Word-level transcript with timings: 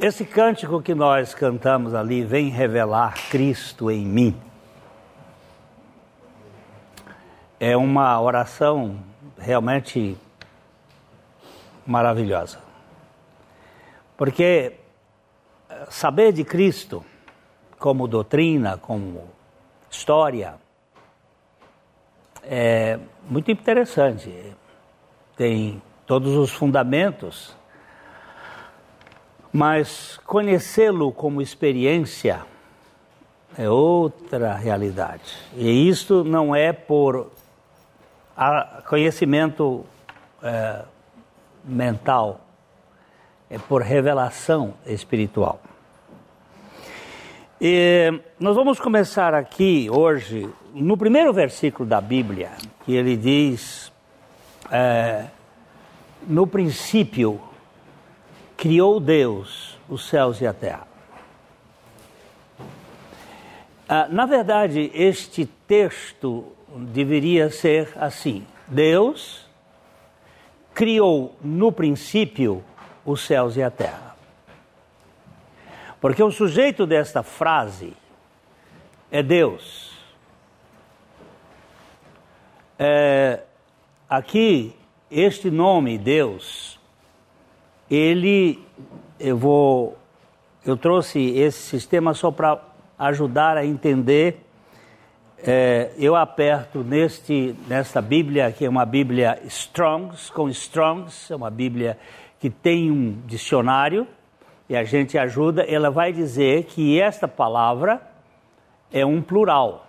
Esse 0.00 0.24
cântico 0.24 0.80
que 0.80 0.94
nós 0.94 1.34
cantamos 1.34 1.92
ali, 1.92 2.24
vem 2.24 2.50
revelar 2.50 3.14
Cristo 3.30 3.90
em 3.90 4.06
mim, 4.06 4.40
é 7.58 7.76
uma 7.76 8.20
oração 8.20 9.02
realmente 9.36 10.16
maravilhosa. 11.84 12.60
Porque 14.16 14.74
saber 15.88 16.32
de 16.32 16.44
Cristo 16.44 17.04
como 17.76 18.06
doutrina, 18.06 18.78
como 18.78 19.28
história, 19.90 20.54
é 22.44 23.00
muito 23.28 23.50
interessante. 23.50 24.54
Tem 25.36 25.82
todos 26.06 26.36
os 26.36 26.52
fundamentos, 26.52 27.57
mas 29.58 30.20
conhecê-lo 30.24 31.10
como 31.10 31.42
experiência 31.42 32.42
é 33.58 33.68
outra 33.68 34.54
realidade. 34.54 35.36
E 35.56 35.88
isto 35.88 36.22
não 36.22 36.54
é 36.54 36.72
por 36.72 37.32
conhecimento 38.88 39.84
é, 40.40 40.82
mental, 41.64 42.40
é 43.50 43.58
por 43.58 43.82
revelação 43.82 44.74
espiritual. 44.86 45.60
E 47.60 48.12
nós 48.38 48.54
vamos 48.54 48.78
começar 48.78 49.34
aqui 49.34 49.88
hoje 49.90 50.48
no 50.72 50.96
primeiro 50.96 51.32
versículo 51.32 51.88
da 51.88 52.00
Bíblia, 52.00 52.52
que 52.84 52.94
ele 52.94 53.16
diz: 53.16 53.90
é, 54.70 55.24
No 56.28 56.46
princípio 56.46 57.47
criou 58.58 58.98
Deus 58.98 59.78
os 59.88 60.08
céus 60.08 60.40
e 60.40 60.46
a 60.46 60.52
terra. 60.52 60.86
Ah, 63.88 64.08
na 64.10 64.26
verdade, 64.26 64.90
este 64.92 65.46
texto 65.46 66.44
deveria 66.76 67.50
ser 67.50 67.92
assim: 67.96 68.44
Deus 68.66 69.48
criou 70.74 71.36
no 71.40 71.72
princípio 71.72 72.62
os 73.06 73.24
céus 73.24 73.56
e 73.56 73.62
a 73.62 73.70
terra. 73.70 74.16
Porque 76.00 76.22
o 76.22 76.30
sujeito 76.30 76.84
desta 76.84 77.22
frase 77.22 77.96
é 79.10 79.22
Deus. 79.22 79.92
É, 82.78 83.40
aqui, 84.08 84.74
este 85.10 85.50
nome, 85.50 85.98
Deus, 85.98 86.77
ele, 87.90 88.58
eu 89.18 89.36
vou, 89.36 89.96
eu 90.64 90.76
trouxe 90.76 91.30
esse 91.30 91.58
sistema 91.58 92.14
só 92.14 92.30
para 92.30 92.60
ajudar 92.98 93.56
a 93.56 93.64
entender. 93.64 94.44
É, 95.40 95.92
eu 95.96 96.16
aperto 96.16 96.80
neste, 96.80 97.54
nesta 97.68 98.02
Bíblia, 98.02 98.50
que 98.50 98.64
é 98.64 98.68
uma 98.68 98.84
Bíblia 98.84 99.40
Strongs, 99.44 100.30
com 100.30 100.48
Strongs, 100.48 101.30
é 101.30 101.36
uma 101.36 101.50
Bíblia 101.50 101.96
que 102.40 102.50
tem 102.50 102.90
um 102.90 103.20
dicionário, 103.26 104.06
e 104.68 104.76
a 104.76 104.84
gente 104.84 105.16
ajuda, 105.16 105.62
ela 105.62 105.90
vai 105.90 106.12
dizer 106.12 106.64
que 106.64 107.00
esta 107.00 107.26
palavra 107.26 108.02
é 108.92 109.04
um 109.04 109.22
plural. 109.22 109.86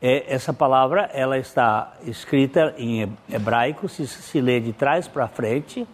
É, 0.00 0.34
essa 0.34 0.52
palavra 0.52 1.10
ela 1.12 1.38
está 1.38 1.94
escrita 2.04 2.74
em 2.76 3.12
hebraico, 3.30 3.88
se, 3.88 4.06
se 4.06 4.40
lê 4.40 4.58
de 4.58 4.72
trás 4.72 5.06
para 5.06 5.28
frente. 5.28 5.86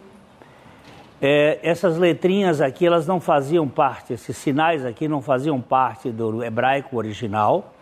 É, 1.21 1.59
essas 1.61 1.97
letrinhas 1.97 2.61
aqui 2.61 2.85
elas 2.85 3.05
não 3.05 3.19
faziam 3.19 3.67
parte, 3.67 4.13
esses 4.13 4.37
sinais 4.37 4.85
aqui 4.85 5.07
não 5.07 5.21
faziam 5.21 5.59
parte 5.59 6.11
do 6.11 6.43
hebraico 6.43 6.95
original. 6.95 7.73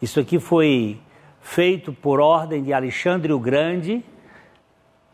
Isso 0.00 0.18
aqui 0.18 0.38
foi 0.38 0.98
feito 1.40 1.92
por 1.92 2.20
ordem 2.20 2.62
de 2.62 2.72
Alexandre 2.72 3.32
o 3.32 3.38
Grande, 3.38 4.02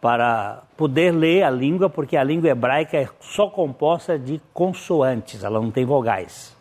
para 0.00 0.64
poder 0.76 1.12
ler 1.12 1.44
a 1.44 1.50
língua, 1.50 1.88
porque 1.88 2.16
a 2.16 2.24
língua 2.24 2.50
hebraica 2.50 2.96
é 2.96 3.08
só 3.20 3.48
composta 3.48 4.18
de 4.18 4.40
consoantes, 4.52 5.44
ela 5.44 5.60
não 5.60 5.70
tem 5.70 5.84
vogais. 5.84 6.56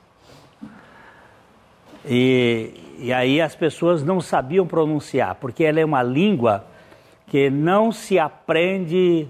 E, 2.06 2.74
e 3.00 3.14
aí 3.14 3.42
as 3.42 3.56
pessoas 3.56 4.04
não 4.04 4.22
sabiam 4.22 4.68
pronunciar, 4.68 5.36
porque 5.36 5.64
ela 5.64 5.80
é 5.80 5.86
uma 5.86 6.04
língua 6.04 6.66
que 7.28 7.50
não 7.50 7.92
se 7.92 8.20
aprende 8.20 9.28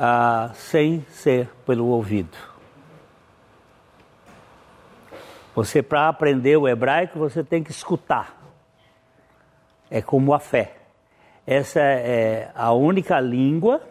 uh, 0.00 0.54
sem 0.54 1.04
ser 1.10 1.50
pelo 1.66 1.86
ouvido. 1.88 2.36
Você, 5.54 5.82
para 5.82 6.08
aprender 6.08 6.56
o 6.56 6.66
hebraico, 6.66 7.18
você 7.18 7.44
tem 7.44 7.62
que 7.62 7.70
escutar. 7.70 8.40
É 9.90 10.00
como 10.00 10.32
a 10.32 10.38
fé. 10.38 10.76
Essa 11.46 11.80
é 11.80 12.50
a 12.54 12.72
única 12.72 13.20
língua 13.20 13.82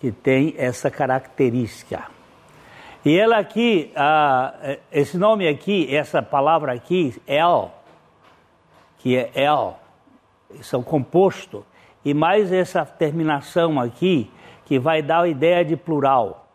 que 0.00 0.10
tem 0.10 0.54
essa 0.56 0.90
característica. 0.90 2.04
E 3.04 3.18
ela 3.18 3.36
aqui, 3.36 3.92
esse 4.90 5.18
nome 5.18 5.46
aqui, 5.46 5.94
essa 5.94 6.22
palavra 6.22 6.72
aqui, 6.72 7.20
El, 7.26 7.70
que 8.98 9.14
é 9.16 9.30
El, 9.34 9.78
são 10.62 10.82
composto, 10.82 11.66
e 12.02 12.14
mais 12.14 12.50
essa 12.50 12.86
terminação 12.86 13.78
aqui, 13.78 14.30
que 14.64 14.78
vai 14.78 15.02
dar 15.02 15.22
a 15.22 15.28
ideia 15.28 15.64
de 15.64 15.76
plural, 15.76 16.48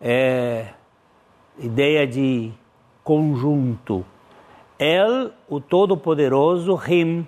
é, 0.00 0.68
ideia 1.58 2.06
de 2.06 2.52
conjunto. 3.04 4.04
El, 4.78 5.32
o 5.48 5.60
Todo-Poderoso, 5.60 6.74
Rim, 6.74 7.26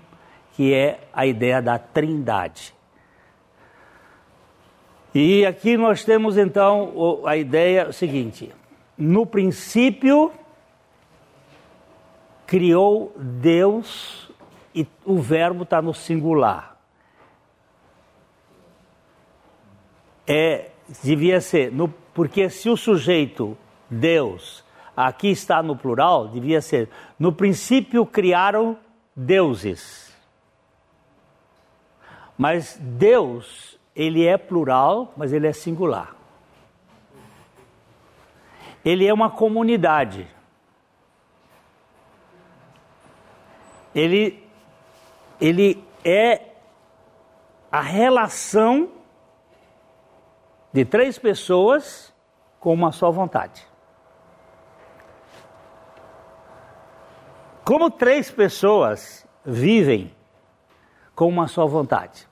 que 0.52 0.72
é 0.72 1.00
a 1.12 1.26
ideia 1.26 1.60
da 1.60 1.78
trindade. 1.78 2.74
E 5.12 5.44
aqui 5.44 5.76
nós 5.76 6.04
temos 6.04 6.38
então 6.38 7.22
a 7.24 7.36
ideia 7.36 7.92
seguinte: 7.92 8.52
no 8.96 9.26
princípio 9.26 10.30
criou 12.46 13.12
Deus 13.16 14.30
e 14.74 14.86
o 15.04 15.18
verbo 15.18 15.64
está 15.64 15.82
no 15.82 15.92
singular. 15.92 16.76
É, 20.26 20.70
devia 21.02 21.40
ser, 21.40 21.72
no, 21.72 21.88
porque 21.88 22.50
se 22.50 22.68
o 22.68 22.76
sujeito 22.76 23.56
Deus 23.88 24.64
aqui 24.96 25.28
está 25.28 25.62
no 25.62 25.76
plural, 25.76 26.28
devia 26.28 26.60
ser 26.60 26.88
no 27.18 27.32
princípio 27.32 28.04
criaram 28.04 28.78
deuses. 29.16 30.14
Mas 32.36 32.78
Deus, 32.80 33.78
ele 33.94 34.26
é 34.26 34.38
plural, 34.38 35.12
mas 35.16 35.32
ele 35.32 35.46
é 35.46 35.52
singular. 35.52 36.16
Ele 38.84 39.06
é 39.06 39.12
uma 39.12 39.28
comunidade. 39.28 40.26
Ele, 43.94 44.42
ele 45.40 45.84
é 46.04 46.46
a 47.70 47.80
relação 47.80 48.90
de 50.72 50.84
três 50.84 51.18
pessoas 51.18 52.12
com 52.58 52.72
uma 52.72 52.92
só 52.92 53.10
vontade. 53.10 53.66
Como 57.64 57.90
três 57.90 58.30
pessoas 58.30 59.26
vivem 59.44 60.14
com 61.14 61.28
uma 61.28 61.48
só 61.48 61.66
vontade? 61.66 62.28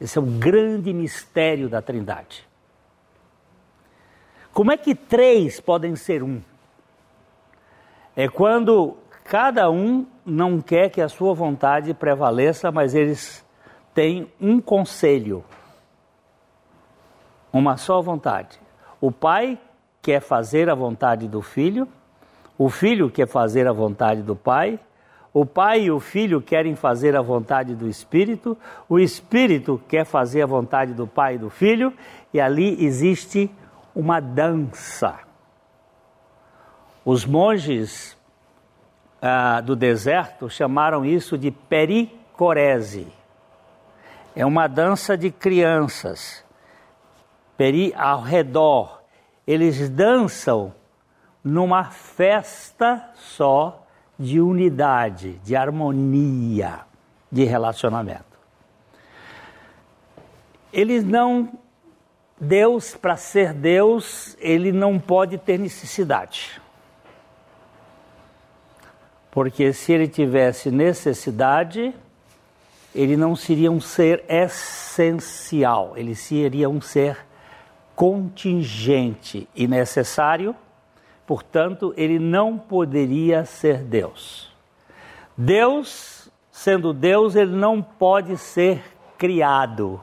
Esse 0.00 0.18
é 0.18 0.20
o 0.20 0.24
grande 0.24 0.92
mistério 0.92 1.68
da 1.68 1.82
Trindade. 1.82 2.46
Como 4.52 4.72
é 4.72 4.76
que 4.76 4.94
três 4.94 5.60
podem 5.60 5.94
ser 5.96 6.22
um? 6.22 6.40
É 8.16 8.28
quando 8.28 8.96
cada 9.24 9.70
um 9.70 10.06
não 10.24 10.60
quer 10.60 10.90
que 10.90 11.00
a 11.00 11.08
sua 11.08 11.34
vontade 11.34 11.92
prevaleça, 11.94 12.72
mas 12.72 12.94
eles 12.94 13.44
têm 13.94 14.32
um 14.40 14.60
conselho, 14.60 15.44
uma 17.52 17.76
só 17.76 18.00
vontade. 18.00 18.60
O 19.00 19.10
pai 19.10 19.58
quer 20.02 20.20
fazer 20.20 20.68
a 20.68 20.74
vontade 20.74 21.28
do 21.28 21.42
filho, 21.42 21.88
o 22.56 22.68
filho 22.68 23.10
quer 23.10 23.28
fazer 23.28 23.66
a 23.66 23.72
vontade 23.72 24.22
do 24.22 24.34
pai, 24.34 24.78
o 25.32 25.44
pai 25.46 25.82
e 25.82 25.90
o 25.90 26.00
filho 26.00 26.40
querem 26.40 26.74
fazer 26.74 27.14
a 27.14 27.22
vontade 27.22 27.74
do 27.74 27.88
Espírito, 27.88 28.56
o 28.88 28.98
Espírito 28.98 29.80
quer 29.88 30.04
fazer 30.04 30.42
a 30.42 30.46
vontade 30.46 30.94
do 30.94 31.06
pai 31.06 31.34
e 31.34 31.38
do 31.38 31.50
filho, 31.50 31.92
e 32.32 32.40
ali 32.40 32.84
existe 32.84 33.50
uma 33.94 34.20
dança. 34.20 35.18
Os 37.04 37.24
monges 37.24 38.16
ah, 39.20 39.60
do 39.60 39.76
deserto 39.76 40.48
chamaram 40.48 41.04
isso 41.04 41.36
de 41.36 41.50
pericorese. 41.50 43.06
É 44.34 44.44
uma 44.44 44.66
dança 44.66 45.16
de 45.16 45.30
crianças, 45.30 46.44
peri 47.58 47.92
ao 47.96 48.22
redor, 48.22 49.02
eles 49.44 49.90
dançam 49.90 50.72
numa 51.42 51.84
festa 51.90 53.10
só 53.16 53.84
de 54.16 54.40
unidade, 54.40 55.32
de 55.44 55.56
harmonia, 55.56 56.80
de 57.30 57.44
relacionamento. 57.44 58.38
Eles 60.72 61.02
não. 61.02 61.50
Deus, 62.40 62.94
para 62.94 63.16
ser 63.16 63.52
Deus, 63.52 64.36
ele 64.38 64.70
não 64.70 64.96
pode 64.96 65.36
ter 65.38 65.58
necessidade. 65.58 66.62
Porque 69.32 69.72
se 69.72 69.92
ele 69.92 70.06
tivesse 70.06 70.70
necessidade, 70.70 71.92
ele 72.94 73.16
não 73.16 73.34
seria 73.34 73.72
um 73.72 73.80
ser 73.80 74.24
essencial, 74.28 75.94
ele 75.96 76.14
seria 76.14 76.68
um 76.68 76.80
ser 76.80 77.27
contingente 77.98 79.48
e 79.56 79.66
necessário, 79.66 80.54
portanto, 81.26 81.92
ele 81.96 82.20
não 82.20 82.56
poderia 82.56 83.44
ser 83.44 83.78
Deus. 83.82 84.54
Deus, 85.36 86.30
sendo 86.48 86.92
Deus, 86.92 87.34
ele 87.34 87.56
não 87.56 87.82
pode 87.82 88.36
ser 88.36 88.84
criado, 89.18 90.00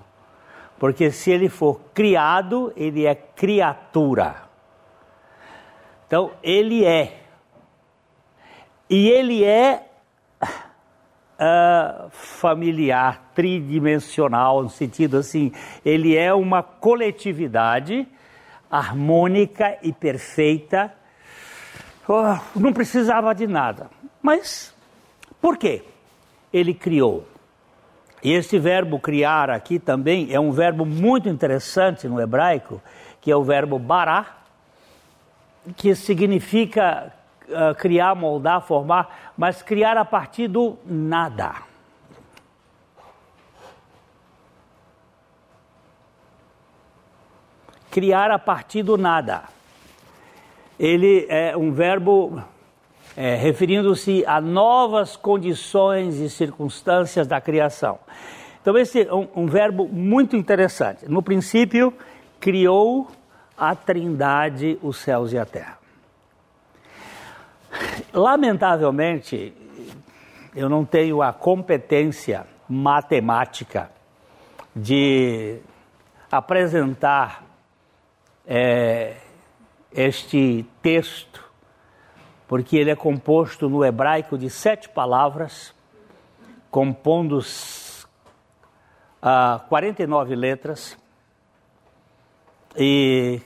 porque 0.78 1.10
se 1.10 1.32
ele 1.32 1.48
for 1.48 1.80
criado, 1.94 2.74
ele 2.76 3.06
é 3.06 3.16
criatura. 3.16 4.44
Então, 6.06 6.32
ele 6.44 6.84
é. 6.84 7.22
E 8.90 9.08
ele 9.08 9.42
é 9.42 9.88
uh, 11.40 12.10
familiar, 12.12 13.32
tridimensional, 13.34 14.64
no 14.64 14.70
sentido 14.70 15.18
assim, 15.18 15.52
ele 15.84 16.16
é 16.16 16.34
uma 16.34 16.64
coletividade 16.64 18.08
harmônica 18.70 19.78
e 19.82 19.94
perfeita. 19.94 20.94
Oh, 22.08 22.38
não 22.60 22.74
precisava 22.74 23.34
de 23.34 23.48
nada. 23.48 23.90
Mas 24.22 24.74
por 25.42 25.58
quê? 25.58 25.84
Ele 26.52 26.74
criou. 26.74 27.28
E 28.24 28.34
esse 28.34 28.58
verbo 28.58 29.00
criar 29.00 29.50
aqui 29.50 29.78
também 29.78 30.34
é 30.34 30.40
um 30.40 30.52
verbo 30.52 30.86
muito 30.86 31.30
interessante 31.30 32.08
no 32.08 32.20
hebraico, 32.20 32.82
que 33.22 33.30
é 33.32 33.36
o 33.36 33.44
verbo 33.44 33.78
bará, 33.78 34.38
que 35.76 35.94
significa 35.94 37.14
uh, 37.48 37.76
criar, 37.76 38.16
moldar, 38.16 38.62
formar, 38.62 39.25
mas 39.38 39.62
criar 39.62 39.98
a 39.98 40.06
partir 40.06 40.48
do 40.48 40.78
nada. 40.86 41.56
Criar 47.92 48.32
a 48.32 48.40
partir 48.40 48.84
do 48.84 48.98
nada. 48.98 49.44
Ele 50.78 51.26
é 51.30 51.56
um 51.56 51.72
verbo 51.72 52.44
é, 53.16 53.36
referindo-se 53.36 54.26
a 54.26 54.42
novas 54.42 55.16
condições 55.16 56.20
e 56.20 56.30
circunstâncias 56.30 57.28
da 57.28 57.40
criação. 57.40 58.00
Então, 58.62 58.78
esse 58.78 59.08
é 59.08 59.14
um, 59.14 59.28
um 59.36 59.46
verbo 59.46 59.88
muito 59.88 60.36
interessante. 60.36 61.10
No 61.10 61.22
princípio, 61.22 61.94
criou 62.40 63.08
a 63.58 63.76
Trindade 63.76 64.78
os 64.82 64.98
céus 64.98 65.32
e 65.32 65.38
a 65.38 65.46
terra. 65.46 65.85
Lamentavelmente, 68.14 69.54
eu 70.56 70.70
não 70.70 70.86
tenho 70.86 71.22
a 71.22 71.34
competência 71.34 72.48
matemática 72.68 73.92
de 74.76 75.60
apresentar 76.32 77.44
é, 78.46 79.18
este 79.92 80.66
texto, 80.82 81.44
porque 82.48 82.78
ele 82.78 82.92
é 82.92 82.96
composto 82.96 83.70
no 83.70 83.84
hebraico 83.84 84.38
de 84.38 84.50
sete 84.50 84.88
palavras, 84.90 85.74
compondo 86.70 87.40
uh, 87.40 87.44
49 89.68 90.36
letras, 90.36 90.98
e 92.78 93.42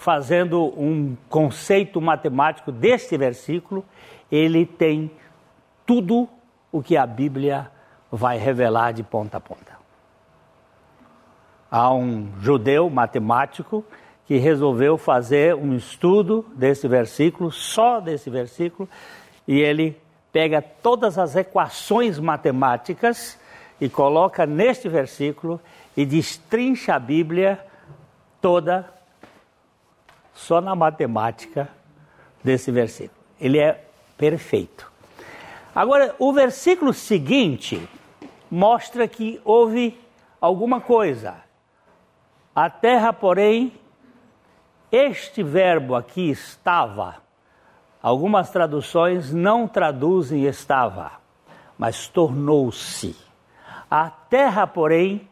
fazendo 0.00 0.72
um 0.80 1.14
conceito 1.28 2.00
matemático 2.00 2.72
deste 2.72 3.18
versículo, 3.18 3.84
ele 4.32 4.64
tem 4.64 5.10
tudo 5.84 6.26
o 6.72 6.82
que 6.82 6.96
a 6.96 7.04
Bíblia 7.06 7.70
vai 8.10 8.38
revelar 8.38 8.92
de 8.92 9.02
ponta 9.02 9.36
a 9.36 9.40
ponta. 9.40 9.78
Há 11.70 11.92
um 11.92 12.32
judeu 12.40 12.88
matemático 12.88 13.84
que 14.24 14.38
resolveu 14.38 14.96
fazer 14.96 15.54
um 15.54 15.76
estudo 15.76 16.46
desse 16.54 16.88
versículo, 16.88 17.52
só 17.52 18.00
desse 18.00 18.30
versículo, 18.30 18.88
e 19.46 19.60
ele 19.60 20.00
pega 20.32 20.62
todas 20.62 21.18
as 21.18 21.36
equações 21.36 22.18
matemáticas 22.18 23.38
e 23.78 23.86
coloca 23.86 24.46
neste 24.46 24.88
versículo 24.88 25.60
e 25.94 26.06
destrincha 26.06 26.94
a 26.94 26.98
Bíblia 26.98 27.62
toda 28.40 28.98
só 30.40 30.60
na 30.60 30.74
matemática 30.74 31.68
desse 32.42 32.70
versículo. 32.70 33.20
Ele 33.38 33.58
é 33.58 33.84
perfeito. 34.16 34.90
Agora, 35.74 36.14
o 36.18 36.32
versículo 36.32 36.92
seguinte 36.92 37.86
mostra 38.50 39.06
que 39.06 39.40
houve 39.44 40.00
alguma 40.40 40.80
coisa. 40.80 41.36
A 42.54 42.70
terra, 42.70 43.12
porém, 43.12 43.72
este 44.90 45.42
verbo 45.42 45.94
aqui 45.94 46.30
estava. 46.30 47.16
Algumas 48.02 48.50
traduções 48.50 49.32
não 49.32 49.68
traduzem 49.68 50.46
estava, 50.46 51.12
mas 51.76 52.08
tornou-se. 52.08 53.14
A 53.90 54.08
terra, 54.08 54.66
porém, 54.66 55.28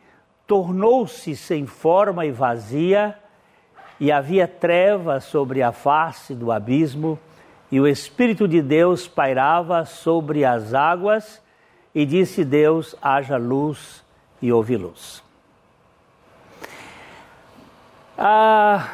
tornou-se 0.47 1.35
sem 1.35 1.67
forma 1.67 2.27
e 2.27 2.31
vazia 2.31 3.19
e 4.01 4.13
havia 4.13 4.47
trevas 4.47 5.25
sobre 5.25 5.63
a 5.63 5.73
face 5.73 6.35
do 6.35 6.53
abismo, 6.53 7.19
e 7.71 7.81
o 7.81 7.87
Espírito 7.87 8.47
de 8.47 8.63
Deus 8.63 9.07
pairava 9.07 9.85
sobre 9.85 10.45
as 10.45 10.73
águas, 10.73 11.43
e 11.95 12.07
disse 12.07 12.45
Deus: 12.45 12.95
haja 13.03 13.37
luz, 13.37 14.05
e 14.41 14.53
houve 14.53 14.77
luz. 14.77 15.23
Ah, 18.17 18.89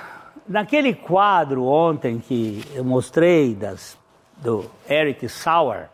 naquele 0.49 0.95
quadro 0.95 1.65
ontem 1.65 2.19
que 2.19 2.63
eu 2.75 2.85
mostrei 2.85 3.55
das, 3.55 3.97
do 4.37 4.71
Eric 4.89 5.29
Sauer, 5.29 5.89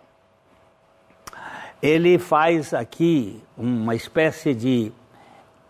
ele 1.82 2.18
faz 2.18 2.72
aqui 2.74 3.42
uma 3.56 3.94
espécie 3.94 4.54
de. 4.54 4.92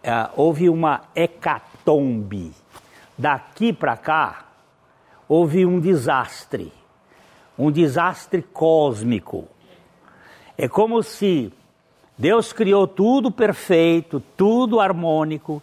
Uh, 0.02 0.32
houve 0.35 0.70
uma 0.70 1.02
hecatombe 1.14 2.54
daqui 3.21 3.73
para 3.73 3.97
cá, 3.97 4.47
houve 5.29 5.67
um 5.67 5.79
desastre, 5.79 6.73
um 7.59 7.71
desastre 7.71 8.41
cósmico. 8.43 9.47
É 10.57 10.67
como 10.67 11.03
se 11.03 11.53
Deus 12.17 12.53
criou 12.53 12.87
tudo 12.87 13.31
perfeito, 13.31 14.21
tudo 14.37 14.81
harmônico, 14.81 15.62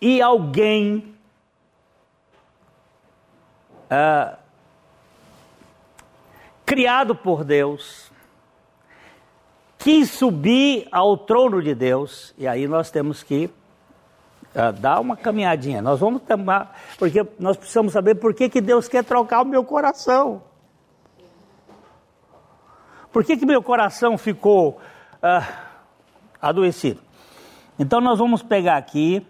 e 0.00 0.20
alguém 0.20 1.14
uh, 3.90 4.36
criado 6.66 7.14
por 7.14 7.44
Deus 7.44 8.10
quis 9.78 10.10
subir 10.10 10.86
ao 10.92 11.16
trono 11.16 11.62
de 11.62 11.74
Deus, 11.74 12.34
e 12.38 12.46
aí 12.46 12.68
nós 12.68 12.90
temos 12.90 13.22
que 13.22 13.50
uh, 14.54 14.72
dá 14.72 15.00
uma 15.00 15.16
caminhadinha. 15.16 15.82
Nós 15.82 16.00
vamos 16.00 16.22
tomar, 16.22 16.78
porque 16.98 17.26
nós 17.38 17.56
precisamos 17.56 17.92
saber 17.92 18.16
por 18.16 18.34
que, 18.34 18.48
que 18.48 18.60
Deus 18.60 18.88
quer 18.88 19.04
trocar 19.04 19.42
o 19.42 19.46
meu 19.46 19.64
coração. 19.64 20.42
Por 23.12 23.24
que, 23.24 23.36
que 23.36 23.44
meu 23.44 23.62
coração 23.62 24.16
ficou 24.16 24.80
uh, 25.22 25.52
adoecido? 26.40 27.00
Então 27.78 28.00
nós 28.00 28.18
vamos 28.18 28.42
pegar 28.42 28.76
aqui, 28.76 29.26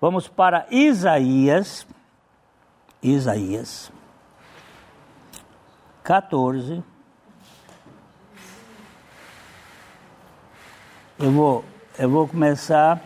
vamos 0.00 0.28
para 0.28 0.66
Isaías, 0.70 1.86
Isaías 3.02 3.90
14. 6.02 6.82
Eu 11.18 11.30
vou, 11.30 11.64
eu 11.98 12.10
vou 12.10 12.26
começar 12.26 13.00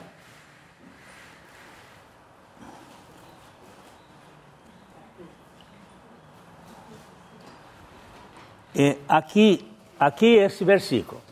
É, 8.79 8.99
aqui, 9.09 9.67
aqui 9.99 10.27
esse 10.35 10.63
versículo. 10.63 11.23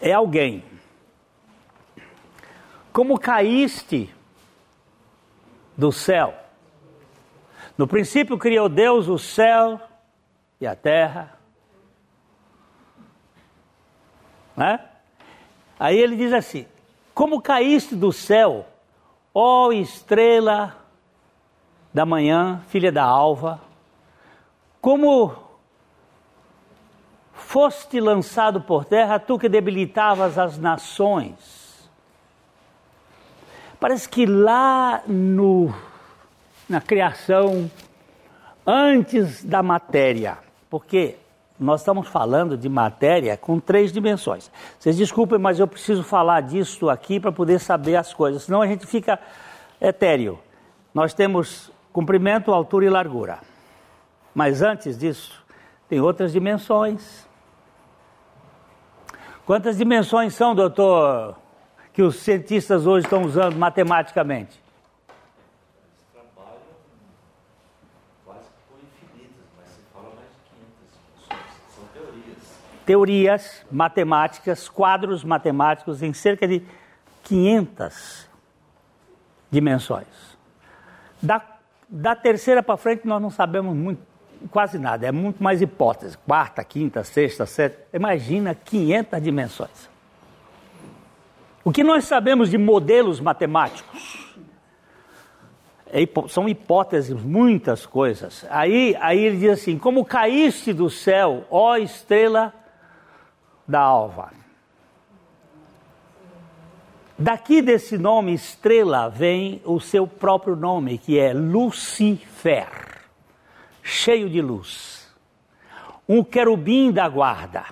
É 0.00 0.12
alguém. 0.12 0.62
Como 2.92 3.18
caíste 3.18 4.14
do 5.76 5.90
céu, 5.90 6.34
No 7.76 7.86
princípio 7.88 8.38
criou 8.38 8.68
Deus 8.68 9.08
o 9.08 9.18
céu 9.18 9.80
e 10.60 10.66
a 10.66 10.76
terra. 10.76 11.36
Né? 14.56 14.78
Aí 15.80 15.98
ele 15.98 16.14
diz 16.14 16.32
assim: 16.32 16.66
Como 17.14 17.40
caíste 17.40 17.96
do 17.96 18.12
céu, 18.12 18.66
ó 19.34 19.72
estrela 19.72 20.76
da 21.92 22.04
manhã, 22.04 22.62
filha 22.68 22.92
da 22.92 23.02
alva, 23.02 23.60
como 24.80 25.41
foste 27.42 28.00
lançado 28.00 28.60
por 28.60 28.84
terra, 28.84 29.18
tu 29.18 29.38
que 29.38 29.48
debilitavas 29.48 30.38
as 30.38 30.58
nações. 30.58 31.90
Parece 33.78 34.08
que 34.08 34.24
lá 34.24 35.02
no, 35.06 35.74
na 36.68 36.80
criação, 36.80 37.70
antes 38.66 39.44
da 39.44 39.62
matéria, 39.62 40.38
porque 40.70 41.16
nós 41.58 41.80
estamos 41.80 42.08
falando 42.08 42.56
de 42.56 42.68
matéria 42.68 43.36
com 43.36 43.60
três 43.60 43.92
dimensões. 43.92 44.50
Vocês 44.78 44.96
desculpem, 44.96 45.38
mas 45.38 45.58
eu 45.58 45.66
preciso 45.66 46.02
falar 46.02 46.40
disso 46.42 46.88
aqui 46.88 47.20
para 47.20 47.32
poder 47.32 47.58
saber 47.58 47.96
as 47.96 48.14
coisas, 48.14 48.44
senão 48.44 48.62
a 48.62 48.66
gente 48.66 48.86
fica 48.86 49.18
etéreo. 49.80 50.38
Nós 50.94 51.12
temos 51.12 51.70
comprimento, 51.92 52.52
altura 52.52 52.86
e 52.86 52.88
largura. 52.88 53.40
Mas 54.34 54.62
antes 54.62 54.96
disso, 54.96 55.42
tem 55.88 56.00
outras 56.00 56.32
dimensões. 56.32 57.26
Quantas 59.44 59.76
dimensões 59.76 60.34
são, 60.34 60.54
doutor, 60.54 61.36
que 61.92 62.02
os 62.02 62.16
cientistas 62.16 62.86
hoje 62.86 63.06
estão 63.06 63.22
usando 63.22 63.56
matematicamente? 63.56 64.62
teorias 72.84 73.64
matemáticas, 73.70 74.68
quadros 74.68 75.22
matemáticos 75.22 76.02
em 76.02 76.12
cerca 76.12 76.46
de 76.46 76.62
500 77.22 78.28
dimensões. 79.50 80.06
Da, 81.20 81.40
da 81.88 82.16
terceira 82.16 82.62
para 82.62 82.76
frente 82.76 83.06
nós 83.06 83.22
não 83.22 83.30
sabemos 83.30 83.76
muito, 83.76 84.02
quase 84.50 84.78
nada, 84.78 85.06
é 85.06 85.12
muito 85.12 85.42
mais 85.42 85.62
hipótese. 85.62 86.16
Quarta, 86.18 86.62
quinta, 86.64 87.04
sexta, 87.04 87.46
sétima, 87.46 87.84
imagina 87.92 88.54
500 88.54 89.22
dimensões. 89.22 89.90
O 91.64 91.70
que 91.70 91.84
nós 91.84 92.04
sabemos 92.04 92.50
de 92.50 92.58
modelos 92.58 93.20
matemáticos? 93.20 94.34
É, 95.86 96.00
são 96.28 96.48
hipóteses, 96.48 97.22
muitas 97.22 97.84
coisas. 97.86 98.46
Aí, 98.50 98.96
aí 99.00 99.18
ele 99.24 99.36
diz 99.36 99.50
assim: 99.50 99.78
Como 99.78 100.04
caíste 100.04 100.72
do 100.72 100.88
céu, 100.88 101.44
ó 101.50 101.76
estrela 101.76 102.52
da 103.68 103.80
alva. 103.80 104.32
Daqui 107.18 107.62
desse 107.62 107.96
nome 107.96 108.32
estrela 108.32 109.08
vem 109.08 109.60
o 109.64 109.78
seu 109.78 110.06
próprio 110.06 110.56
nome, 110.56 110.98
que 110.98 111.18
é 111.18 111.32
Lucifer, 111.32 112.66
cheio 113.82 114.30
de 114.30 114.40
luz. 114.40 115.12
Um 116.08 116.22
querubim 116.22 116.90
da 116.90 117.08
guarda, 117.08 117.64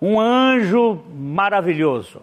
um 0.00 0.18
anjo 0.18 1.02
maravilhoso, 1.14 2.22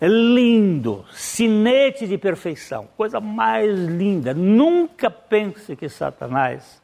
lindo, 0.00 1.04
sinete 1.10 2.06
de 2.06 2.18
perfeição, 2.18 2.88
coisa 2.96 3.20
mais 3.20 3.78
linda. 3.78 4.34
Nunca 4.34 5.10
pense 5.10 5.74
que 5.74 5.88
Satanás 5.88 6.82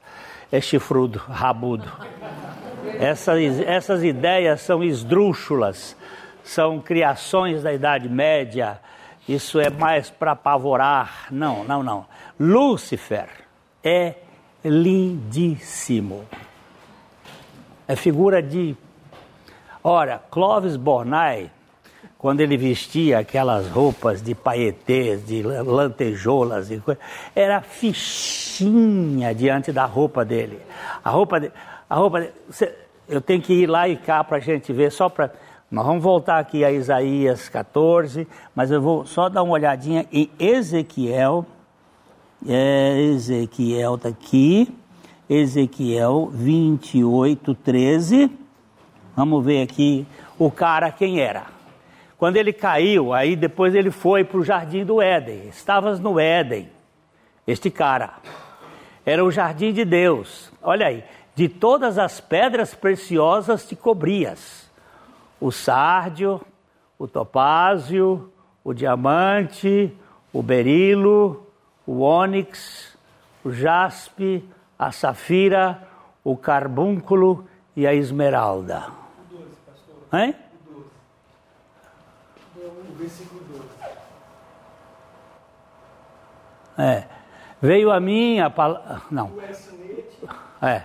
é 0.50 0.60
chifrudo, 0.60 1.18
rabudo. 1.18 1.90
Essas, 2.98 3.60
essas 3.60 4.02
ideias 4.02 4.60
são 4.60 4.82
esdrúxulas, 4.82 5.96
são 6.42 6.80
criações 6.80 7.62
da 7.62 7.72
Idade 7.72 8.08
Média, 8.08 8.80
isso 9.28 9.60
é 9.60 9.70
mais 9.70 10.10
para 10.10 10.32
apavorar. 10.32 11.26
Não, 11.30 11.64
não, 11.64 11.82
não. 11.82 12.06
Lúcifer 12.38 13.28
é 13.84 14.14
lindíssimo. 14.64 16.24
É 17.86 17.96
figura 17.96 18.42
de. 18.42 18.76
Ora, 19.82 20.22
Clovis 20.30 20.76
Bornai, 20.76 21.50
quando 22.16 22.40
ele 22.40 22.56
vestia 22.56 23.18
aquelas 23.18 23.68
roupas 23.68 24.22
de 24.22 24.34
paetês, 24.34 25.26
de 25.26 25.42
lantejoulas, 25.42 26.68
era 27.34 27.60
fichinha 27.60 29.34
diante 29.34 29.72
da 29.72 29.84
roupa 29.84 30.24
dele. 30.24 30.60
A 31.02 31.10
roupa 31.10 31.40
dele 31.40 31.52
a 31.92 31.96
roupa, 31.96 32.26
eu 33.06 33.20
tenho 33.20 33.42
que 33.42 33.52
ir 33.52 33.66
lá 33.66 33.86
e 33.86 33.98
cá 33.98 34.24
para 34.24 34.38
a 34.38 34.40
gente 34.40 34.72
ver, 34.72 34.90
só 34.90 35.10
para. 35.10 35.30
Nós 35.70 35.84
vamos 35.84 36.02
voltar 36.02 36.38
aqui 36.38 36.64
a 36.64 36.72
Isaías 36.72 37.50
14, 37.50 38.26
mas 38.54 38.70
eu 38.70 38.80
vou 38.80 39.04
só 39.04 39.28
dar 39.28 39.42
uma 39.42 39.52
olhadinha 39.52 40.06
em 40.10 40.30
Ezequiel. 40.38 41.44
É, 42.46 43.00
Ezequiel 43.00 43.94
está 43.94 44.08
aqui. 44.08 44.68
Ezequiel 45.28 46.30
28, 46.32 47.54
13. 47.54 48.30
Vamos 49.16 49.44
ver 49.44 49.62
aqui 49.62 50.06
o 50.38 50.50
cara 50.50 50.90
quem 50.90 51.20
era. 51.20 51.46
Quando 52.18 52.36
ele 52.36 52.52
caiu, 52.52 53.12
aí 53.12 53.36
depois 53.36 53.74
ele 53.74 53.90
foi 53.90 54.24
para 54.24 54.38
o 54.38 54.44
jardim 54.44 54.84
do 54.84 55.00
Éden. 55.00 55.48
Estavas 55.48 56.00
no 56.00 56.18
Éden. 56.18 56.68
Este 57.46 57.70
cara. 57.70 58.14
Era 59.04 59.24
o 59.24 59.30
jardim 59.30 59.72
de 59.72 59.84
Deus. 59.84 60.52
Olha 60.62 60.86
aí 60.86 61.04
de 61.34 61.48
todas 61.48 61.98
as 61.98 62.20
pedras 62.20 62.74
preciosas 62.74 63.66
te 63.66 63.74
cobrias: 63.74 64.70
o 65.40 65.50
sárdio, 65.50 66.40
o 66.98 67.06
topázio, 67.08 68.30
o 68.62 68.72
diamante, 68.72 69.92
o 70.32 70.42
berilo, 70.42 71.41
o 71.86 72.00
ônix, 72.00 72.96
o 73.44 73.50
jaspe, 73.50 74.48
a 74.78 74.92
safira, 74.92 75.86
o 76.24 76.36
carbúnculo 76.36 77.46
e 77.76 77.86
a 77.86 77.94
esmeralda. 77.94 78.86
O 79.30 79.36
12, 79.36 79.50
pastor. 79.66 80.20
Hein? 80.20 80.34
O 80.66 82.60
12. 82.60 82.70
O 82.90 82.94
versículo 82.96 83.40
12. 83.42 83.64
É. 86.78 87.04
Veio 87.60 87.90
a 87.90 88.00
mim 88.00 88.40
a 88.40 88.50
palavra. 88.50 89.02
Não. 89.10 89.32
É 90.60 90.84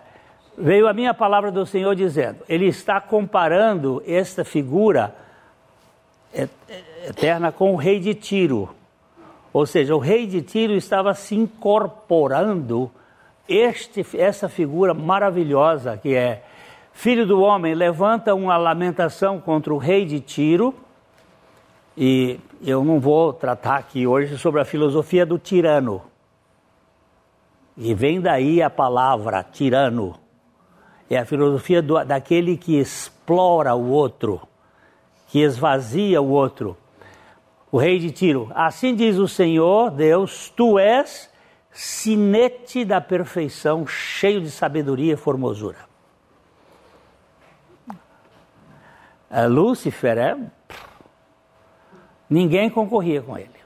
veio 0.58 0.88
a 0.88 0.94
minha 0.94 1.14
palavra 1.14 1.52
do 1.52 1.66
Senhor 1.66 1.96
dizendo: 1.96 2.44
Ele 2.50 2.66
está 2.66 3.00
comparando 3.00 4.02
esta 4.08 4.44
figura 4.44 5.16
eterna 7.08 7.52
com 7.52 7.74
o 7.74 7.76
rei 7.76 8.00
de 8.00 8.16
Tiro. 8.16 8.76
Ou 9.54 9.66
seja, 9.66 9.96
o 9.96 10.00
rei 10.00 10.28
de 10.28 10.42
Tiro 10.42 10.74
estava 10.74 11.14
se 11.14 11.36
incorporando 11.36 12.92
este, 13.48 14.06
essa 14.18 14.50
figura 14.50 14.94
maravilhosa 14.94 15.98
que 15.98 16.14
é 16.14 16.44
filho 16.94 17.26
do 17.26 17.42
homem, 17.42 17.74
levanta 17.74 18.34
uma 18.34 18.58
lamentação 18.58 19.40
contra 19.40 19.74
o 19.74 19.78
rei 19.78 20.06
de 20.06 20.20
Tiro. 20.20 20.74
E 21.96 22.40
eu 22.64 22.84
não 22.84 23.00
vou 23.00 23.34
tratar 23.34 23.78
aqui 23.78 24.06
hoje 24.06 24.38
sobre 24.38 24.62
a 24.62 24.66
filosofia 24.66 25.26
do 25.26 25.40
tirano. 25.40 26.02
E 27.76 27.94
vem 27.94 28.22
daí 28.22 28.62
a 28.62 28.70
palavra 28.70 29.44
tirano 29.44 30.16
é 31.10 31.18
a 31.18 31.26
filosofia 31.26 31.82
do, 31.82 32.04
daquele 32.04 32.58
que 32.58 32.78
explora 32.78 33.74
o 33.74 33.90
outro, 33.90 34.42
que 35.28 35.40
esvazia 35.40 36.22
o 36.22 36.30
outro. 36.30 36.76
O 37.72 37.78
rei 37.78 38.00
de 38.00 38.12
Tiro, 38.12 38.50
assim 38.56 38.96
diz 38.96 39.18
o 39.18 39.28
Senhor 39.28 39.92
Deus, 39.92 40.50
tu 40.56 40.80
és 40.80 41.30
sinete 41.72 42.84
da 42.86 43.00
perfeição, 43.00 43.86
cheio 43.86 44.42
de 44.42 44.50
sabedoria 44.50 45.14
e 45.14 45.18
formosura. 45.18 45.78
É, 49.30 49.46
Lúcifer 49.46 50.18
é. 50.18 50.38
Ninguém 52.30 52.70
concorria 52.70 53.22
com 53.22 53.38
ele. 53.38 53.58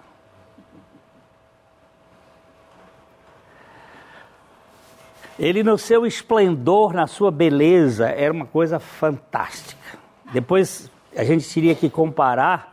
Ele, 5.40 5.64
no 5.64 5.78
seu 5.78 6.06
esplendor, 6.06 6.94
na 6.94 7.08
sua 7.08 7.32
beleza, 7.32 8.10
era 8.10 8.32
uma 8.32 8.46
coisa 8.46 8.80
fantástica. 8.80 9.98
Depois 10.32 10.92
a 11.16 11.24
gente 11.24 11.52
teria 11.52 11.74
que 11.74 11.90
comparar 11.90 12.71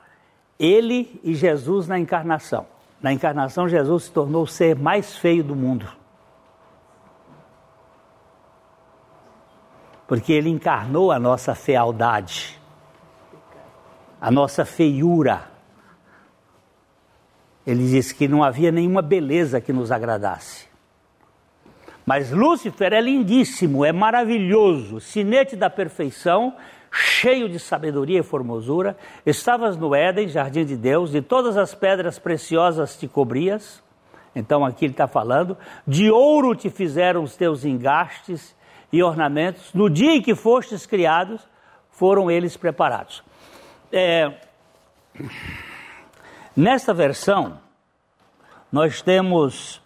ele 0.58 1.20
e 1.22 1.34
Jesus 1.34 1.86
na 1.86 1.98
encarnação. 1.98 2.66
Na 3.00 3.12
encarnação, 3.12 3.68
Jesus 3.68 4.04
se 4.04 4.12
tornou 4.12 4.42
o 4.42 4.46
ser 4.46 4.76
mais 4.76 5.16
feio 5.16 5.44
do 5.44 5.54
mundo. 5.54 5.86
Porque 10.06 10.32
ele 10.32 10.48
encarnou 10.48 11.12
a 11.12 11.18
nossa 11.18 11.54
fealdade, 11.54 12.58
a 14.20 14.30
nossa 14.30 14.64
feiura. 14.64 15.48
Ele 17.66 17.86
disse 17.86 18.14
que 18.14 18.26
não 18.26 18.42
havia 18.42 18.72
nenhuma 18.72 19.02
beleza 19.02 19.60
que 19.60 19.72
nos 19.72 19.92
agradasse. 19.92 20.66
Mas 22.04 22.32
Lúcifer 22.32 22.94
é 22.94 23.02
lindíssimo, 23.02 23.84
é 23.84 23.92
maravilhoso, 23.92 24.98
sinete 24.98 25.54
da 25.54 25.68
perfeição, 25.68 26.56
cheio 26.98 27.48
de 27.48 27.58
sabedoria 27.58 28.20
e 28.20 28.22
formosura. 28.22 28.96
Estavas 29.24 29.76
no 29.76 29.94
Éden, 29.94 30.28
jardim 30.28 30.64
de 30.64 30.76
Deus, 30.76 31.12
de 31.12 31.22
todas 31.22 31.56
as 31.56 31.74
pedras 31.74 32.18
preciosas 32.18 32.98
te 32.98 33.06
cobrias. 33.06 33.82
Então 34.34 34.64
aqui 34.64 34.84
ele 34.84 34.92
está 34.92 35.06
falando: 35.06 35.56
de 35.86 36.10
ouro 36.10 36.54
te 36.54 36.68
fizeram 36.68 37.22
os 37.22 37.36
teus 37.36 37.64
engastes 37.64 38.54
e 38.92 39.02
ornamentos. 39.02 39.72
No 39.72 39.88
dia 39.88 40.16
em 40.16 40.22
que 40.22 40.34
fostes 40.34 40.86
criados, 40.86 41.40
foram 41.90 42.30
eles 42.30 42.56
preparados. 42.56 43.22
É, 43.92 44.32
nesta 46.56 46.92
versão, 46.92 47.58
nós 48.72 49.00
temos. 49.00 49.80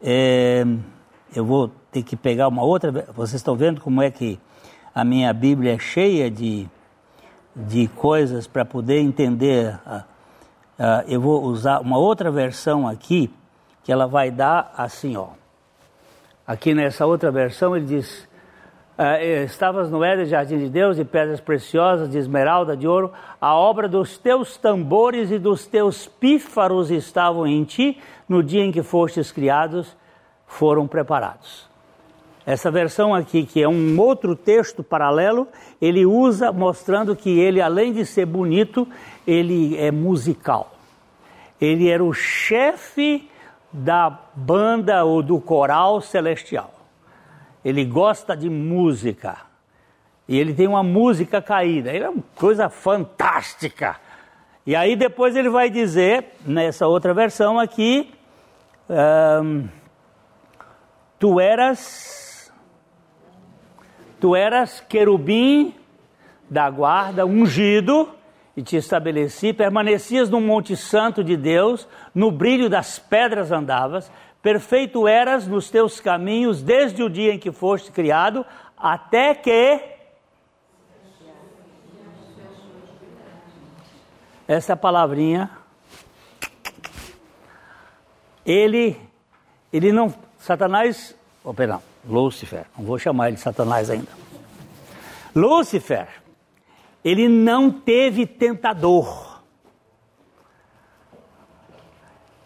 É, 0.00 0.64
eu 1.34 1.44
vou 1.44 1.68
ter 1.90 2.02
que 2.02 2.16
pegar 2.16 2.46
uma 2.46 2.62
outra. 2.62 2.92
Vocês 3.12 3.34
estão 3.34 3.56
vendo 3.56 3.80
como 3.80 4.00
é 4.02 4.10
que 4.10 4.38
a 4.94 5.04
minha 5.04 5.32
Bíblia 5.32 5.74
é 5.74 5.78
cheia 5.78 6.30
de, 6.30 6.68
de 7.54 7.88
coisas 7.88 8.46
para 8.46 8.64
poder 8.64 9.00
entender. 9.00 9.78
eu 11.08 11.20
vou 11.20 11.42
usar 11.42 11.80
uma 11.80 11.98
outra 11.98 12.30
versão 12.30 12.86
aqui, 12.86 13.30
que 13.82 13.90
ela 13.90 14.06
vai 14.06 14.30
dar 14.30 14.72
assim, 14.76 15.16
ó. 15.16 15.28
Aqui 16.46 16.74
nessa 16.74 17.06
outra 17.06 17.30
versão 17.30 17.74
ele 17.76 17.86
diz: 17.86 18.28
Uh, 18.96 19.44
estavas 19.44 19.90
no 19.90 20.04
Éden, 20.04 20.24
jardim 20.26 20.56
de 20.56 20.68
Deus, 20.68 20.94
de 20.94 21.04
pedras 21.04 21.40
preciosas, 21.40 22.08
de 22.08 22.16
esmeralda, 22.16 22.76
de 22.76 22.86
ouro, 22.86 23.12
a 23.40 23.52
obra 23.52 23.88
dos 23.88 24.16
teus 24.16 24.56
tambores 24.56 25.32
e 25.32 25.38
dos 25.38 25.66
teus 25.66 26.06
pífaros 26.06 26.92
estavam 26.92 27.44
em 27.44 27.64
ti, 27.64 28.00
no 28.28 28.40
dia 28.40 28.62
em 28.62 28.70
que 28.70 28.84
fostes 28.84 29.32
criados, 29.32 29.96
foram 30.46 30.86
preparados. 30.86 31.68
Essa 32.46 32.70
versão 32.70 33.14
aqui, 33.14 33.44
que 33.44 33.62
é 33.62 33.68
um 33.68 33.98
outro 33.98 34.36
texto 34.36 34.82
paralelo, 34.82 35.48
ele 35.80 36.04
usa 36.04 36.52
mostrando 36.52 37.16
que 37.16 37.38
ele, 37.38 37.60
além 37.60 37.92
de 37.92 38.04
ser 38.04 38.26
bonito, 38.26 38.86
ele 39.26 39.76
é 39.78 39.90
musical. 39.90 40.74
Ele 41.60 41.88
era 41.88 42.04
o 42.04 42.12
chefe 42.12 43.28
da 43.72 44.18
banda 44.34 45.04
ou 45.04 45.22
do 45.22 45.40
coral 45.40 46.00
celestial 46.00 46.74
ele 47.64 47.84
gosta 47.84 48.36
de 48.36 48.50
música. 48.50 49.38
E 50.28 50.38
ele 50.38 50.52
tem 50.52 50.68
uma 50.68 50.82
música 50.82 51.40
caída. 51.40 51.90
Ele 51.90 52.04
é 52.04 52.10
uma 52.10 52.22
coisa 52.36 52.68
fantástica. 52.68 53.96
E 54.66 54.76
aí 54.76 54.94
depois 54.94 55.34
ele 55.34 55.48
vai 55.48 55.70
dizer, 55.70 56.26
nessa 56.44 56.86
outra 56.86 57.14
versão 57.14 57.58
aqui, 57.58 58.12
um, 59.42 59.66
tu 61.18 61.40
eras, 61.40 62.23
tu 64.24 64.34
eras 64.34 64.80
querubim 64.80 65.74
da 66.48 66.70
guarda, 66.70 67.26
ungido, 67.26 68.08
e 68.56 68.62
te 68.62 68.76
estabeleci, 68.76 69.52
permanecias 69.52 70.30
no 70.30 70.40
monte 70.40 70.74
santo 70.76 71.22
de 71.22 71.36
Deus, 71.36 71.86
no 72.14 72.30
brilho 72.30 72.70
das 72.70 72.98
pedras 72.98 73.52
andavas, 73.52 74.10
Perfeito 74.44 75.08
eras 75.08 75.46
nos 75.46 75.70
teus 75.70 76.00
caminhos 76.00 76.60
desde 76.60 77.02
o 77.02 77.08
dia 77.08 77.32
em 77.32 77.38
que 77.38 77.50
foste 77.50 77.90
criado, 77.90 78.44
até 78.76 79.34
que. 79.34 79.80
Essa 84.46 84.76
palavrinha. 84.76 85.50
Ele, 88.44 89.00
ele 89.72 89.92
não. 89.92 90.14
Satanás. 90.38 91.16
Oh, 91.42 91.54
perdão, 91.54 91.82
Lúcifer. 92.06 92.66
Não 92.76 92.84
vou 92.84 92.98
chamar 92.98 93.28
ele 93.28 93.36
de 93.36 93.42
Satanás 93.42 93.88
ainda. 93.88 94.23
Lúcifer, 95.34 96.08
ele 97.04 97.28
não 97.28 97.70
teve 97.70 98.26
tentador. 98.26 99.42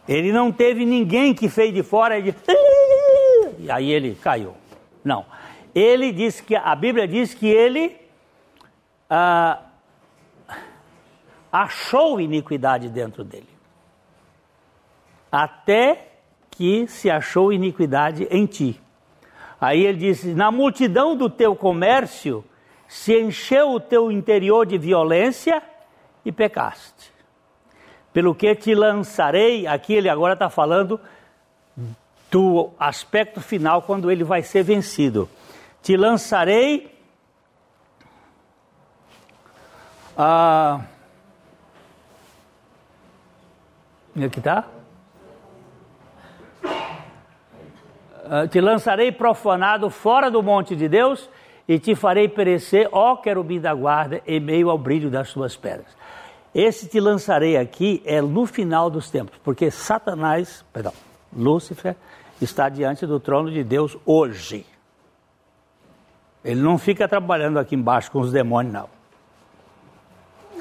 Ele 0.09 0.33
não 0.33 0.51
teve 0.51 0.87
ninguém 0.87 1.35
que 1.35 1.49
fez 1.49 1.73
de 1.73 1.83
fora 1.83 2.19
e, 2.19 2.35
e 3.59 3.71
aí 3.71 3.91
ele 3.91 4.15
caiu. 4.15 4.55
Não. 5.05 5.27
Ele 5.75 6.11
diz 6.13 6.41
que 6.41 6.57
a 6.57 6.75
Bíblia 6.75 7.07
diz 7.07 7.35
que 7.35 7.47
ele 7.47 7.95
ah, 9.09 9.61
achou 11.53 12.21
iniquidade 12.21 12.89
dentro 12.89 13.23
dele. 13.23 13.49
Até 15.31 16.09
que 16.51 16.87
se 16.87 17.11
achou 17.11 17.53
iniquidade 17.53 18.27
em 18.31 18.47
ti. 18.47 18.81
Aí 19.61 19.85
ele 19.85 19.99
disse: 19.99 20.35
Na 20.35 20.51
multidão 20.51 21.15
do 21.15 21.29
teu 21.29 21.55
comércio 21.55 22.45
se 22.89 23.21
encheu 23.21 23.73
o 23.73 23.79
teu 23.79 24.11
interior 24.11 24.65
de 24.67 24.79
violência 24.79 25.63
e 26.25 26.33
pecaste 26.33 27.13
pelo 28.13 28.35
que 28.35 28.53
te 28.57 28.75
lançarei. 28.75 29.67
Aqui 29.67 29.95
ele 29.95 30.09
agora 30.09 30.33
está 30.33 30.51
falando 30.51 30.99
do 32.31 32.71
aspecto 32.79 33.41
final, 33.41 33.83
quando 33.83 34.11
ele 34.11 34.25
vai 34.25 34.43
ser 34.43 34.63
vencido. 34.63 35.29
Te 35.83 35.97
lançarei. 35.97 36.99
Ah, 40.17 40.81
aqui 44.17 44.39
está? 44.41 44.65
Ah, 48.25 48.47
te 48.51 48.61
lançarei 48.61 49.13
profanado 49.13 49.89
fora 49.89 50.31
do 50.31 50.43
monte 50.43 50.75
de 50.75 50.89
Deus 50.89 51.31
e 51.69 51.79
te 51.79 51.95
farei 51.95 52.29
perecer, 52.29 52.89
ó 52.91 53.15
querubim 53.17 53.61
da 53.61 53.75
guarda, 53.75 54.23
em 54.27 54.41
meio 54.41 54.71
ao 54.71 54.79
brilho 54.79 55.11
das 55.11 55.29
suas 55.29 55.55
pedras. 55.55 55.87
Esse 56.55 56.89
te 56.89 56.99
lançarei 56.99 57.59
aqui 57.59 58.03
é 58.07 58.23
no 58.23 58.47
final 58.47 58.89
dos 58.89 59.11
tempos, 59.11 59.39
porque 59.45 59.71
Satanás, 59.71 60.65
perdão, 60.73 60.95
Lúcifer 61.31 61.95
está 62.41 62.71
diante 62.71 63.07
do 63.07 63.21
trono 63.21 63.51
de 63.51 63.63
Deus 63.63 63.99
hoje. 64.07 64.65
Ele 66.43 66.63
não 66.63 66.79
fica 66.79 67.07
trabalhando 67.07 67.59
aqui 67.59 67.75
embaixo 67.75 68.11
com 68.11 68.21
os 68.21 68.33
demônios, 68.33 68.73
não. 68.73 68.89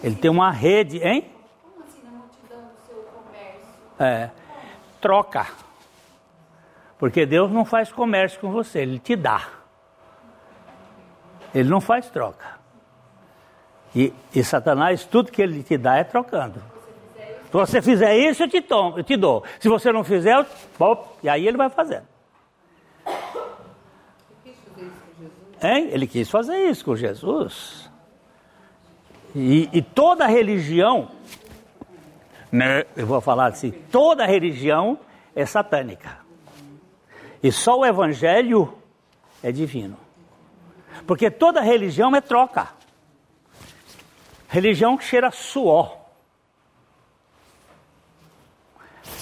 Ele 0.04 0.15
tem 0.15 0.30
uma 0.30 0.52
rede, 0.52 0.98
hein? 0.98 1.32
Como 1.63 1.86
assim, 1.86 2.02
na 2.04 2.12
multidão 2.12 2.60
do 2.60 2.86
seu 2.86 2.98
comércio? 3.04 3.63
É, 3.98 4.30
troca. 5.00 5.48
Porque 7.00 7.26
Deus 7.26 7.50
não 7.50 7.63
faz 7.63 7.91
comércio 7.91 8.39
com 8.41 8.52
você, 8.52 8.80
Ele 8.80 9.00
te 9.00 9.15
dá. 9.15 9.57
Ele 11.54 11.70
não 11.70 11.82
faz 11.82 12.10
troca. 12.10 12.58
E, 13.96 14.14
e 14.34 14.44
Satanás, 14.44 15.06
tudo 15.06 15.32
que 15.32 15.42
ele 15.42 15.64
te 15.64 15.78
dá 15.78 15.98
é 15.98 16.04
trocando. 16.04 16.62
Se 17.46 17.54
você 17.54 17.82
fizer 17.82 18.16
isso, 18.18 18.44
eu 18.44 18.50
te, 18.50 18.62
tomo, 18.62 19.00
eu 19.00 19.04
te 19.04 19.16
dou. 19.16 19.44
Se 19.60 19.70
você 19.70 19.92
não 19.92 20.04
fizer, 20.04 20.36
eu, 20.36 20.46
e 21.24 21.30
aí 21.30 21.48
ele 21.48 21.58
vai 21.58 21.70
fazendo. 21.70 22.06
Hein? 25.64 25.90
Ele 25.92 26.06
quis 26.06 26.30
fazer 26.30 26.58
isso 26.70 26.84
com 26.84 26.96
Jesus. 26.96 27.90
E, 29.34 29.70
e 29.72 29.82
toda 29.82 30.28
religião, 30.28 31.10
né, 32.52 32.86
eu 32.96 33.08
vou 33.08 33.22
falar 33.22 33.48
assim, 33.48 33.72
toda 33.92 34.26
religião 34.26 35.00
é 35.36 35.46
satânica. 35.46 36.18
E 37.42 37.52
só 37.52 37.80
o 37.80 37.86
evangelho 37.86 38.74
é 39.42 39.52
divino. 39.52 39.98
Porque 41.08 41.32
toda 41.32 41.62
religião 41.62 42.13
é 42.13 42.20
troca. 42.20 42.67
Religião 44.50 45.00
cheira 45.00 45.32
suor. 45.32 45.98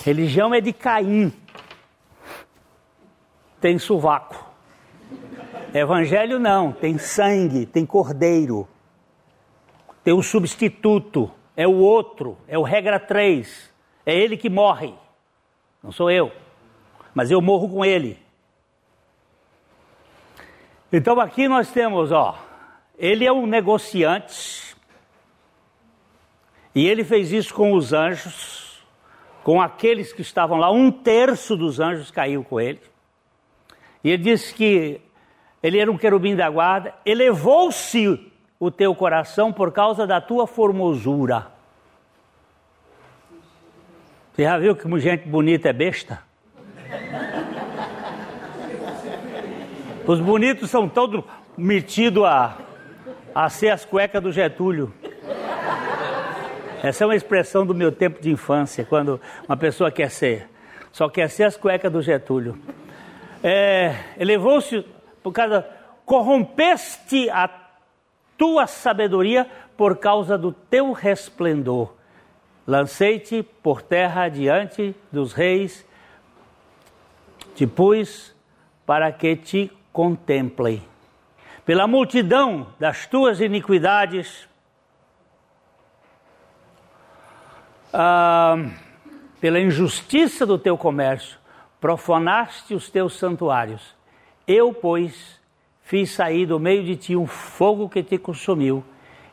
Religião 0.03 0.53
é 0.53 0.59
de 0.59 0.73
Caim. 0.73 1.31
Tem 3.61 3.77
sovaco. 3.77 4.43
Evangelho 5.73 6.39
não, 6.39 6.71
tem 6.71 6.97
sangue, 6.97 7.65
tem 7.65 7.85
cordeiro. 7.85 8.67
Tem 10.03 10.13
um 10.13 10.23
substituto, 10.23 11.31
é 11.55 11.67
o 11.67 11.75
outro, 11.75 12.37
é 12.47 12.57
o 12.57 12.63
regra 12.63 12.99
3. 12.99 13.71
É 14.05 14.15
ele 14.15 14.37
que 14.37 14.49
morre. 14.49 14.93
Não 15.83 15.91
sou 15.91 16.09
eu. 16.09 16.31
Mas 17.13 17.29
eu 17.29 17.41
morro 17.41 17.69
com 17.69 17.85
ele. 17.85 18.24
Então 20.91 21.19
aqui 21.19 21.47
nós 21.47 21.71
temos, 21.71 22.11
ó, 22.11 22.37
ele 22.97 23.25
é 23.25 23.31
um 23.31 23.45
negociante 23.45 24.75
e 26.73 26.87
ele 26.87 27.03
fez 27.03 27.31
isso 27.31 27.53
com 27.53 27.73
os 27.73 27.93
anjos, 27.93 28.83
com 29.43 29.61
aqueles 29.61 30.11
que 30.11 30.21
estavam 30.21 30.57
lá, 30.57 30.71
um 30.71 30.91
terço 30.91 31.55
dos 31.55 31.79
anjos 31.79 32.11
caiu 32.11 32.43
com 32.43 32.59
ele. 32.59 32.81
E 34.03 34.11
ele 34.11 34.23
disse 34.23 34.53
que 34.53 35.01
ele 35.63 35.79
era 35.79 35.91
um 35.91 35.97
querubim 35.97 36.35
da 36.35 36.49
guarda, 36.49 36.93
elevou-se 37.05 38.31
o 38.59 38.69
teu 38.69 38.93
coração 38.93 39.51
por 39.51 39.71
causa 39.71 40.05
da 40.05 40.21
tua 40.21 40.45
formosura. 40.45 41.47
Você 44.33 44.43
já 44.43 44.57
viu 44.57 44.75
que 44.75 44.99
gente 44.99 45.27
bonita 45.27 45.69
é 45.69 45.73
besta? 45.73 46.21
Os 50.07 50.19
bonitos 50.19 50.69
são 50.69 50.87
todos 50.87 51.23
metidos 51.57 52.23
a, 52.25 52.57
a 53.33 53.49
ser 53.49 53.69
as 53.69 53.83
cuecas 53.83 54.21
do 54.21 54.31
Getúlio. 54.31 54.93
Essa 56.83 57.03
é 57.03 57.07
uma 57.07 57.15
expressão 57.15 57.65
do 57.65 57.73
meu 57.73 57.91
tempo 57.91 58.21
de 58.21 58.29
infância, 58.29 58.85
quando 58.85 59.19
uma 59.47 59.57
pessoa 59.57 59.89
quer 59.89 60.11
ser. 60.11 60.47
Só 60.91 61.09
quer 61.09 61.27
ser 61.31 61.45
as 61.45 61.57
cuecas 61.57 61.91
do 61.91 62.03
Getúlio. 62.03 62.55
É, 63.43 63.95
Elevou-se 64.17 64.85
por 65.23 65.33
causa. 65.33 65.65
Corrompeste 66.05 67.27
a 67.31 67.49
tua 68.37 68.67
sabedoria 68.67 69.49
por 69.75 69.97
causa 69.97 70.37
do 70.37 70.51
teu 70.51 70.91
resplendor. 70.91 71.91
Lancei-te 72.67 73.41
por 73.41 73.81
terra 73.81 74.29
diante 74.29 74.95
dos 75.11 75.33
reis, 75.33 75.83
te 77.55 77.65
pus 77.65 78.35
para 78.85 79.11
que 79.11 79.35
te 79.35 79.71
contemplem. 79.95 80.83
Pela 81.65 81.87
multidão 81.87 82.67
das 82.77 83.07
tuas 83.07 83.39
iniquidades, 83.39 84.45
ah, 87.93 88.57
pela 89.39 89.57
injustiça 89.57 90.45
do 90.45 90.59
teu 90.59 90.77
comércio, 90.77 91.39
profanaste 91.79 92.75
os 92.75 92.89
teus 92.89 93.17
santuários. 93.17 93.95
Eu, 94.45 94.73
pois, 94.73 95.39
fiz 95.81 96.11
sair 96.11 96.45
do 96.45 96.59
meio 96.59 96.83
de 96.83 96.97
ti 96.97 97.15
um 97.15 97.25
fogo 97.25 97.87
que 97.87 98.03
te 98.03 98.17
consumiu 98.17 98.83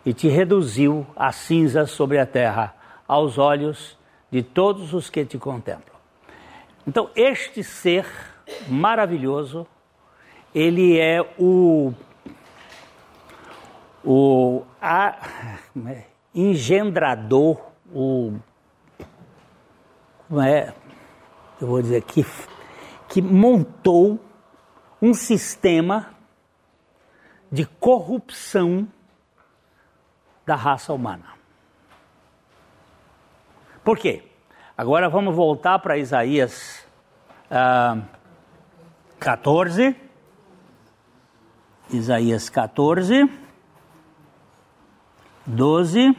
e 0.06 0.14
te 0.14 0.28
reduziu 0.28 1.04
a 1.16 1.32
cinzas 1.32 1.90
sobre 1.90 2.20
a 2.20 2.26
terra, 2.26 2.72
aos 3.08 3.36
olhos 3.36 3.98
de 4.30 4.44
todos 4.44 4.94
os 4.94 5.10
que 5.10 5.24
te 5.24 5.38
contemplam. 5.38 5.96
Então, 6.86 7.10
este 7.16 7.64
ser 7.64 8.06
maravilhoso, 8.68 9.66
ele 10.54 10.98
é 10.98 11.20
o, 11.38 11.92
o 14.04 14.62
a, 14.80 15.16
é, 15.86 16.04
engendrador, 16.34 17.60
o 17.92 18.34
como 20.28 20.40
é, 20.40 20.74
eu 21.60 21.66
vou 21.66 21.82
dizer 21.82 22.02
que 22.02 22.24
que 23.12 23.20
montou 23.20 24.18
um 25.02 25.12
sistema 25.12 26.14
de 27.50 27.66
corrupção 27.66 28.88
da 30.46 30.56
raça 30.56 30.94
humana. 30.94 31.26
Por 33.84 33.98
quê? 33.98 34.24
Agora 34.74 35.10
vamos 35.10 35.36
voltar 35.36 35.78
para 35.80 35.98
Isaías 35.98 36.86
ah, 37.50 37.98
14. 39.18 39.94
Isaías 41.92 42.48
14, 42.48 43.28
12, 45.44 46.16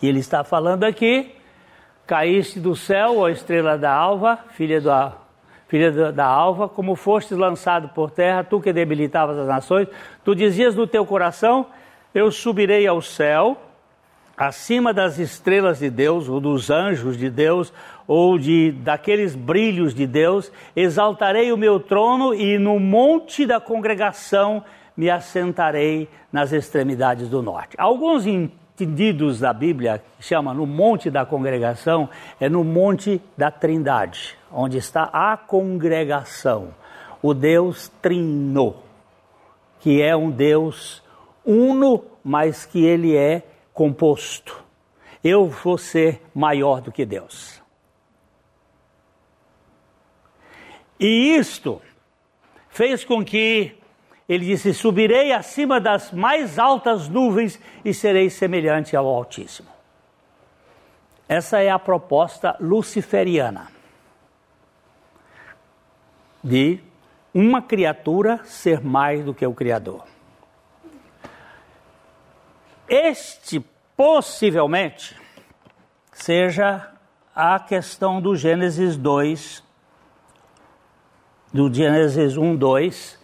que 0.00 0.06
ele 0.06 0.20
está 0.20 0.42
falando 0.42 0.84
aqui. 0.84 1.34
Caíste 2.06 2.58
do 2.58 2.74
céu, 2.74 3.18
ó 3.18 3.28
estrela 3.28 3.76
da 3.76 3.92
alva, 3.92 4.38
filha 4.52 4.80
da, 4.80 5.12
filha 5.68 6.12
da 6.12 6.24
alva, 6.24 6.68
como 6.68 6.94
fostes 6.94 7.36
lançado 7.36 7.90
por 7.90 8.10
terra, 8.10 8.42
tu 8.42 8.60
que 8.60 8.72
debilitavas 8.72 9.36
as 9.36 9.46
nações, 9.46 9.88
tu 10.24 10.34
dizias 10.34 10.74
no 10.74 10.86
teu 10.86 11.04
coração: 11.04 11.66
Eu 12.14 12.30
subirei 12.30 12.86
ao 12.86 13.02
céu, 13.02 13.60
acima 14.36 14.94
das 14.94 15.18
estrelas 15.18 15.80
de 15.80 15.90
Deus, 15.90 16.28
ou 16.28 16.40
dos 16.40 16.70
anjos 16.70 17.18
de 17.18 17.28
Deus, 17.28 17.72
ou 18.06 18.38
de 18.38 18.70
daqueles 18.70 19.34
brilhos 19.34 19.92
de 19.92 20.06
Deus, 20.06 20.50
exaltarei 20.74 21.52
o 21.52 21.56
meu 21.56 21.80
trono 21.80 22.32
e 22.32 22.56
no 22.56 22.78
monte 22.78 23.44
da 23.44 23.60
congregação 23.60 24.62
me 24.96 25.10
assentarei 25.10 26.08
nas 26.32 26.52
extremidades 26.52 27.28
do 27.28 27.42
norte. 27.42 27.76
Alguns 27.78 28.26
entendidos 28.26 29.40
da 29.40 29.52
Bíblia 29.52 30.02
chamam 30.18 30.54
no 30.54 30.66
monte 30.66 31.10
da 31.10 31.26
congregação, 31.26 32.08
é 32.40 32.48
no 32.48 32.64
monte 32.64 33.20
da 33.36 33.50
Trindade, 33.50 34.38
onde 34.50 34.78
está 34.78 35.04
a 35.12 35.36
congregação, 35.36 36.74
o 37.22 37.34
Deus 37.34 37.88
Trino, 38.00 38.76
que 39.80 40.00
é 40.00 40.16
um 40.16 40.30
Deus 40.30 41.02
uno, 41.44 42.04
mas 42.24 42.66
que 42.66 42.84
ele 42.84 43.16
é 43.16 43.42
composto. 43.72 44.64
Eu 45.22 45.48
vou 45.48 45.78
ser 45.78 46.22
maior 46.34 46.80
do 46.80 46.90
que 46.90 47.04
Deus. 47.04 47.62
E 50.98 51.36
isto 51.36 51.80
fez 52.68 53.04
com 53.04 53.24
que 53.24 53.76
ele 54.28 54.44
disse: 54.46 54.74
Subirei 54.74 55.32
acima 55.32 55.80
das 55.80 56.12
mais 56.12 56.58
altas 56.58 57.08
nuvens 57.08 57.60
e 57.84 57.94
serei 57.94 58.28
semelhante 58.30 58.96
ao 58.96 59.06
Altíssimo. 59.06 59.68
Essa 61.28 61.60
é 61.60 61.70
a 61.70 61.78
proposta 61.78 62.56
luciferiana 62.60 63.68
de 66.42 66.78
uma 67.34 67.60
criatura 67.60 68.40
ser 68.44 68.80
mais 68.80 69.24
do 69.24 69.34
que 69.34 69.44
o 69.44 69.52
Criador. 69.52 70.04
Este 72.88 73.60
possivelmente 73.96 75.16
seja 76.12 76.92
a 77.34 77.58
questão 77.58 78.20
do 78.20 78.36
Gênesis 78.36 78.96
2, 78.96 79.62
do 81.52 81.72
Gênesis 81.72 82.36
1, 82.36 82.56
2. 82.56 83.15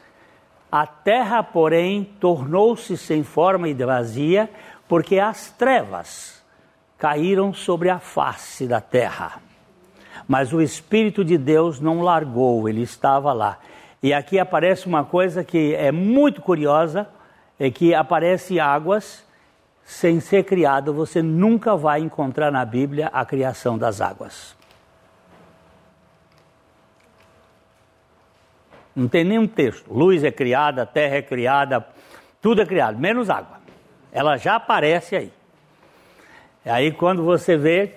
A 0.73 0.87
terra, 0.87 1.43
porém, 1.43 2.03
tornou-se 2.19 2.97
sem 2.97 3.23
forma 3.23 3.69
e 3.69 3.75
vazia, 3.75 4.49
porque 4.89 5.19
as 5.19 5.51
trevas 5.51 6.43
caíram 6.97 7.53
sobre 7.53 7.91
a 7.91 7.99
face 7.99 8.67
da 8.67 8.81
terra. 8.81 9.43
Mas 10.27 10.51
o 10.51 10.63
Espírito 10.63 11.23
de 11.23 11.37
Deus 11.37 11.79
não 11.79 12.01
largou, 12.01 12.67
ele 12.71 12.81
estava 12.81 13.35
lá. 13.35 13.59
E 14.03 14.15
aqui 14.15 14.39
aparece 14.39 14.87
uma 14.87 15.05
coisa 15.05 15.45
que 15.45 15.75
é 15.75 15.93
muito 15.93 16.41
curiosa, 16.41 17.07
é 17.61 17.71
que 17.71 17.95
aparece 17.95 18.59
águas 18.59 19.27
sem 19.85 20.21
ser 20.21 20.45
criado, 20.45 20.95
você 20.95 21.21
nunca 21.21 21.77
vai 21.77 22.01
encontrar 22.01 22.51
na 22.51 22.65
Bíblia 22.65 23.11
a 23.13 23.27
criação 23.27 23.77
das 23.77 24.01
águas. 24.01 24.57
Não 28.95 29.09
tem 29.09 29.25
nenhum 29.25 29.47
texto. 29.47 29.93
Luz 29.93 30.23
é 30.23 30.31
criada, 30.31 30.85
terra 30.85 31.17
é 31.17 31.23
criada, 31.23 31.87
tudo 32.41 32.63
é 32.63 32.67
criado, 32.67 32.99
menos 32.99 33.31
água. 33.31 33.61
Ela 34.13 34.37
já 34.37 34.57
aparece 34.57 35.17
aí. 35.17 35.33
Aí 36.65 36.93
quando 36.93 37.25
você 37.25 37.57
vê 37.57 37.95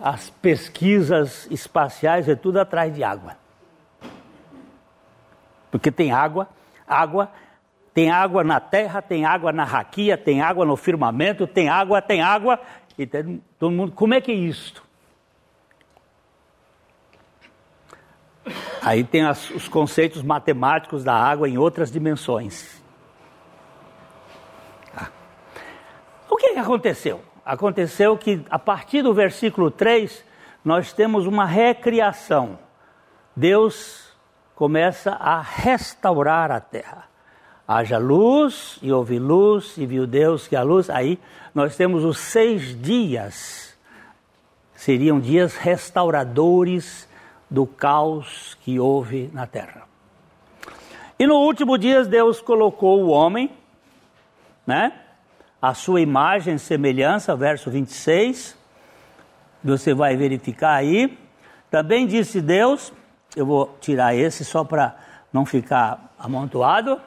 as 0.00 0.30
pesquisas 0.30 1.46
espaciais, 1.50 2.28
é 2.28 2.34
tudo 2.34 2.60
atrás 2.60 2.94
de 2.94 3.02
água. 3.02 3.36
Porque 5.70 5.90
tem 5.90 6.12
água, 6.12 6.48
água 6.86 7.30
tem 7.94 8.10
água 8.10 8.42
na 8.42 8.58
terra, 8.58 9.02
tem 9.02 9.24
água 9.24 9.52
na 9.52 9.64
raquia, 9.64 10.16
tem 10.16 10.40
água 10.40 10.64
no 10.64 10.76
firmamento, 10.76 11.46
tem 11.46 11.68
água, 11.68 12.00
tem 12.00 12.22
água. 12.22 12.58
E 12.98 13.06
tem, 13.06 13.42
todo 13.58 13.70
mundo, 13.70 13.92
como 13.92 14.14
é 14.14 14.20
que 14.20 14.32
é 14.32 14.34
isto? 14.34 14.82
Aí 18.80 19.04
tem 19.04 19.24
as, 19.24 19.50
os 19.50 19.68
conceitos 19.68 20.22
matemáticos 20.22 21.04
da 21.04 21.14
água 21.14 21.48
em 21.48 21.56
outras 21.56 21.90
dimensões. 21.90 22.82
Ah. 24.96 25.08
O 26.28 26.36
que, 26.36 26.52
que 26.52 26.58
aconteceu? 26.58 27.20
Aconteceu 27.44 28.16
que 28.16 28.44
a 28.50 28.58
partir 28.58 29.02
do 29.02 29.14
versículo 29.14 29.70
3, 29.70 30.24
nós 30.64 30.92
temos 30.92 31.26
uma 31.26 31.44
recriação. 31.44 32.58
Deus 33.34 34.12
começa 34.54 35.12
a 35.12 35.40
restaurar 35.40 36.50
a 36.50 36.60
terra 36.60 37.12
haja 37.66 37.98
luz, 37.98 38.78
e 38.82 38.92
houve 38.92 39.18
luz, 39.18 39.76
e 39.78 39.86
viu 39.86 40.06
Deus 40.06 40.46
que 40.46 40.56
a 40.56 40.62
luz. 40.62 40.90
Aí 40.90 41.18
nós 41.54 41.76
temos 41.76 42.04
os 42.04 42.18
seis 42.18 42.80
dias, 42.80 43.76
seriam 44.74 45.20
dias 45.20 45.56
restauradores 45.56 47.08
do 47.52 47.66
caos 47.66 48.56
que 48.62 48.80
houve 48.80 49.30
na 49.30 49.46
terra. 49.46 49.82
E 51.18 51.26
no 51.26 51.34
último 51.34 51.76
dia 51.76 52.02
Deus 52.02 52.40
colocou 52.40 53.02
o 53.02 53.10
homem, 53.10 53.50
né? 54.66 54.92
A 55.60 55.74
sua 55.74 56.00
imagem 56.00 56.56
semelhança, 56.56 57.36
verso 57.36 57.70
26. 57.70 58.56
Você 59.62 59.92
vai 59.92 60.16
verificar 60.16 60.74
aí. 60.74 61.16
Também 61.70 62.06
disse 62.06 62.40
Deus, 62.40 62.90
eu 63.36 63.44
vou 63.44 63.76
tirar 63.82 64.14
esse 64.14 64.46
só 64.46 64.64
para 64.64 64.96
não 65.30 65.44
ficar 65.44 66.12
amontoado. 66.18 66.98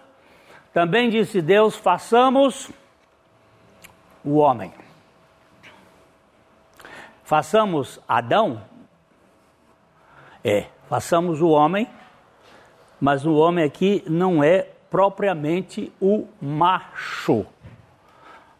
Também 0.71 1.10
disse 1.10 1.41
Deus: 1.41 1.75
façamos 1.75 2.69
o 4.23 4.36
homem. 4.36 4.71
Façamos 7.23 7.99
Adão? 8.08 8.62
É, 10.47 10.65
façamos 10.88 11.41
o 11.41 11.49
homem, 11.49 11.89
mas 13.01 13.25
o 13.25 13.34
homem 13.34 13.65
aqui 13.65 14.03
não 14.05 14.43
é 14.43 14.67
propriamente 14.91 15.91
o 15.99 16.27
macho. 16.39 17.47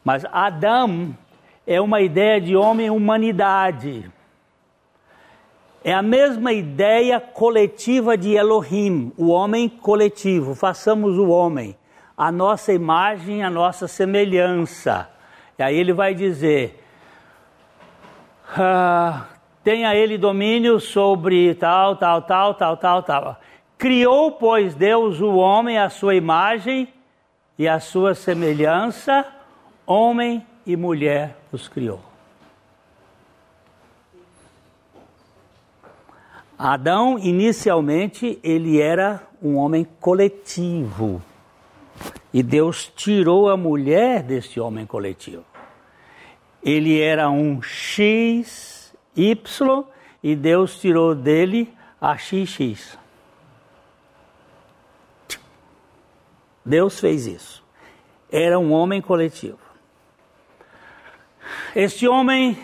Mas 0.04 0.26
Adão 0.32 1.16
é 1.68 1.80
uma 1.80 2.02
ideia 2.02 2.42
de 2.42 2.56
homem-humanidade. 2.56 4.12
É 5.84 5.94
a 5.94 6.02
mesma 6.02 6.52
ideia 6.52 7.20
coletiva 7.20 8.18
de 8.18 8.34
Elohim, 8.34 9.14
o 9.16 9.28
homem 9.30 9.70
coletivo. 9.70 10.56
Façamos 10.56 11.20
o 11.20 11.30
homem, 11.30 11.78
a 12.18 12.32
nossa 12.32 12.74
imagem, 12.74 13.44
a 13.44 13.50
nossa 13.52 13.88
semelhança. 13.88 15.08
E 15.56 15.62
aí 15.62 15.78
ele 15.78 15.94
vai 15.94 16.16
dizer: 16.16 16.84
ah, 18.58 19.28
tenha 19.66 19.96
ele 19.96 20.16
domínio 20.16 20.80
sobre 20.80 21.56
tal, 21.56 21.96
tal, 21.96 22.22
tal, 22.22 22.54
tal, 22.54 22.78
tal, 22.78 23.02
tal. 23.02 23.42
Criou, 23.80 24.32
pois, 24.34 24.76
Deus 24.76 25.20
o 25.20 25.38
homem 25.38 25.80
à 25.80 25.90
sua 25.90 26.14
imagem 26.14 26.88
e 27.58 27.68
à 27.68 27.80
sua 27.80 28.14
semelhança, 28.14 29.26
homem 29.84 30.46
e 30.68 30.78
mulher 30.78 31.36
os 31.52 31.68
criou. 31.68 32.00
Adão, 36.58 37.18
inicialmente, 37.18 38.40
ele 38.44 38.80
era 38.80 39.24
um 39.42 39.58
homem 39.58 39.86
coletivo. 40.00 41.24
E 42.32 42.44
Deus 42.44 42.92
tirou 42.96 43.50
a 43.50 43.58
mulher 43.58 44.22
desse 44.22 44.60
homem 44.60 44.86
coletivo. 44.86 45.44
Ele 46.64 47.02
era 47.02 47.30
um 47.32 47.62
X, 47.62 48.75
Y, 49.16 49.86
e 50.22 50.36
Deus 50.36 50.80
tirou 50.80 51.16
dele 51.16 51.74
a 52.02 52.18
XX. 52.18 52.98
Deus 56.66 57.00
fez 57.00 57.28
isso. 57.28 57.64
Era 58.32 58.58
um 58.58 58.72
homem 58.72 59.02
coletivo. 59.02 59.60
Este 61.76 62.08
homem 62.08 62.58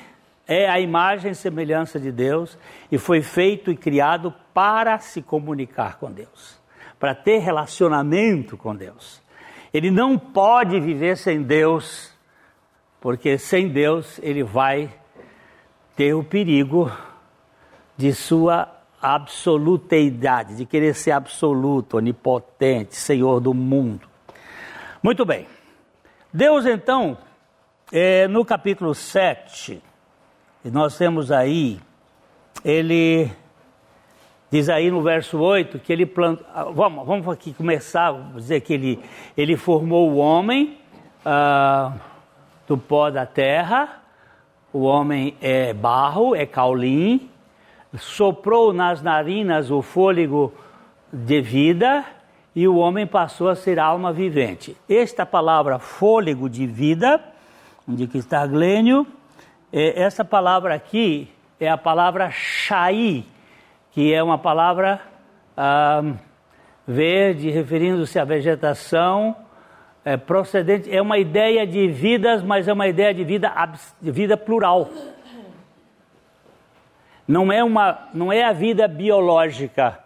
é 0.47 0.67
a 0.67 0.79
imagem 0.79 1.31
e 1.31 1.35
semelhança 1.35 1.99
de 1.99 2.11
Deus 2.11 2.57
e 2.91 2.97
foi 2.97 3.21
feito 3.21 3.71
e 3.71 3.77
criado 3.77 4.33
para 4.53 4.97
se 4.99 5.21
comunicar 5.21 5.97
com 5.97 6.11
Deus, 6.11 6.59
para 6.99 7.13
ter 7.13 7.37
relacionamento 7.37 8.57
com 8.57 8.75
Deus. 8.75 9.21
Ele 9.73 9.91
não 9.91 10.17
pode 10.17 10.79
viver 10.79 11.15
sem 11.15 11.41
Deus, 11.41 12.13
porque 12.99 13.37
sem 13.37 13.69
Deus 13.69 14.19
ele 14.21 14.43
vai 14.43 15.00
ter 15.95 16.13
o 16.13 16.23
perigo 16.23 16.91
de 17.97 18.13
sua 18.13 18.69
absoluteidade, 19.01 20.56
de 20.56 20.65
querer 20.65 20.93
ser 20.93 21.12
absoluto, 21.12 21.97
onipotente, 21.97 22.95
Senhor 22.95 23.39
do 23.39 23.54
mundo. 23.54 24.08
Muito 25.01 25.25
bem. 25.25 25.47
Deus 26.32 26.65
então, 26.65 27.17
é, 27.91 28.27
no 28.27 28.45
capítulo 28.45 28.93
7, 28.93 29.82
e 30.63 30.69
nós 30.69 30.97
temos 30.97 31.32
aí, 31.32 31.80
ele 32.63 33.32
diz 34.51 34.69
aí 34.69 34.91
no 34.91 35.01
verso 35.01 35.39
8 35.39 35.80
que 35.80 35.91
ele 35.91 36.06
plantou. 36.06 36.45
Ah, 36.54 36.65
vamos, 36.65 37.06
vamos 37.06 37.27
aqui 37.27 37.54
começar, 37.54 38.13
dizer 38.36 38.62
que 38.62 38.73
ele, 38.73 39.04
ele 39.36 39.58
formou 39.58 40.12
o 40.12 40.17
homem 40.17 40.77
ah, 41.25 41.93
do 42.67 42.77
pó 42.77 43.10
da 43.10 43.25
terra. 43.25 44.00
O 44.73 44.84
homem 44.84 45.36
é 45.41 45.73
barro, 45.73 46.36
é 46.36 46.45
caulim, 46.45 47.29
soprou 47.97 48.71
nas 48.71 49.01
narinas 49.01 49.69
o 49.69 49.81
fôlego 49.81 50.53
de 51.12 51.41
vida 51.41 52.05
e 52.55 52.67
o 52.67 52.77
homem 52.77 53.05
passou 53.05 53.49
a 53.49 53.55
ser 53.55 53.79
alma 53.79 54.13
vivente. 54.13 54.77
Esta 54.89 55.25
palavra 55.25 55.77
fôlego 55.77 56.49
de 56.49 56.65
vida, 56.65 57.21
onde 57.88 58.07
que 58.07 58.17
está 58.17 58.45
Glênio, 58.47 59.05
é, 59.73 60.01
essa 60.01 60.23
palavra 60.23 60.73
aqui 60.73 61.29
é 61.60 61.69
a 61.69 61.77
palavra 61.77 62.29
Shai, 62.31 63.25
que 63.91 64.13
é 64.13 64.23
uma 64.23 64.38
palavra 64.38 65.01
ah, 65.55 66.01
verde, 66.88 67.49
referindo-se 67.49 68.17
à 68.17 68.23
vegetação 68.23 69.36
é, 70.03 70.17
procedente. 70.17 70.93
É 70.93 71.01
uma 71.01 71.17
ideia 71.17 71.65
de 71.65 71.87
vidas, 71.87 72.43
mas 72.43 72.67
é 72.67 72.73
uma 72.73 72.87
ideia 72.87 73.13
de 73.13 73.23
vida, 73.23 73.53
de 74.01 74.11
vida 74.11 74.35
plural. 74.35 74.89
Não 77.27 77.51
é, 77.51 77.63
uma, 77.63 78.09
não 78.13 78.33
é 78.33 78.43
a 78.43 78.51
vida 78.51 78.87
biológica, 78.87 79.99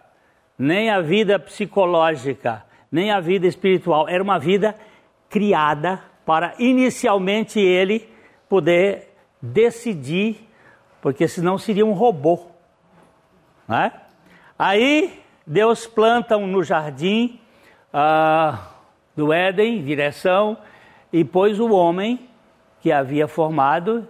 nem 0.58 0.90
a 0.90 1.00
vida 1.00 1.38
psicológica, 1.38 2.64
nem 2.90 3.10
a 3.10 3.20
vida 3.20 3.46
espiritual. 3.46 4.08
Era 4.08 4.22
uma 4.22 4.38
vida 4.38 4.76
criada 5.28 6.00
para 6.24 6.54
inicialmente 6.58 7.58
ele 7.58 8.08
poder 8.48 9.14
decidir, 9.40 10.48
porque 11.00 11.26
senão 11.26 11.58
seria 11.58 11.84
um 11.84 11.92
robô. 11.92 12.46
Né? 13.66 13.92
Aí 14.58 15.20
Deus 15.46 15.86
planta 15.86 16.36
no 16.38 16.62
jardim 16.62 17.40
ah, 17.92 18.75
do 19.16 19.32
Éden, 19.32 19.82
direção, 19.82 20.56
e 21.12 21.24
pôs 21.24 21.58
o 21.58 21.72
homem 21.72 22.28
que 22.80 22.92
havia 22.92 23.26
formado, 23.26 24.06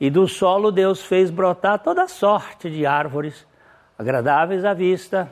e 0.00 0.10
do 0.10 0.26
solo 0.28 0.70
Deus 0.70 1.02
fez 1.02 1.30
brotar 1.30 1.78
toda 1.78 2.08
sorte 2.08 2.70
de 2.70 2.84
árvores, 2.84 3.46
agradáveis 3.98 4.64
à 4.64 4.74
vista, 4.74 5.30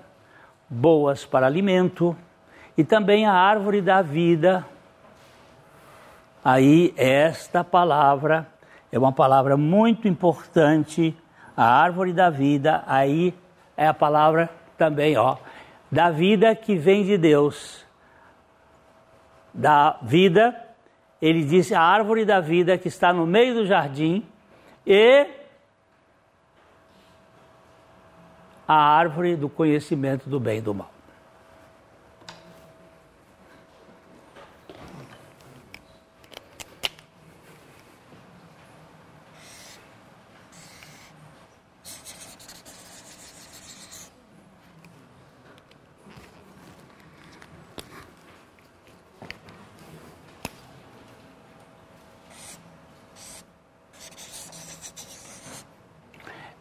boas 0.69 1.25
para 1.25 1.47
alimento, 1.47 2.17
e 2.77 2.85
também 2.85 3.27
a 3.27 3.33
árvore 3.33 3.81
da 3.81 4.03
vida. 4.03 4.65
Aí 6.45 6.93
esta 6.97 7.65
palavra 7.65 8.47
é 8.93 8.99
uma 8.99 9.12
palavra 9.12 9.57
muito 9.57 10.07
importante. 10.07 11.17
A 11.57 11.65
árvore 11.65 12.12
da 12.12 12.29
vida, 12.29 12.85
aí 12.87 13.35
é 13.77 13.87
a 13.87 13.95
palavra 13.95 14.51
também, 14.77 15.17
ó, 15.17 15.37
da 15.91 16.11
vida 16.11 16.55
que 16.55 16.77
vem 16.77 17.05
de 17.05 17.17
Deus. 17.17 17.86
Da 19.57 19.99
vida, 20.03 20.55
ele 21.21 21.45
disse 21.45 21.75
a 21.75 21.81
árvore 21.81 22.25
da 22.25 22.40
vida 22.40 22.77
que 22.77 22.88
está 22.88 23.12
no 23.12 23.27
meio 23.27 23.55
do 23.55 23.66
jardim 23.66 24.25
e 24.87 25.27
a 28.69 28.75
árvore 28.75 29.35
do 29.35 29.49
conhecimento 29.49 30.29
do 30.29 30.38
bem 30.38 30.59
e 30.59 30.61
do 30.61 30.75
mal. 30.75 30.96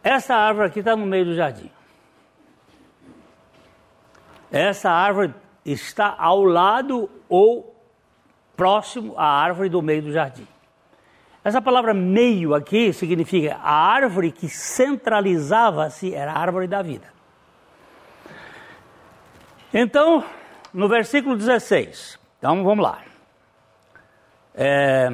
Essa 0.06 0.36
árvore 0.36 0.68
aqui 0.68 0.78
está 0.78 0.94
no 0.94 1.04
meio 1.04 1.24
do 1.24 1.34
jardim. 1.34 1.68
Essa 4.52 4.88
árvore 4.88 5.34
está 5.64 6.14
ao 6.16 6.44
lado 6.44 7.10
ou 7.28 7.74
próximo 8.56 9.18
à 9.18 9.26
árvore 9.26 9.68
do 9.68 9.82
meio 9.82 10.02
do 10.02 10.12
jardim. 10.12 10.46
Essa 11.42 11.60
palavra 11.60 11.92
meio 11.92 12.54
aqui 12.54 12.92
significa 12.92 13.56
a 13.56 13.72
árvore 13.72 14.30
que 14.30 14.48
centralizava-se 14.48 16.14
era 16.14 16.30
a 16.30 16.38
árvore 16.38 16.68
da 16.68 16.82
vida. 16.82 17.12
Então, 19.74 20.24
no 20.72 20.88
versículo 20.88 21.36
16, 21.36 22.16
então 22.38 22.62
vamos 22.62 22.84
lá. 22.84 23.02
É, 24.54 25.10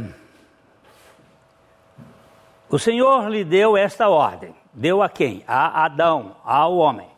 o 2.68 2.78
Senhor 2.78 3.30
lhe 3.30 3.42
deu 3.42 3.74
esta 3.74 4.10
ordem. 4.10 4.60
Deu 4.72 5.02
a 5.02 5.08
quem? 5.08 5.44
A 5.46 5.84
Adão, 5.84 6.36
ao 6.44 6.76
homem. 6.76 7.08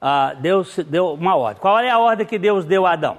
Ah, 0.00 0.34
Deus 0.34 0.76
deu 0.78 1.12
uma 1.12 1.36
ordem. 1.36 1.60
Qual 1.60 1.78
é 1.78 1.90
a 1.90 1.98
ordem 1.98 2.26
que 2.26 2.38
Deus 2.38 2.64
deu 2.64 2.86
a 2.86 2.92
Adão? 2.92 3.18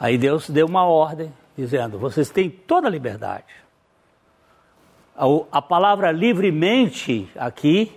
Aí 0.00 0.18
Deus 0.18 0.50
deu 0.50 0.66
uma 0.66 0.84
ordem, 0.84 1.32
dizendo: 1.56 1.98
vocês 1.98 2.28
têm 2.28 2.50
toda 2.50 2.88
a 2.88 2.90
liberdade 2.90 3.44
a 5.16 5.62
palavra 5.62 6.10
livremente 6.10 7.30
aqui 7.36 7.92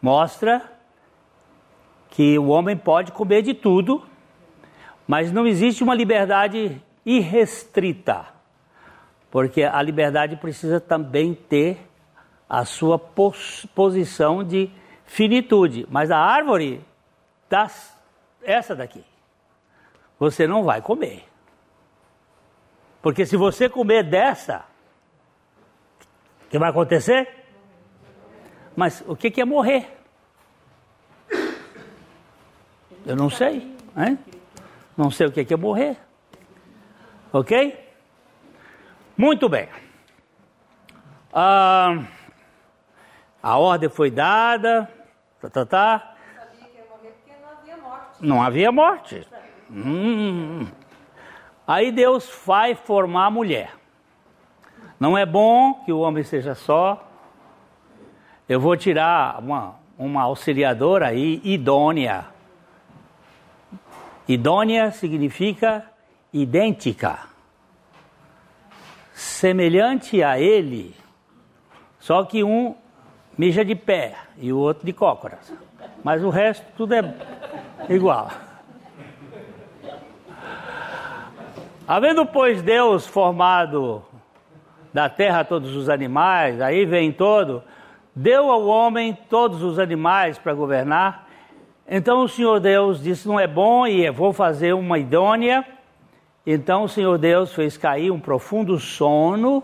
mostra 0.00 0.62
que 2.10 2.38
o 2.38 2.48
homem 2.48 2.76
pode 2.76 3.12
comer 3.12 3.42
de 3.42 3.52
tudo, 3.52 4.02
mas 5.06 5.30
não 5.30 5.46
existe 5.46 5.82
uma 5.82 5.94
liberdade 5.94 6.82
irrestrita, 7.04 8.26
porque 9.30 9.62
a 9.62 9.80
liberdade 9.82 10.36
precisa 10.36 10.80
também 10.80 11.34
ter 11.34 11.78
a 12.48 12.64
sua 12.64 12.98
pos 12.98 13.66
posição 13.74 14.42
de 14.42 14.70
finitude. 15.04 15.86
Mas 15.90 16.10
a 16.10 16.18
árvore, 16.18 16.82
das, 17.48 17.94
essa 18.42 18.74
daqui, 18.74 19.04
você 20.18 20.46
não 20.46 20.62
vai 20.64 20.80
comer. 20.80 21.24
Porque 23.02 23.26
se 23.26 23.36
você 23.36 23.68
comer 23.68 24.02
dessa, 24.02 24.64
o 26.48 26.50
que 26.50 26.58
vai 26.58 26.70
acontecer? 26.70 27.28
Mas 28.74 29.04
o 29.06 29.14
que, 29.14 29.38
é 29.38 29.44
morrer? 29.44 29.86
Eu 33.04 33.14
não 33.14 33.28
sei. 33.28 33.76
Hein? 33.94 34.18
Não 34.96 35.10
sei 35.10 35.26
o 35.26 35.32
que, 35.32 35.44
que 35.44 35.52
é 35.52 35.56
morrer. 35.58 35.98
Ok? 37.30 37.86
Muito 39.14 39.46
bem. 39.46 39.68
Ah, 41.34 42.04
a 43.42 43.58
ordem 43.58 43.90
foi 43.90 44.10
dada. 44.10 44.90
Tá, 45.42 45.50
tá, 45.50 45.66
tá. 45.66 46.14
Não 48.22 48.42
havia 48.42 48.72
morte. 48.72 49.28
Hum. 49.70 50.66
Aí 51.66 51.92
Deus 51.92 52.26
vai 52.46 52.74
formar 52.74 53.26
a 53.26 53.30
mulher. 53.30 53.74
Não 54.98 55.16
é 55.16 55.24
bom 55.24 55.74
que 55.84 55.92
o 55.92 56.00
homem 56.00 56.24
seja 56.24 56.54
só. 56.54 57.04
Eu 58.48 58.60
vou 58.60 58.76
tirar 58.76 59.38
uma, 59.38 59.76
uma 59.96 60.22
auxiliadora 60.22 61.08
aí, 61.08 61.40
idônea. 61.44 62.26
Idônea 64.26 64.90
significa 64.90 65.84
idêntica, 66.32 67.20
semelhante 69.14 70.22
a 70.22 70.38
ele, 70.38 70.94
só 71.98 72.24
que 72.24 72.44
um 72.44 72.74
mija 73.36 73.64
de 73.64 73.74
pé 73.74 74.16
e 74.36 74.52
o 74.52 74.58
outro 74.58 74.84
de 74.84 74.92
cócoras. 74.92 75.52
Mas 76.04 76.22
o 76.22 76.28
resto 76.28 76.66
tudo 76.76 76.94
é 76.94 77.14
igual. 77.88 78.30
Havendo, 81.86 82.26
pois, 82.26 82.60
Deus 82.60 83.06
formado 83.06 84.04
da 84.98 85.08
terra 85.08 85.44
todos 85.44 85.76
os 85.76 85.88
animais, 85.88 86.60
aí 86.60 86.84
vem 86.84 87.12
todo, 87.12 87.62
deu 88.16 88.50
ao 88.50 88.66
homem 88.66 89.16
todos 89.30 89.62
os 89.62 89.78
animais 89.78 90.36
para 90.38 90.52
governar. 90.52 91.28
Então 91.88 92.24
o 92.24 92.28
Senhor 92.28 92.58
Deus 92.58 93.00
disse: 93.00 93.28
Não 93.28 93.38
é 93.38 93.46
bom 93.46 93.86
e 93.86 94.10
vou 94.10 94.32
fazer 94.32 94.72
uma 94.72 94.98
idônea. 94.98 95.64
Então 96.44 96.82
o 96.82 96.88
Senhor 96.88 97.16
Deus 97.16 97.54
fez 97.54 97.76
cair 97.76 98.10
um 98.10 98.18
profundo 98.18 98.76
sono 98.76 99.62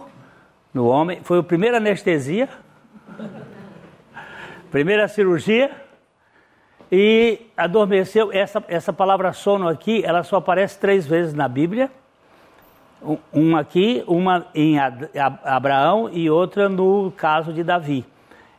no 0.72 0.86
homem. 0.86 1.18
Foi 1.24 1.40
a 1.40 1.42
primeira 1.42 1.78
anestesia, 1.78 2.48
primeira 4.70 5.08
cirurgia. 5.08 5.68
E 6.92 7.40
adormeceu. 7.56 8.30
Essa, 8.32 8.62
essa 8.68 8.92
palavra 8.92 9.32
sono 9.32 9.66
aqui, 9.66 10.04
ela 10.04 10.22
só 10.22 10.36
aparece 10.36 10.78
três 10.78 11.04
vezes 11.04 11.34
na 11.34 11.48
Bíblia. 11.48 11.90
Um- 13.32 13.56
aqui, 13.56 14.02
uma 14.06 14.46
em 14.54 14.76
Abraão 15.44 16.08
e 16.10 16.30
outra 16.30 16.68
no 16.68 17.12
caso 17.16 17.52
de 17.52 17.62
Davi. 17.62 18.04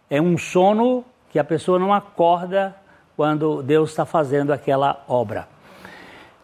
É 0.09 0.21
um 0.21 0.37
sono 0.37 1.03
que 1.29 1.39
a 1.39 1.43
pessoa 1.43 1.79
não 1.79 1.93
acorda 1.93 2.75
quando 3.15 3.63
Deus 3.63 3.89
está 3.89 4.05
fazendo 4.05 4.51
aquela 4.53 5.03
obra. 5.07 5.47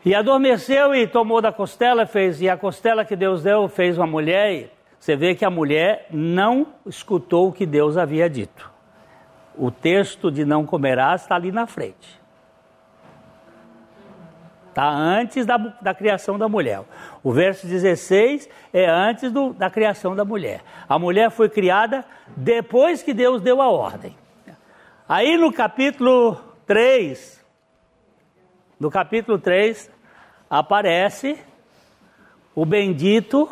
E 0.04 0.16
adormeceu 0.16 0.96
e 0.96 1.06
tomou 1.06 1.42
da 1.42 1.52
costela, 1.52 2.06
fez, 2.08 2.42
e 2.42 2.50
a 2.50 2.58
costela 2.58 3.06
que 3.06 3.16
Deus 3.16 3.44
deu 3.44 3.68
fez 3.68 3.98
uma 3.98 4.08
mulher. 4.08 4.52
e 4.54 4.70
Você 5.00 5.16
vê 5.16 5.36
que 5.36 5.46
a 5.46 5.50
mulher 5.50 6.08
não 6.10 6.68
escutou 6.86 7.50
o 7.50 7.52
que 7.52 7.66
Deus 7.66 7.98
havia 7.98 8.30
dito. 8.30 8.72
O 9.56 9.70
texto 9.70 10.32
de 10.32 10.44
não 10.46 10.66
comerás 10.66 11.22
está 11.22 11.36
ali 11.36 11.52
na 11.52 11.68
frente. 11.68 12.21
Está 14.72 14.88
antes 14.90 15.46
da, 15.46 15.58
da 15.58 15.94
criação 15.94 16.40
da 16.40 16.48
mulher. 16.48 16.82
O 17.22 17.34
verso 17.34 17.68
16 17.68 18.50
é 18.72 18.90
antes 18.90 19.30
do- 19.30 19.52
da 19.52 19.70
criação 19.70 20.16
da 20.16 20.24
mulher. 20.24 20.62
A 20.88 20.98
mulher 20.98 21.30
foi 21.30 21.50
criada 21.50 22.06
depois 22.38 23.04
que 23.04 23.14
Deus 23.14 23.42
deu 23.42 23.62
a 23.62 23.70
ordem. 23.70 24.16
Aí 25.10 25.36
no 25.38 25.52
capítulo 25.52 26.36
3, 26.66 27.44
no 28.80 28.90
capítulo 28.90 29.38
3, 29.38 29.92
aparece 30.50 31.38
o 32.56 32.66
bendito 32.66 33.50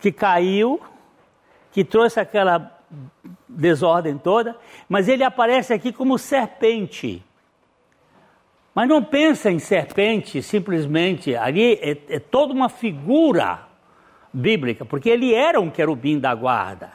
que 0.00 0.10
caiu, 0.10 0.80
que 1.72 1.84
trouxe 1.84 2.18
aquela 2.18 2.74
desordem 3.46 4.16
toda, 4.16 4.56
mas 4.88 5.08
ele 5.08 5.22
aparece 5.22 5.74
aqui 5.74 5.92
como 5.92 6.16
serpente. 6.18 7.22
Mas 8.74 8.88
não 8.88 9.02
pensa 9.02 9.50
em 9.50 9.58
serpente 9.58 10.42
simplesmente, 10.42 11.34
ali 11.34 11.74
é, 11.74 11.98
é 12.08 12.18
toda 12.18 12.52
uma 12.52 12.68
figura 12.68 13.66
bíblica, 14.32 14.84
porque 14.84 15.08
ele 15.08 15.34
era 15.34 15.60
um 15.60 15.70
querubim 15.70 16.18
da 16.18 16.34
guarda. 16.34 16.92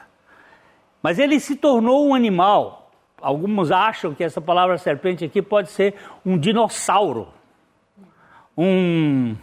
Mas 1.02 1.20
ele 1.20 1.40
se 1.40 1.56
tornou 1.56 2.08
um 2.08 2.16
animal. 2.16 2.92
Alguns 3.22 3.72
acham 3.72 4.14
que 4.14 4.24
essa 4.24 4.42
palavra 4.42 4.78
serpente 4.78 5.26
aqui 5.26 5.42
pode 5.42 5.70
ser 5.70 5.96
um 6.26 6.38
dinossauro, 6.38 7.28
um, 8.58 9.36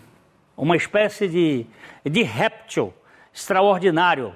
uma 0.56 0.76
espécie 0.76 1.28
de, 1.28 1.66
de 2.04 2.22
réptil 2.22 2.92
extraordinário. 3.32 4.34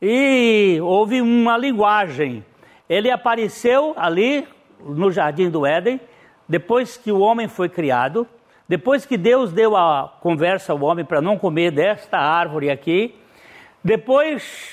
E 0.00 0.78
houve 0.82 1.20
uma 1.20 1.56
linguagem. 1.56 2.44
Ele 2.88 3.10
apareceu 3.10 3.94
ali 3.96 4.46
no 4.80 5.10
jardim 5.12 5.48
do 5.48 5.64
Éden, 5.64 6.00
depois 6.48 6.96
que 6.96 7.10
o 7.12 7.20
homem 7.20 7.48
foi 7.48 7.68
criado, 7.68 8.26
depois 8.68 9.04
que 9.04 9.16
Deus 9.16 9.52
deu 9.52 9.76
a 9.76 10.16
conversa 10.20 10.72
ao 10.72 10.80
homem 10.82 11.04
para 11.04 11.20
não 11.20 11.38
comer 11.38 11.70
desta 11.70 12.18
árvore 12.18 12.70
aqui, 12.70 13.14
depois 13.82 14.70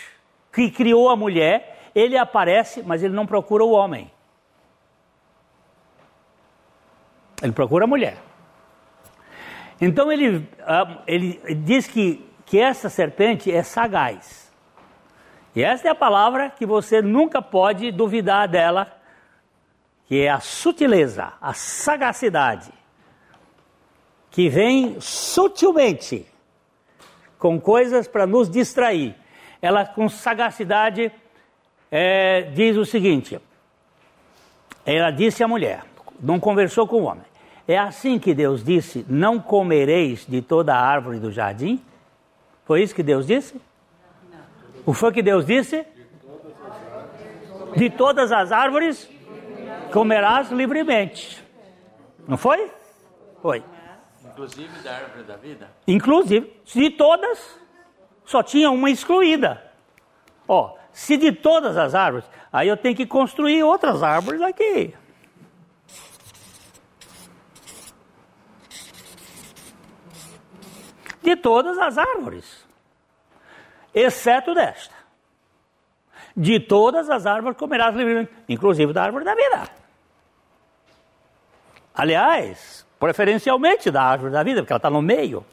que 0.54 0.70
criou 0.70 1.10
a 1.10 1.16
mulher, 1.16 1.90
ele 1.96 2.18
aparece, 2.18 2.84
mas 2.84 3.04
ele 3.04 3.14
não 3.14 3.26
procura 3.26 3.64
o 3.64 3.72
homem. 3.72 4.12
Ele 7.42 7.52
procura 7.52 7.86
a 7.86 7.88
mulher. 7.88 8.18
Então 9.82 10.12
ele, 10.12 10.48
ah, 10.62 11.02
ele 11.08 11.40
diz 11.56 11.88
que, 11.88 12.26
que 12.46 12.60
essa 12.60 12.90
serpente 12.90 13.52
é 13.52 13.64
sagaz. 13.64 14.52
E 15.56 15.64
esta 15.64 15.88
é 15.88 15.92
a 15.92 15.96
palavra 15.96 16.50
que 16.50 16.66
você 16.66 17.02
nunca 17.02 17.42
pode 17.42 17.92
duvidar 17.92 18.48
dela, 18.48 18.92
que 20.10 20.24
é 20.24 20.30
a 20.32 20.40
sutileza, 20.40 21.34
a 21.40 21.54
sagacidade, 21.54 22.72
que 24.32 24.50
vem 24.50 25.00
sutilmente 25.00 26.26
com 27.38 27.62
coisas 27.62 28.08
para 28.08 28.26
nos 28.26 28.50
distrair. 28.50 29.16
Ela, 29.62 29.86
com 29.86 30.10
sagacidade, 30.10 31.12
é, 31.92 32.42
diz 32.42 32.76
o 32.76 32.86
seguinte: 32.86 33.40
ela 34.84 35.12
disse 35.12 35.44
à 35.44 35.48
mulher, 35.48 35.84
não 36.20 36.40
conversou 36.40 36.88
com 36.88 37.04
o 37.04 37.04
homem. 37.04 37.26
É 37.68 37.78
assim 37.78 38.18
que 38.18 38.34
Deus 38.34 38.64
disse: 38.64 39.06
Não 39.08 39.40
comereis 39.40 40.26
de 40.26 40.42
toda 40.42 40.74
a 40.74 40.82
árvore 40.82 41.20
do 41.20 41.32
jardim? 41.32 41.80
Foi 42.66 42.82
isso 42.82 42.96
que 42.96 43.04
Deus 43.04 43.28
disse? 43.28 43.62
O 44.88 44.92
foi 44.92 45.12
que 45.12 45.22
Deus 45.22 45.46
disse? 45.46 45.86
De 47.76 47.92
todas 47.92 48.32
as 48.32 48.52
árvores 48.52 49.08
comerás 49.92 50.50
livremente. 50.52 51.44
Não 52.28 52.38
foi? 52.38 52.72
Foi. 53.42 53.64
Inclusive 54.24 54.80
da 54.80 54.96
árvore 54.96 55.24
da 55.24 55.36
vida? 55.36 55.70
Inclusive, 55.88 56.62
de 56.66 56.90
todas, 56.92 57.60
só 58.26 58.44
tinha 58.44 58.70
uma 58.70 58.90
excluída. 58.90 59.64
Ó, 60.48 60.76
se 60.92 61.18
de 61.18 61.32
todas 61.32 61.78
as 61.78 61.96
árvores, 61.96 62.30
aí 62.52 62.68
eu 62.68 62.78
tenho 62.78 62.96
que 62.96 63.06
construir 63.06 63.64
outras 63.64 64.02
árvores 64.04 64.42
aqui. 64.42 64.96
De 71.22 71.36
todas 71.36 71.78
as 71.78 71.98
árvores, 71.98 72.66
exceto 73.94 74.54
desta. 74.54 74.96
De 76.36 76.60
todas 76.60 77.10
as 77.10 77.26
árvores 77.26 77.58
comerás 77.58 77.96
livremente, 77.96 78.32
inclusive 78.48 78.94
da 78.94 79.04
árvore 79.04 79.26
da 79.26 79.36
vida. 79.36 79.79
Aliás, 82.00 82.88
preferencialmente 82.98 83.92
da 83.92 84.02
árvore 84.02 84.32
da 84.32 84.42
vida, 84.42 84.62
porque 84.62 84.72
ela 84.72 84.78
está 84.78 84.90
no 84.90 85.02
meio. 85.02 85.46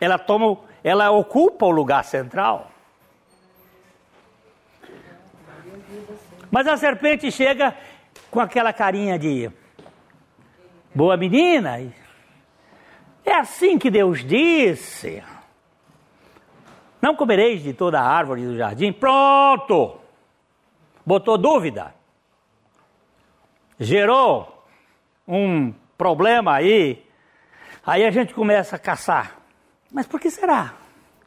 Ela 0.00 0.16
toma, 0.16 0.56
ela 0.82 1.10
ocupa 1.10 1.66
o 1.66 1.70
lugar 1.70 2.04
central. 2.04 2.70
Mas 6.50 6.66
a 6.66 6.74
serpente 6.78 7.30
chega 7.30 7.76
com 8.30 8.40
aquela 8.40 8.72
carinha 8.72 9.18
de 9.18 9.50
boa 10.94 11.18
menina. 11.18 11.92
É 13.22 13.34
assim 13.34 13.78
que 13.78 13.90
Deus 13.90 14.24
disse. 14.24 15.22
Não 17.02 17.14
comereis 17.14 17.62
de 17.62 17.74
toda 17.74 18.00
a 18.00 18.08
árvore 18.08 18.46
do 18.46 18.56
jardim. 18.56 18.90
Pronto! 18.90 20.00
Botou 21.04 21.36
dúvida. 21.36 21.94
Gerou 23.78 24.59
um 25.36 25.72
problema 25.96 26.54
aí. 26.54 27.06
Aí 27.86 28.04
a 28.04 28.10
gente 28.10 28.34
começa 28.34 28.76
a 28.76 28.78
caçar. 28.78 29.36
Mas 29.92 30.06
por 30.06 30.20
que 30.20 30.30
será 30.30 30.74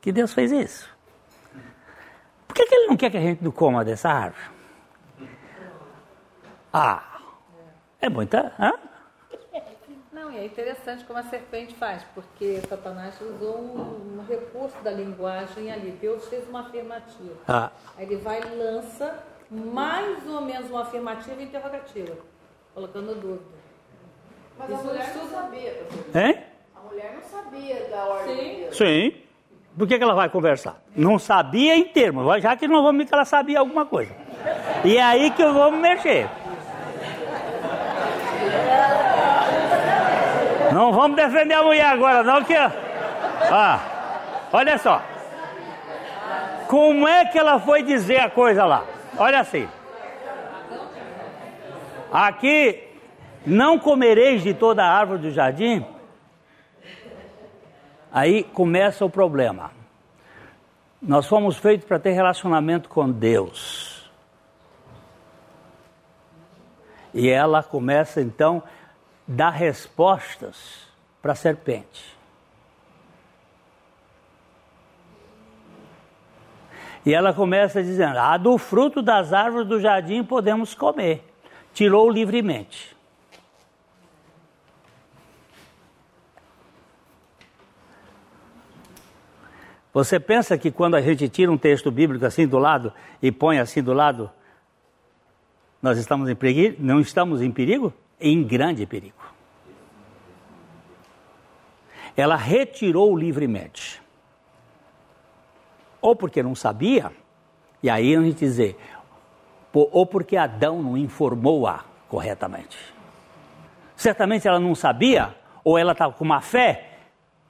que 0.02 0.12
Deus 0.12 0.34
fez 0.34 0.52
isso? 0.52 0.90
Por 2.48 2.54
que, 2.56 2.66
que 2.66 2.76
ele 2.76 2.88
não 2.88 2.98
quer 2.98 3.10
que 3.10 3.18
a 3.18 3.22
gente 3.22 3.44
não 3.44 3.52
coma 3.52 3.84
dessa 3.84 4.10
árvore? 4.10 4.44
Ah, 6.72 7.04
é 8.02 8.10
muita. 8.10 8.54
Hã? 8.60 8.74
Não, 10.12 10.32
e 10.32 10.38
é 10.38 10.46
interessante 10.46 11.04
como 11.06 11.18
a 11.20 11.24
serpente 11.24 11.74
faz, 11.76 12.04
porque 12.14 12.62
Satanás 12.70 13.20
usou 13.22 13.58
um, 13.60 14.20
um 14.20 14.26
recurso 14.28 14.76
da 14.84 14.92
linguagem 14.92 15.72
ali. 15.72 15.92
Deus 16.00 16.28
fez 16.28 16.48
uma 16.48 16.62
afirmativa. 16.62 17.36
Ah, 17.48 17.72
Aí 17.98 18.06
ele 18.06 18.18
vai 18.18 18.40
e 18.40 18.56
lança 18.56 19.24
mais 19.50 20.26
ou 20.28 20.42
menos 20.42 20.70
uma 20.70 20.82
afirmativa 20.84 21.42
e 21.42 21.46
interrogativa, 21.46 22.16
colocando 22.74 23.16
dúvida. 23.16 23.63
Mas 24.60 24.72
a 24.72 24.84
mulher 24.84 25.14
não 25.16 25.28
sabia, 25.30 25.72
pastor. 25.72 26.22
hein? 26.22 26.38
A 26.76 26.90
mulher 26.90 27.16
não 27.16 27.24
sabia 27.42 27.88
da 27.90 28.06
ordem 28.06 28.36
de 28.38 28.56
Deus. 28.62 28.78
Sim. 28.78 29.14
Por 29.78 29.88
que, 29.88 29.98
que 29.98 30.04
ela 30.04 30.14
vai 30.14 30.30
conversar? 30.30 30.76
Não 30.96 31.18
sabia 31.18 31.76
em 31.76 31.86
termos, 31.86 32.42
já 32.42 32.56
que 32.56 32.68
não 32.68 32.84
vamos 32.84 33.00
ver 33.00 33.08
que 33.08 33.14
ela 33.14 33.26
sabia 33.26 33.60
alguma 33.60 33.86
coisa. 33.86 34.14
E 34.86 34.98
é 34.98 35.04
aí 35.04 35.32
que 35.32 35.42
eu 35.42 35.54
vou 35.54 35.72
me 35.72 35.78
mexer. 35.80 36.28
Não 40.72 40.92
vamos 40.92 41.16
defender 41.16 41.54
a 41.56 41.64
mulher 41.64 41.86
agora, 41.86 42.24
não, 42.24 42.44
que. 42.44 42.56
Ah, 42.56 43.80
olha 44.52 44.78
só. 44.78 45.02
Como 46.68 47.08
é 47.08 47.26
que 47.26 47.38
ela 47.38 47.60
foi 47.60 47.84
dizer 47.84 48.20
a 48.20 48.30
coisa 48.30 48.66
lá? 48.66 48.84
Olha 49.18 49.40
assim. 49.40 49.68
Aqui, 52.12 52.84
não 53.46 53.78
comereis 53.78 54.44
de 54.44 54.54
toda 54.54 54.84
a 54.84 54.90
árvore 54.90 55.22
do 55.24 55.32
jardim, 55.32 55.86
Aí 58.14 58.44
começa 58.44 59.04
o 59.04 59.10
problema. 59.10 59.72
Nós 61.02 61.26
fomos 61.26 61.58
feitos 61.58 61.88
para 61.88 61.98
ter 61.98 62.12
relacionamento 62.12 62.88
com 62.88 63.10
Deus. 63.10 64.08
E 67.12 67.28
ela 67.28 67.64
começa 67.64 68.22
então 68.22 68.62
a 68.64 68.70
dar 69.28 69.50
respostas 69.50 70.88
para 71.24 71.32
a 71.32 71.36
serpente. 71.36 72.16
E 77.04 77.16
ela 77.16 77.34
começa 77.34 77.82
dizendo: 77.82 78.20
Ah, 78.20 78.38
do 78.38 78.60
fruto 78.60 79.02
das 79.02 79.34
árvores 79.34 79.68
do 79.68 79.82
jardim 79.82 80.24
podemos 80.24 80.76
comer. 80.76 81.28
Tirou 81.74 82.12
livremente. 82.12 82.93
Você 89.94 90.20
pensa 90.20 90.58
que 90.58 90.72
quando 90.72 90.96
a 90.96 91.02
gente 91.02 91.30
tira 91.30 91.52
um 91.52 91.58
texto 91.58 91.92
bíblico 91.92 92.26
assim 92.26 92.48
do 92.48 92.58
lado 92.58 92.92
e 93.22 93.32
põe 93.32 93.60
assim 93.60 93.84
do 93.84 93.94
lado, 93.94 94.30
nós 95.80 96.00
estamos 96.00 96.28
em 96.28 96.36
perigo? 96.36 96.78
Não 96.80 97.00
estamos 97.00 97.42
em 97.42 97.52
perigo? 97.52 97.94
Em 98.20 98.42
grande 98.42 98.88
perigo. 98.88 99.22
Ela 102.18 102.36
retirou 102.36 103.16
livremente. 103.16 104.02
Ou 106.02 106.16
porque 106.16 106.42
não 106.42 106.56
sabia, 106.56 107.12
e 107.82 107.90
aí 107.90 108.16
a 108.16 108.22
gente 108.22 108.40
dizer, 108.40 108.78
ou 109.72 110.06
porque 110.06 110.36
Adão 110.38 110.82
não 110.82 110.98
informou-a 110.98 111.86
corretamente. 112.10 112.78
Certamente 113.96 114.48
ela 114.48 114.60
não 114.60 114.74
sabia, 114.74 115.36
ou 115.64 115.78
ela 115.78 115.92
estava 115.92 116.14
com 116.14 116.26
má 116.26 116.42
fé, 116.42 116.98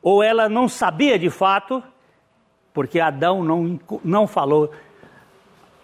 ou 0.01 0.21
ela 0.21 0.49
não 0.49 0.67
sabia 0.67 1.17
de 1.17 1.29
fato, 1.29 1.83
porque 2.73 2.99
Adão 2.99 3.43
não, 3.43 3.79
não 4.03 4.27
falou 4.27 4.71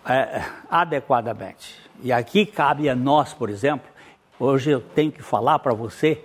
é, 0.06 0.44
adequadamente. 0.70 1.76
E 2.02 2.12
aqui 2.12 2.46
cabe 2.46 2.90
a 2.90 2.96
nós, 2.96 3.34
por 3.34 3.50
exemplo, 3.50 3.90
hoje 4.40 4.72
eu 4.72 4.82
tenho 4.82 5.12
que 5.12 5.22
falar 5.22 5.60
para 5.60 5.74
você 5.74 6.24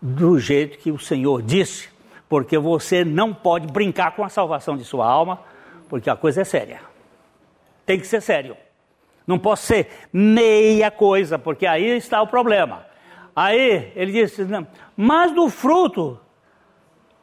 do 0.00 0.38
jeito 0.38 0.78
que 0.78 0.90
o 0.90 0.98
Senhor 0.98 1.42
disse, 1.42 1.88
porque 2.28 2.56
você 2.56 3.04
não 3.04 3.34
pode 3.34 3.66
brincar 3.66 4.14
com 4.14 4.24
a 4.24 4.28
salvação 4.28 4.76
de 4.76 4.84
sua 4.84 5.06
alma, 5.06 5.40
porque 5.88 6.08
a 6.08 6.16
coisa 6.16 6.42
é 6.42 6.44
séria. 6.44 6.80
Tem 7.84 7.98
que 7.98 8.06
ser 8.06 8.22
sério. 8.22 8.56
Não 9.26 9.38
posso 9.38 9.66
ser 9.66 9.88
meia 10.12 10.90
coisa, 10.90 11.38
porque 11.38 11.66
aí 11.66 11.96
está 11.96 12.22
o 12.22 12.26
problema. 12.26 12.86
Aí 13.34 13.92
ele 13.94 14.12
disse: 14.12 14.44
não, 14.44 14.66
mas 14.96 15.32
do 15.32 15.48
fruto 15.48 16.18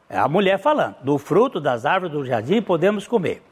é 0.08 0.18
a 0.18 0.28
mulher 0.28 0.58
falando: 0.58 0.96
do 1.02 1.18
fruto 1.18 1.60
das 1.60 1.84
árvores 1.84 2.12
do 2.12 2.24
jardim 2.24 2.62
podemos 2.62 3.06
comer. 3.06 3.42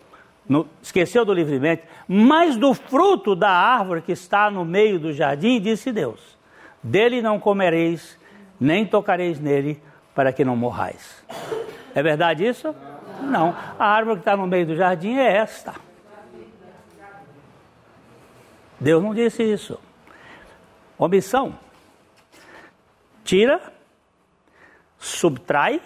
No- 0.49 0.69
esqueceu 0.81 1.25
do 1.25 1.33
livremente, 1.33 1.83
mas 2.07 2.57
do 2.57 2.73
fruto 2.73 3.35
da 3.35 3.51
árvore 3.51 4.01
que 4.01 4.13
está 4.13 4.49
no 4.51 4.65
meio 4.65 4.99
do 4.99 5.13
jardim, 5.13 5.61
disse 5.61 5.91
Deus: 5.93 6.39
dele 6.83 7.21
não 7.21 7.39
comereis, 7.41 8.19
nem 8.59 8.87
tocareis 8.87 9.41
nele, 9.41 9.83
para 10.15 10.33
que 10.33 10.45
não 10.45 10.57
morrais. 10.57 11.25
É 11.95 12.03
verdade 12.03 12.47
isso? 12.47 12.75
Não. 13.23 13.57
A 13.79 13.87
árvore 13.87 14.17
que 14.17 14.21
está 14.23 14.37
no 14.37 14.47
meio 14.47 14.67
do 14.67 14.77
jardim 14.77 15.17
é 15.17 15.37
esta. 15.37 15.75
Deus 18.79 19.03
não 19.03 19.15
disse 19.15 19.43
isso. 19.43 19.81
Omissão. 20.99 21.59
Tira, 23.25 23.61
subtrai, 24.99 25.81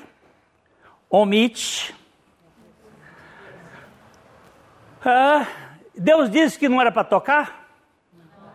omite. 1.10 1.94
Ah, 5.04 5.46
Deus 5.94 6.30
disse 6.30 6.58
que 6.58 6.68
não 6.68 6.80
era 6.80 6.92
para 6.92 7.04
tocar? 7.04 7.68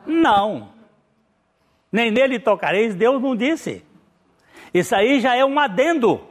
Não. 0.05 0.69
Nem 1.91 2.09
nele 2.09 2.39
tocareis, 2.39 2.95
Deus 2.95 3.21
não 3.21 3.35
disse. 3.35 3.83
Isso 4.73 4.95
aí 4.95 5.19
já 5.19 5.35
é 5.35 5.43
um 5.43 5.59
adendo. 5.59 6.21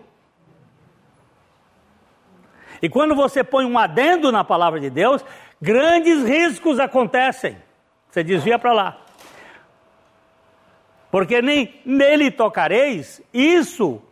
E 2.80 2.88
quando 2.88 3.14
você 3.14 3.42
põe 3.42 3.64
um 3.64 3.78
adendo 3.78 4.30
na 4.32 4.44
palavra 4.44 4.80
de 4.80 4.90
Deus, 4.90 5.24
grandes 5.60 6.24
riscos 6.24 6.78
acontecem. 6.78 7.56
Você 8.10 8.22
desvia 8.22 8.58
para 8.58 8.72
lá. 8.72 9.00
Porque 11.10 11.40
nem 11.40 11.80
nele 11.84 12.30
tocareis, 12.30 13.22
isso 13.32 14.02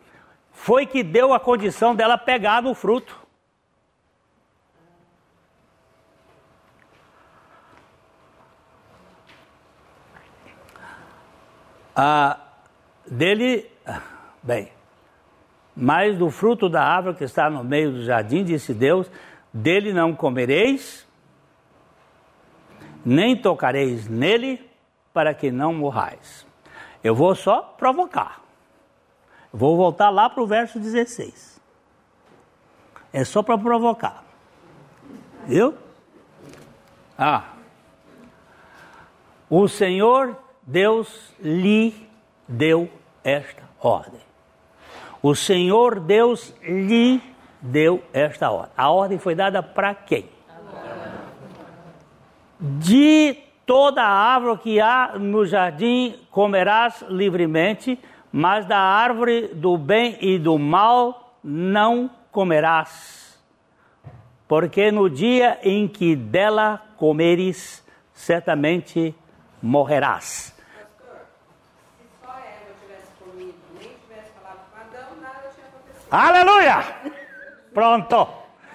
foi 0.52 0.86
que 0.86 1.02
deu 1.02 1.32
a 1.32 1.40
condição 1.40 1.94
dela 1.94 2.16
pegar 2.16 2.62
no 2.62 2.74
fruto. 2.74 3.20
Ah, 11.94 12.38
dele, 13.06 13.70
bem, 14.42 14.72
mas 15.76 16.16
do 16.16 16.30
fruto 16.30 16.68
da 16.68 16.82
árvore 16.82 17.16
que 17.16 17.24
está 17.24 17.50
no 17.50 17.62
meio 17.62 17.92
do 17.92 18.04
jardim, 18.04 18.44
disse 18.44 18.72
Deus, 18.72 19.10
dele 19.52 19.92
não 19.92 20.14
comereis, 20.14 21.06
nem 23.04 23.36
tocareis 23.36 24.08
nele, 24.08 24.70
para 25.12 25.34
que 25.34 25.50
não 25.50 25.74
morrais. 25.74 26.46
Eu 27.04 27.14
vou 27.14 27.34
só 27.34 27.60
provocar. 27.60 28.41
Vou 29.52 29.76
voltar 29.76 30.10
lá 30.10 30.30
para 30.30 30.42
o 30.42 30.46
verso 30.46 30.78
16. 30.78 31.60
É 33.12 33.24
só 33.24 33.42
para 33.42 33.58
provocar. 33.58 34.24
Viu? 35.46 35.74
Ah. 37.18 37.44
O 39.50 39.68
Senhor 39.68 40.36
Deus 40.62 41.34
lhe 41.38 42.08
deu 42.48 42.90
esta 43.22 43.62
ordem. 43.80 44.20
O 45.22 45.34
Senhor 45.34 46.00
Deus 46.00 46.54
lhe 46.62 47.22
deu 47.60 48.02
esta 48.12 48.50
ordem. 48.50 48.72
A 48.76 48.90
ordem 48.90 49.18
foi 49.18 49.34
dada 49.34 49.62
para 49.62 49.94
quem? 49.94 50.28
De 52.58 53.36
toda 53.66 54.02
árvore 54.02 54.58
que 54.58 54.80
há 54.80 55.12
no 55.18 55.44
jardim 55.44 56.16
comerás 56.30 57.02
livremente, 57.08 57.98
mas 58.32 58.64
da 58.64 58.78
árvore 58.78 59.48
do 59.48 59.76
bem 59.76 60.16
e 60.20 60.38
do 60.38 60.58
mal 60.58 61.36
não 61.44 62.10
comerás. 62.30 63.38
Porque 64.48 64.90
no 64.90 65.10
dia 65.10 65.58
em 65.62 65.86
que 65.86 66.16
dela 66.16 66.82
comeres, 66.96 67.84
certamente 68.14 69.14
morrerás. 69.62 70.54
Se 70.54 72.14
só 72.22 72.32
Eva 72.38 72.74
tivesse 72.80 73.12
comido 73.18 73.54
Aleluia! 76.10 76.84
Pronto. 77.74 78.28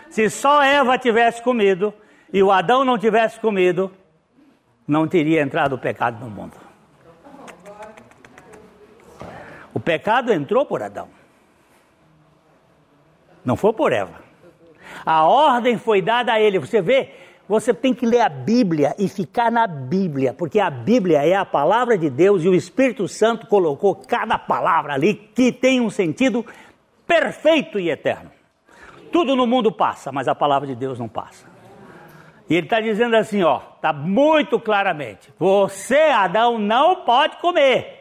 Se 0.10 0.30
só 0.30 0.62
Eva 0.62 0.98
tivesse 0.98 1.42
comido 1.42 1.94
e 2.32 2.42
o 2.42 2.52
Adão 2.52 2.84
não 2.84 2.98
tivesse 2.98 3.40
comido, 3.40 3.92
não 4.88 5.08
teria 5.08 5.42
entrado 5.42 5.74
o 5.74 5.78
pecado 5.78 6.20
no 6.20 6.30
mundo. 6.30 6.67
O 9.78 9.80
pecado 9.80 10.34
entrou 10.34 10.66
por 10.66 10.82
Adão. 10.82 11.08
Não 13.46 13.56
foi 13.56 13.72
por 13.74 13.94
Eva. 13.94 14.24
A 15.06 15.24
ordem 15.24 15.78
foi 15.78 16.02
dada 16.02 16.34
a 16.34 16.42
ele. 16.42 16.58
Você 16.58 16.82
vê, 16.82 17.12
você 17.48 17.76
tem 17.76 17.94
que 17.94 18.04
ler 18.04 18.22
a 18.22 18.28
Bíblia 18.28 18.96
e 18.98 19.08
ficar 19.08 19.52
na 19.52 19.68
Bíblia, 19.68 20.34
porque 20.34 20.60
a 20.60 20.72
Bíblia 20.72 21.24
é 21.24 21.36
a 21.36 21.46
palavra 21.46 21.96
de 21.96 22.10
Deus 22.10 22.44
e 22.44 22.50
o 22.50 22.56
Espírito 22.56 23.08
Santo 23.08 23.46
colocou 23.46 23.94
cada 23.94 24.40
palavra 24.40 24.96
ali 24.96 25.14
que 25.14 25.52
tem 25.52 25.80
um 25.80 25.92
sentido 25.92 26.44
perfeito 27.06 27.80
e 27.80 27.92
eterno. 27.92 28.32
Tudo 29.12 29.36
no 29.36 29.46
mundo 29.46 29.72
passa, 29.72 30.12
mas 30.12 30.28
a 30.28 30.34
palavra 30.34 30.68
de 30.68 30.74
Deus 30.74 30.98
não 30.98 31.08
passa. 31.08 31.46
E 32.50 32.56
ele 32.56 32.66
está 32.66 32.82
dizendo 32.82 33.16
assim, 33.16 33.44
ó, 33.44 33.62
está 33.76 33.94
muito 33.94 34.60
claramente: 34.60 35.32
você, 35.38 36.00
Adão, 36.00 36.58
não 36.58 37.04
pode 37.06 37.38
comer, 37.38 37.97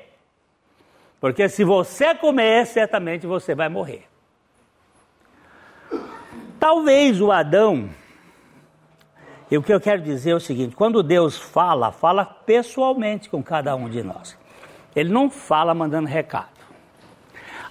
porque 1.27 1.49
se 1.49 1.65
você 1.65 2.15
comer, 2.15 2.65
certamente 2.67 3.27
você 3.27 3.53
vai 3.53 3.69
morrer. 3.69 4.07
Talvez 6.57 7.21
o 7.21 7.33
Adão, 7.33 7.91
e 9.51 9.59
o 9.59 9.63
que 9.63 9.75
eu 9.75 9.81
quero 9.81 10.03
dizer 10.03 10.31
é 10.31 10.35
o 10.37 10.41
seguinte: 10.41 10.77
quando 10.77 11.03
Deus 11.03 11.37
fala, 11.37 11.91
fala 11.91 12.25
pessoalmente 12.25 13.29
com 13.29 13.43
cada 13.43 13.75
um 13.75 13.89
de 13.89 14.05
nós. 14.05 14.39
Ele 14.95 15.13
não 15.13 15.29
fala 15.29 15.75
mandando 15.75 16.07
recado. 16.07 16.61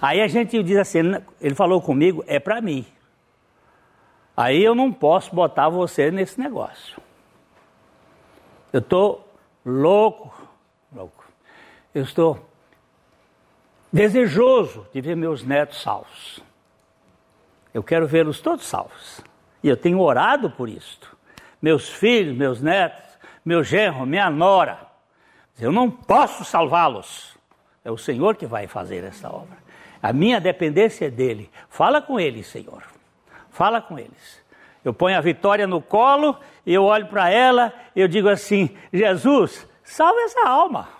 Aí 0.02 0.20
a 0.20 0.28
gente 0.28 0.62
diz 0.62 0.76
assim: 0.76 0.98
ele 1.40 1.54
falou 1.54 1.80
comigo, 1.80 2.22
é 2.26 2.38
para 2.38 2.60
mim. 2.60 2.84
Aí 4.36 4.62
eu 4.62 4.74
não 4.74 4.92
posso 4.92 5.34
botar 5.34 5.70
você 5.70 6.10
nesse 6.10 6.38
negócio. 6.38 7.00
Eu 8.70 8.80
estou 8.80 9.26
louco, 9.64 10.46
louco. 10.94 11.24
Eu 11.94 12.02
estou 12.02 12.45
desejoso 13.96 14.86
de 14.92 15.00
ver 15.00 15.16
meus 15.16 15.42
netos 15.42 15.80
salvos. 15.80 16.40
Eu 17.72 17.82
quero 17.82 18.06
vê-los 18.06 18.40
todos 18.40 18.66
salvos. 18.66 19.20
E 19.62 19.68
eu 19.68 19.76
tenho 19.76 20.00
orado 20.00 20.50
por 20.50 20.68
isto. 20.68 21.16
Meus 21.60 21.88
filhos, 21.88 22.36
meus 22.36 22.60
netos, 22.60 23.18
meu 23.44 23.64
genro, 23.64 24.06
minha 24.06 24.30
nora. 24.30 24.86
Eu 25.58 25.72
não 25.72 25.90
posso 25.90 26.44
salvá-los. 26.44 27.36
É 27.84 27.90
o 27.90 27.96
Senhor 27.96 28.36
que 28.36 28.46
vai 28.46 28.66
fazer 28.66 29.02
essa 29.02 29.28
obra. 29.30 29.56
A 30.02 30.12
minha 30.12 30.40
dependência 30.40 31.06
é 31.06 31.10
dele. 31.10 31.50
Fala 31.68 32.02
com 32.02 32.20
ele, 32.20 32.42
Senhor. 32.42 32.82
Fala 33.50 33.80
com 33.80 33.98
eles. 33.98 34.44
Eu 34.84 34.92
ponho 34.92 35.16
a 35.16 35.20
Vitória 35.20 35.66
no 35.66 35.80
colo 35.80 36.38
eu 36.64 36.84
olho 36.84 37.06
para 37.06 37.30
ela 37.30 37.72
eu 37.94 38.06
digo 38.06 38.28
assim: 38.28 38.76
Jesus, 38.92 39.66
salva 39.82 40.20
essa 40.20 40.46
alma. 40.46 40.95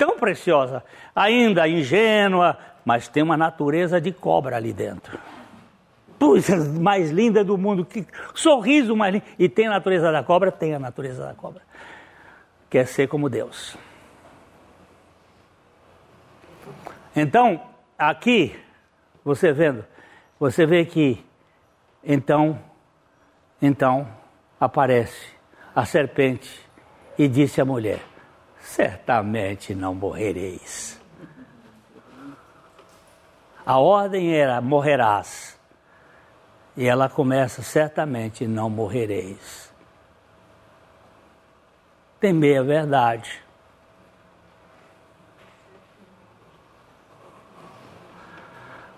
Tão 0.00 0.16
preciosa, 0.18 0.82
ainda 1.14 1.68
ingênua, 1.68 2.56
mas 2.86 3.06
tem 3.06 3.22
uma 3.22 3.36
natureza 3.36 4.00
de 4.00 4.10
cobra 4.10 4.56
ali 4.56 4.72
dentro. 4.72 5.18
Coisa 6.18 6.56
mais 6.80 7.10
linda 7.10 7.44
do 7.44 7.58
mundo, 7.58 7.84
que 7.84 8.06
sorriso 8.34 8.96
mais 8.96 9.12
lindo. 9.12 9.26
E 9.38 9.46
tem 9.46 9.66
a 9.66 9.72
natureza 9.72 10.10
da 10.10 10.22
cobra? 10.22 10.50
Tem 10.50 10.74
a 10.74 10.78
natureza 10.78 11.26
da 11.26 11.34
cobra. 11.34 11.60
Quer 12.70 12.86
ser 12.86 13.08
como 13.08 13.28
Deus. 13.28 13.76
Então, 17.14 17.60
aqui, 17.98 18.58
você 19.22 19.52
vendo, 19.52 19.84
você 20.38 20.64
vê 20.64 20.86
que 20.86 21.22
então, 22.02 22.58
então 23.60 24.08
aparece 24.58 25.28
a 25.76 25.84
serpente 25.84 26.66
e 27.18 27.28
disse 27.28 27.60
à 27.60 27.66
mulher: 27.66 28.00
Certamente 28.70 29.74
não 29.74 29.92
morrereis. 29.92 31.00
A 33.66 33.78
ordem 33.78 34.32
era: 34.32 34.60
morrerás. 34.60 35.58
E 36.76 36.86
ela 36.86 37.08
começa: 37.08 37.62
certamente 37.62 38.46
não 38.46 38.70
morrereis. 38.70 39.74
Temer 42.20 42.60
a 42.60 42.62
verdade. 42.62 43.42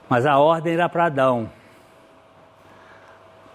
Mas 0.06 0.26
a 0.26 0.38
ordem 0.38 0.74
era 0.74 0.86
para 0.86 1.06
Adão 1.06 1.50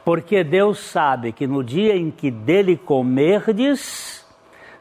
porque 0.08 0.42
Deus 0.42 0.80
sabe 0.80 1.34
que 1.34 1.46
no 1.46 1.62
dia 1.62 1.94
em 1.94 2.10
que 2.10 2.32
dele 2.32 2.78
comerdes, 2.78 4.17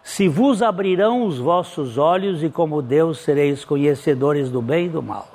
se 0.07 0.29
vos 0.29 0.63
abrirão 0.63 1.27
os 1.27 1.37
vossos 1.37 1.99
olhos 1.99 2.45
e 2.45 2.49
como 2.49 2.81
Deus 2.81 3.19
sereis 3.19 3.65
conhecedores 3.65 4.49
do 4.49 4.63
bem 4.63 4.87
e 4.87 4.89
do 4.89 5.03
mal. 5.03 5.27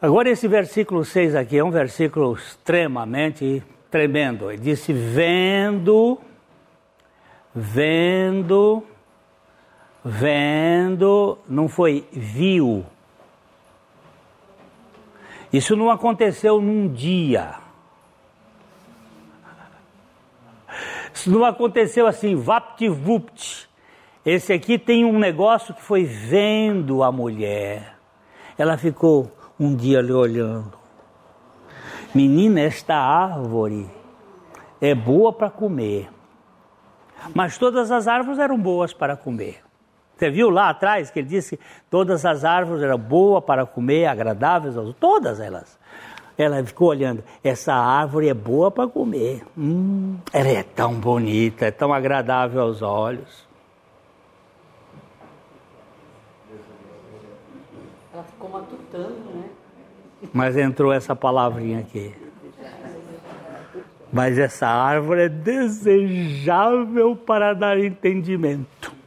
Agora 0.00 0.30
esse 0.30 0.46
versículo 0.46 1.04
6 1.04 1.34
aqui 1.34 1.58
é 1.58 1.64
um 1.64 1.72
versículo 1.72 2.34
extremamente 2.34 3.60
tremendo. 3.90 4.52
Ele 4.52 4.62
disse: 4.62 4.92
vendo, 4.92 6.20
vendo, 7.52 8.84
vendo, 10.04 11.38
não 11.48 11.68
foi 11.68 12.06
viu 12.12 12.86
isso 15.52 15.74
não 15.74 15.90
aconteceu 15.90 16.60
num 16.60 16.88
dia. 16.88 17.54
Isso 21.18 21.32
não 21.32 21.44
aconteceu 21.44 22.06
assim, 22.06 22.36
vapt-vupt. 22.36 23.68
Esse 24.24 24.52
aqui 24.52 24.78
tem 24.78 25.04
um 25.04 25.18
negócio 25.18 25.74
que 25.74 25.82
foi 25.82 26.04
vendo 26.04 27.02
a 27.02 27.10
mulher. 27.10 27.96
Ela 28.56 28.78
ficou 28.78 29.28
um 29.58 29.74
dia 29.74 29.98
ali 29.98 30.12
olhando. 30.12 30.78
Menina, 32.14 32.60
esta 32.60 32.94
árvore 32.94 33.90
é 34.80 34.94
boa 34.94 35.32
para 35.32 35.50
comer. 35.50 36.08
Mas 37.34 37.58
todas 37.58 37.90
as 37.90 38.06
árvores 38.06 38.38
eram 38.38 38.56
boas 38.56 38.92
para 38.92 39.16
comer. 39.16 39.60
Você 40.16 40.30
viu 40.30 40.50
lá 40.50 40.70
atrás 40.70 41.10
que 41.10 41.18
ele 41.18 41.28
disse 41.28 41.56
que 41.56 41.64
todas 41.90 42.24
as 42.24 42.44
árvores 42.44 42.80
eram 42.80 42.96
boas 42.96 43.42
para 43.42 43.66
comer, 43.66 44.06
agradáveis, 44.06 44.76
todas 45.00 45.40
elas. 45.40 45.77
Ela 46.38 46.64
ficou 46.64 46.88
olhando, 46.90 47.24
essa 47.42 47.74
árvore 47.74 48.28
é 48.28 48.34
boa 48.34 48.70
para 48.70 48.86
comer. 48.86 49.42
Hum, 49.58 50.18
ela 50.32 50.48
é 50.48 50.62
tão 50.62 50.94
bonita, 50.94 51.66
é 51.66 51.70
tão 51.72 51.92
agradável 51.92 52.62
aos 52.62 52.80
olhos. 52.80 53.44
Ela 58.14 58.22
ficou 58.22 58.48
matutando, 58.48 59.18
né? 59.34 59.50
Mas 60.32 60.56
entrou 60.56 60.92
essa 60.92 61.16
palavrinha 61.16 61.80
aqui. 61.80 62.14
Mas 64.12 64.38
essa 64.38 64.68
árvore 64.68 65.22
é 65.22 65.28
desejável 65.28 67.16
para 67.16 67.52
dar 67.52 67.78
entendimento. 67.78 68.97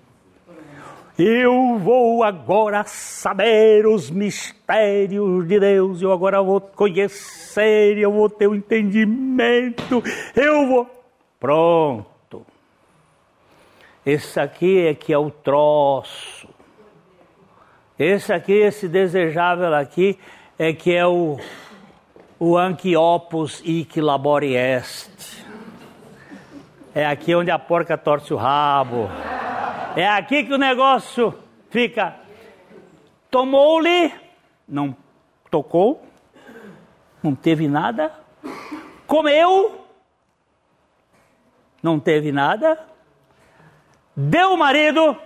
Eu 1.24 1.78
vou 1.78 2.24
agora 2.24 2.84
saber 2.84 3.86
os 3.86 4.10
mistérios 4.10 5.48
de 5.48 5.60
Deus, 5.60 6.02
eu 6.02 6.12
agora 6.12 6.42
vou 6.42 6.60
conhecer, 6.60 7.96
eu 8.00 8.12
vou 8.12 8.28
ter 8.28 8.48
o 8.48 8.54
um 8.54 8.56
entendimento, 8.56 10.02
eu 10.36 10.66
vou. 10.66 10.90
Pronto. 11.40 12.44
Esse 14.04 14.40
aqui 14.40 14.88
é 14.88 14.96
que 14.96 15.14
é 15.14 15.18
o 15.20 15.30
troço. 15.30 16.50
Esse 18.00 18.34
aqui, 18.34 18.54
esse 18.54 18.88
desejável 18.88 19.76
aqui, 19.76 20.18
é 20.58 20.74
que 20.74 20.92
é 20.92 21.06
o, 21.06 21.38
o 22.40 22.58
anquiopus 22.58 23.62
ic 23.64 24.02
labore 24.02 24.56
est. 24.56 25.46
É 26.96 27.06
aqui 27.06 27.36
onde 27.36 27.52
a 27.52 27.60
porca 27.60 27.96
torce 27.96 28.34
o 28.34 28.38
rabo. 28.38 29.08
É 29.96 30.08
aqui 30.08 30.44
que 30.44 30.54
o 30.54 30.58
negócio 30.58 31.38
fica. 31.70 32.16
Tomou-lhe, 33.30 34.14
não 34.68 34.96
tocou, 35.50 36.06
não 37.22 37.36
teve 37.36 37.68
nada. 37.68 38.14
Comeu, 39.06 39.86
não 41.84 42.00
teve 42.00 42.32
nada. 42.32 42.80
Deu 44.16 44.54
o 44.54 44.58
marido. 44.58 45.18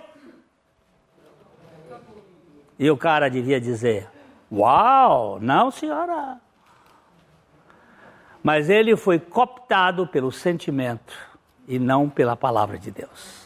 E 2.78 2.90
o 2.90 2.96
cara 2.96 3.28
devia 3.28 3.60
dizer: 3.60 4.08
Uau, 4.50 5.38
não, 5.40 5.70
senhora. 5.70 6.40
Mas 8.42 8.70
ele 8.70 8.96
foi 8.96 9.18
cooptado 9.18 10.06
pelo 10.06 10.30
sentimento 10.30 11.16
e 11.66 11.78
não 11.78 12.08
pela 12.08 12.36
palavra 12.36 12.78
de 12.78 12.90
Deus. 12.90 13.45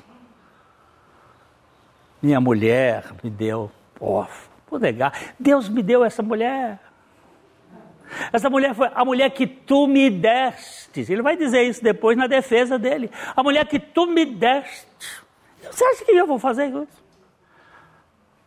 Minha 2.23 2.41
mulher 2.41 3.05
me 3.23 3.31
deu, 3.31 3.71
oh, 3.99 4.27
vou 4.69 4.79
negar. 4.79 5.13
Deus 5.39 5.69
me 5.69 5.83
deu 5.83 6.05
essa 6.05 6.23
mulher. 6.23 6.79
Essa 8.33 8.51
mulher 8.51 8.75
foi 8.75 8.91
a 8.93 9.05
mulher 9.05 9.31
que 9.31 9.47
tu 9.47 9.87
me 9.87 10.11
deste. 10.11 11.01
Ele 11.11 11.23
vai 11.23 11.37
dizer 11.37 11.63
isso 11.63 11.83
depois 11.83 12.17
na 12.17 12.27
defesa 12.27 12.79
dele. 12.79 13.11
A 13.35 13.43
mulher 13.43 13.67
que 13.67 13.79
tu 13.79 14.07
me 14.07 14.27
deste. 14.27 14.87
Você 15.71 15.85
acha 15.85 16.05
que 16.05 16.13
eu 16.13 16.27
vou 16.27 16.39
fazer 16.39 16.67
isso? 16.67 17.05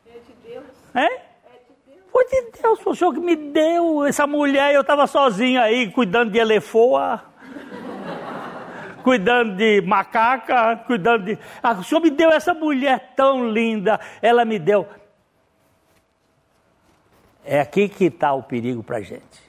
É 0.08 0.20
de 0.20 0.52
Deus. 0.52 0.66
É? 0.94 1.08
De 1.08 1.16
Deus. 1.88 2.02
Foi 2.12 2.26
de 2.26 2.62
Deus, 2.62 2.80
foi 2.80 2.94
o 2.94 2.96
Senhor 2.96 3.14
que 3.14 3.20
me 3.20 3.36
deu 3.36 4.06
essa 4.06 4.28
mulher. 4.28 4.74
Eu 4.74 4.82
estava 4.82 5.08
sozinho 5.08 5.62
aí, 5.62 5.90
cuidando 5.92 6.32
de 6.32 6.40
elefoa, 6.40 7.24
cuidando 9.04 9.56
de 9.56 9.82
macaca, 9.82 10.78
cuidando 10.88 11.26
de. 11.26 11.38
Ah, 11.62 11.74
o 11.74 11.84
Senhor 11.84 12.02
me 12.02 12.10
deu 12.10 12.32
essa 12.32 12.54
mulher 12.54 13.14
tão 13.16 13.50
linda. 13.50 14.00
Ela 14.22 14.46
me 14.46 14.58
deu. 14.58 14.88
É 17.46 17.60
aqui 17.60 17.90
que 17.90 18.06
está 18.06 18.34
o 18.34 18.42
perigo 18.42 18.82
para 18.82 19.02
gente. 19.02 19.44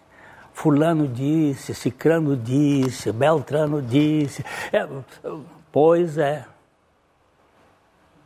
Fulano 0.53 1.09
disse, 1.09 1.75
Cicrano 1.75 2.37
disse, 2.37 3.13
Beltrano 3.13 3.81
disse. 3.81 4.45
É, 4.73 4.87
pois 5.71 6.19
é. 6.19 6.45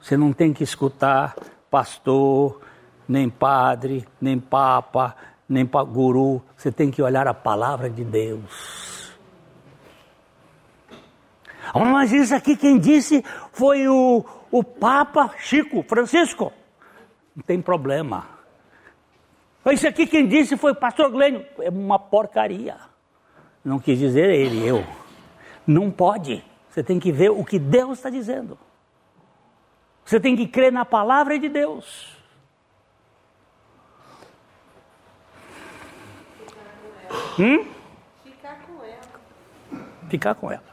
Você 0.00 0.16
não 0.16 0.32
tem 0.32 0.52
que 0.52 0.64
escutar 0.64 1.34
pastor, 1.70 2.60
nem 3.06 3.28
padre, 3.28 4.06
nem 4.20 4.38
papa, 4.38 5.14
nem 5.48 5.66
guru. 5.66 6.42
Você 6.56 6.72
tem 6.72 6.90
que 6.90 7.02
olhar 7.02 7.26
a 7.26 7.34
palavra 7.34 7.90
de 7.90 8.04
Deus. 8.04 8.97
Mas 11.74 12.12
isso 12.12 12.34
aqui 12.34 12.56
quem 12.56 12.78
disse 12.78 13.24
foi 13.52 13.88
o, 13.88 14.24
o 14.50 14.64
Papa 14.64 15.34
Chico 15.38 15.82
Francisco. 15.82 16.52
Não 17.34 17.42
tem 17.42 17.60
problema. 17.60 18.26
Isso 19.70 19.86
aqui 19.86 20.06
quem 20.06 20.26
disse 20.26 20.56
foi 20.56 20.72
o 20.72 20.76
pastor 20.76 21.10
Glênio. 21.10 21.44
É 21.60 21.68
uma 21.68 21.98
porcaria. 21.98 22.76
Não 23.64 23.78
quis 23.78 23.98
dizer 23.98 24.30
ele, 24.30 24.66
eu. 24.66 24.84
Não 25.66 25.90
pode. 25.90 26.42
Você 26.70 26.82
tem 26.82 26.98
que 26.98 27.12
ver 27.12 27.30
o 27.30 27.44
que 27.44 27.58
Deus 27.58 27.98
está 27.98 28.08
dizendo. 28.08 28.58
Você 30.04 30.18
tem 30.18 30.34
que 30.34 30.46
crer 30.46 30.72
na 30.72 30.86
palavra 30.86 31.38
de 31.38 31.48
Deus. 31.48 32.16
Hum? 37.38 37.66
Ficar 38.24 38.58
com 38.66 38.84
ela. 38.84 39.80
Ficar 40.08 40.34
com 40.34 40.50
ela. 40.50 40.67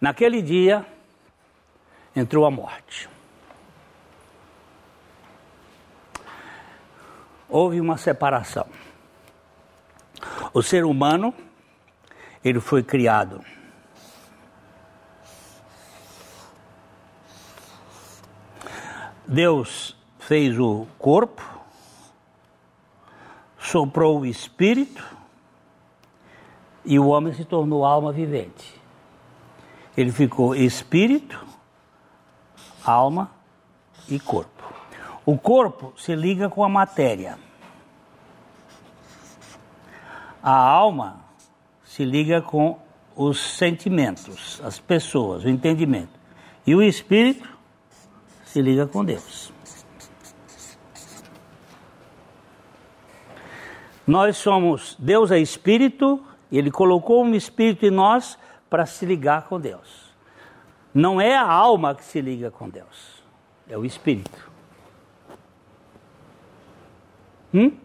Naquele 0.00 0.40
dia 0.40 0.86
entrou 2.16 2.46
a 2.46 2.50
morte. 2.50 3.08
Houve 7.48 7.80
uma 7.80 7.96
separação. 7.96 8.66
O 10.52 10.62
ser 10.62 10.84
humano, 10.84 11.34
ele 12.42 12.60
foi 12.60 12.82
criado 12.82 13.44
Deus 19.30 19.96
fez 20.18 20.58
o 20.58 20.88
corpo, 20.98 21.40
soprou 23.56 24.18
o 24.18 24.26
espírito 24.26 25.06
e 26.84 26.98
o 26.98 27.06
homem 27.06 27.32
se 27.32 27.44
tornou 27.44 27.84
alma 27.84 28.10
vivente. 28.10 28.79
Ele 29.96 30.12
ficou 30.12 30.54
espírito, 30.54 31.44
alma 32.84 33.30
e 34.08 34.18
corpo. 34.18 34.64
O 35.26 35.36
corpo 35.36 35.92
se 35.96 36.14
liga 36.14 36.48
com 36.48 36.64
a 36.64 36.68
matéria. 36.68 37.38
A 40.42 40.54
alma 40.54 41.20
se 41.84 42.04
liga 42.04 42.40
com 42.40 42.78
os 43.14 43.38
sentimentos, 43.38 44.60
as 44.64 44.78
pessoas, 44.78 45.44
o 45.44 45.48
entendimento. 45.48 46.18
E 46.66 46.74
o 46.74 46.82
espírito 46.82 47.48
se 48.44 48.62
liga 48.62 48.86
com 48.86 49.04
Deus. 49.04 49.52
Nós 54.06 54.36
somos, 54.38 54.96
Deus 54.98 55.30
é 55.30 55.38
espírito, 55.38 56.24
Ele 56.50 56.70
colocou 56.70 57.22
um 57.22 57.34
espírito 57.34 57.86
em 57.86 57.90
nós 57.90 58.38
para 58.70 58.86
se 58.86 59.04
ligar 59.04 59.48
com 59.48 59.60
Deus. 59.60 60.14
Não 60.94 61.20
é 61.20 61.36
a 61.36 61.44
alma 61.44 61.94
que 61.94 62.04
se 62.04 62.20
liga 62.20 62.50
com 62.50 62.68
Deus, 62.68 63.22
é 63.68 63.76
o 63.76 63.84
espírito. 63.84 64.50
Hum? 67.52 67.76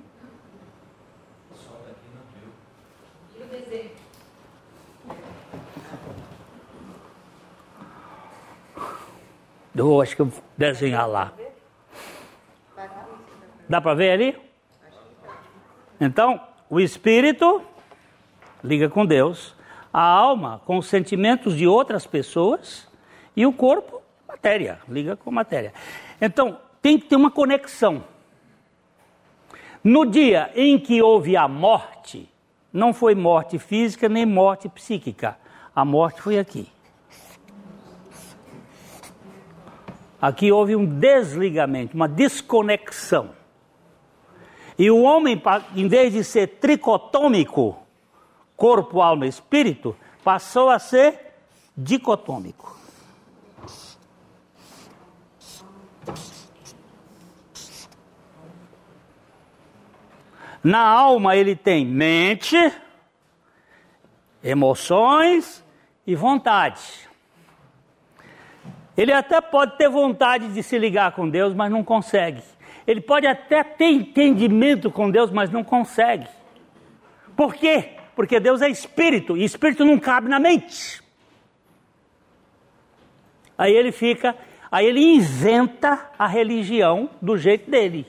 Eu 9.75 10.01
acho 10.01 10.15
que 10.15 10.21
eu 10.21 10.27
vou 10.27 10.43
desenhar 10.57 11.07
lá. 11.07 11.33
Dá 13.67 13.81
para 13.81 13.93
ver 13.93 14.11
ali? 14.11 14.41
Então, 15.99 16.39
o 16.69 16.79
espírito 16.79 17.61
liga 18.63 18.89
com 18.89 19.05
Deus, 19.05 19.54
a 19.95 20.01
alma 20.01 20.61
com 20.65 20.77
os 20.77 20.87
sentimentos 20.87 21.55
de 21.55 21.65
outras 21.65 22.05
pessoas 22.05 22.85
e 23.33 23.45
o 23.45 23.53
corpo, 23.53 24.01
matéria, 24.27 24.77
liga 24.89 25.15
com 25.15 25.31
matéria. 25.31 25.73
Então, 26.19 26.59
tem 26.81 26.99
que 26.99 27.05
ter 27.05 27.15
uma 27.15 27.31
conexão. 27.31 28.03
No 29.81 30.05
dia 30.05 30.51
em 30.53 30.77
que 30.77 31.01
houve 31.01 31.37
a 31.37 31.47
morte, 31.47 32.29
não 32.73 32.93
foi 32.93 33.15
morte 33.15 33.57
física 33.57 34.09
nem 34.09 34.25
morte 34.25 34.67
psíquica. 34.67 35.37
A 35.73 35.85
morte 35.85 36.21
foi 36.21 36.39
aqui. 36.39 36.67
Aqui 40.21 40.51
houve 40.51 40.75
um 40.75 40.85
desligamento, 40.85 41.95
uma 41.95 42.09
desconexão. 42.09 43.29
E 44.77 44.91
o 44.91 45.03
homem, 45.03 45.41
em 45.73 45.87
vez 45.87 46.11
de 46.11 46.21
ser 46.21 46.47
tricotômico, 46.59 47.84
corpo, 48.55 49.01
alma 49.01 49.25
e 49.25 49.29
espírito, 49.29 49.95
passou 50.23 50.69
a 50.69 50.79
ser 50.79 51.33
dicotômico. 51.75 52.75
Na 60.63 60.79
alma 60.79 61.35
ele 61.35 61.55
tem 61.55 61.85
mente, 61.85 62.57
emoções 64.43 65.63
e 66.07 66.15
vontade. 66.15 66.81
Ele 68.97 69.11
até 69.11 69.41
pode 69.41 69.77
ter 69.77 69.89
vontade 69.89 70.53
de 70.53 70.63
se 70.63 70.79
ligar 70.79 71.11
com 71.11 71.29
Deus, 71.29 71.53
mas 71.53 71.71
não 71.71 71.83
consegue. 71.83 72.41
Ele 72.87 73.01
pode 73.01 73.27
até 73.27 73.63
ter 73.63 73.91
entendimento 73.91 74.89
com 74.89 75.11
Deus, 75.11 75.29
mas 75.29 75.49
não 75.49 75.63
consegue. 75.63 76.27
Por 77.35 77.53
quê? 77.53 77.94
Porque 78.15 78.39
Deus 78.39 78.61
é 78.61 78.69
espírito 78.69 79.35
e 79.35 79.43
espírito 79.43 79.83
não 79.83 79.99
cabe 79.99 80.29
na 80.29 80.39
mente. 80.39 81.03
Aí 83.57 83.73
ele 83.73 83.91
fica, 83.91 84.35
aí 84.71 84.85
ele 84.85 85.01
inventa 85.01 86.09
a 86.17 86.27
religião 86.27 87.09
do 87.21 87.37
jeito 87.37 87.69
dele. 87.69 88.05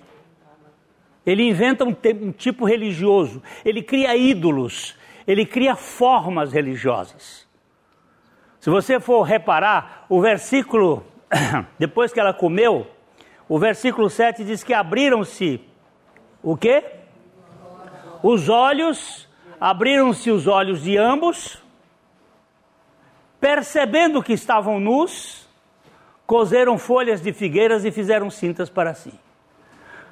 Ele 1.24 1.42
inventa 1.42 1.84
um, 1.84 1.94
um 2.22 2.32
tipo 2.32 2.64
religioso, 2.64 3.42
ele 3.64 3.82
cria 3.82 4.16
ídolos, 4.16 4.96
ele 5.26 5.44
cria 5.44 5.74
formas 5.74 6.52
religiosas. 6.52 7.46
Se 8.60 8.70
você 8.70 9.00
for 9.00 9.22
reparar, 9.22 10.06
o 10.08 10.20
versículo, 10.20 11.04
depois 11.78 12.12
que 12.12 12.20
ela 12.20 12.32
comeu, 12.32 12.86
o 13.48 13.58
versículo 13.58 14.08
7 14.08 14.44
diz 14.44 14.62
que 14.62 14.74
abriram-se 14.74 15.60
o 16.42 16.56
quê? 16.56 16.84
Os 18.22 18.48
olhos, 18.48 19.25
abriram-se 19.60 20.30
os 20.30 20.46
olhos 20.46 20.82
de 20.82 20.96
ambos, 20.96 21.62
percebendo 23.40 24.22
que 24.22 24.32
estavam 24.32 24.80
nus, 24.80 25.48
cozeram 26.26 26.78
folhas 26.78 27.20
de 27.20 27.32
figueiras 27.32 27.84
e 27.84 27.90
fizeram 27.90 28.30
cintas 28.30 28.68
para 28.68 28.94
si. 28.94 29.12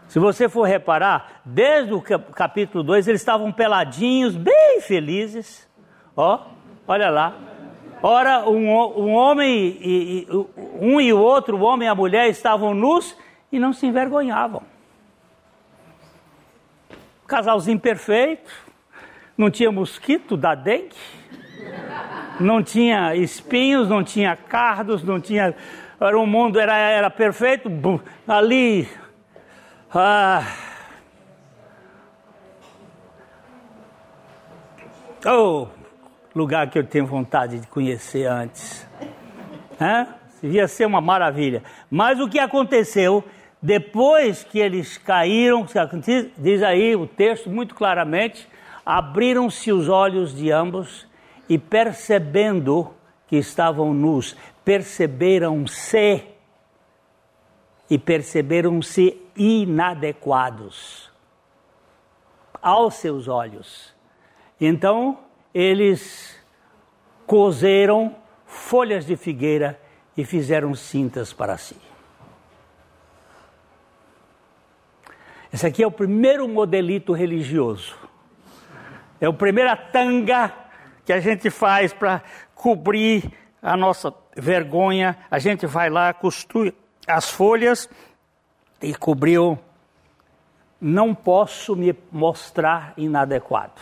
Se 0.08 0.18
você 0.18 0.48
for 0.48 0.64
reparar, 0.64 1.40
desde 1.44 1.94
o 1.94 2.00
capítulo 2.00 2.84
2, 2.84 3.08
eles 3.08 3.20
estavam 3.20 3.50
peladinhos, 3.50 4.36
bem 4.36 4.80
felizes. 4.80 5.68
Ó, 6.16 6.46
olha 6.86 7.10
lá. 7.10 7.34
Ora, 8.02 8.48
um, 8.48 8.68
um 8.68 9.14
homem, 9.14 9.78
e, 9.80 10.18
e, 10.20 10.46
um 10.78 11.00
e 11.00 11.12
o 11.12 11.18
outro, 11.18 11.56
o 11.56 11.62
homem 11.62 11.88
e 11.88 11.90
a 11.90 11.94
mulher, 11.94 12.28
estavam 12.28 12.74
nus 12.74 13.16
e 13.50 13.58
não 13.58 13.72
se 13.72 13.86
envergonhavam. 13.86 14.62
Casalzinho 17.26 17.80
perfeito, 17.80 18.52
não 19.36 19.50
tinha 19.50 19.70
mosquito 19.70 20.36
da 20.36 20.54
dengue, 20.54 20.94
não 22.40 22.62
tinha 22.62 23.14
espinhos, 23.14 23.88
não 23.88 24.02
tinha 24.04 24.36
cardos, 24.36 25.02
não 25.02 25.20
tinha 25.20 25.54
era 26.00 26.18
um 26.18 26.26
mundo, 26.26 26.58
era, 26.60 26.76
era 26.76 27.10
perfeito, 27.10 27.70
ali. 28.26 28.88
Ah, 29.94 30.42
oh, 35.24 35.68
lugar 36.34 36.68
que 36.68 36.78
eu 36.78 36.84
tenho 36.84 37.06
vontade 37.06 37.60
de 37.60 37.66
conhecer 37.68 38.26
antes. 38.26 38.86
Hã? 39.80 40.08
Devia 40.42 40.68
ser 40.68 40.84
uma 40.84 41.00
maravilha. 41.00 41.62
Mas 41.90 42.20
o 42.20 42.28
que 42.28 42.38
aconteceu 42.38 43.24
depois 43.62 44.44
que 44.44 44.58
eles 44.58 44.98
caíram, 44.98 45.64
diz 46.36 46.62
aí 46.62 46.94
o 46.94 47.06
texto 47.06 47.48
muito 47.48 47.74
claramente, 47.74 48.46
abriram-se 48.84 49.72
os 49.72 49.88
olhos 49.88 50.34
de 50.34 50.50
ambos 50.50 51.06
e 51.48 51.58
percebendo 51.58 52.92
que 53.26 53.36
estavam 53.36 53.94
nus, 53.94 54.36
perceberam-se 54.64 56.24
e 57.88 57.98
perceberam-se 57.98 59.20
inadequados 59.36 61.10
aos 62.60 62.94
seus 62.94 63.28
olhos. 63.28 63.94
Então 64.60 65.18
eles 65.52 66.38
cozeram 67.26 68.16
folhas 68.46 69.06
de 69.06 69.16
figueira 69.16 69.80
e 70.16 70.24
fizeram 70.24 70.74
cintas 70.74 71.32
para 71.32 71.56
si. 71.58 71.76
Esse 75.52 75.66
aqui 75.66 75.82
é 75.82 75.86
o 75.86 75.90
primeiro 75.90 76.48
modelito 76.48 77.12
religioso. 77.12 77.96
É 79.24 79.26
a 79.26 79.32
primeira 79.32 79.74
tanga 79.74 80.52
que 81.02 81.10
a 81.10 81.18
gente 81.18 81.48
faz 81.48 81.94
para 81.94 82.22
cobrir 82.54 83.32
a 83.62 83.74
nossa 83.74 84.12
vergonha. 84.36 85.16
A 85.30 85.38
gente 85.38 85.64
vai 85.64 85.88
lá, 85.88 86.12
costura 86.12 86.74
as 87.06 87.30
folhas 87.30 87.88
e 88.82 88.94
cobriu. 88.94 89.58
Não 90.78 91.14
posso 91.14 91.74
me 91.74 91.96
mostrar 92.12 92.92
inadequado. 92.98 93.80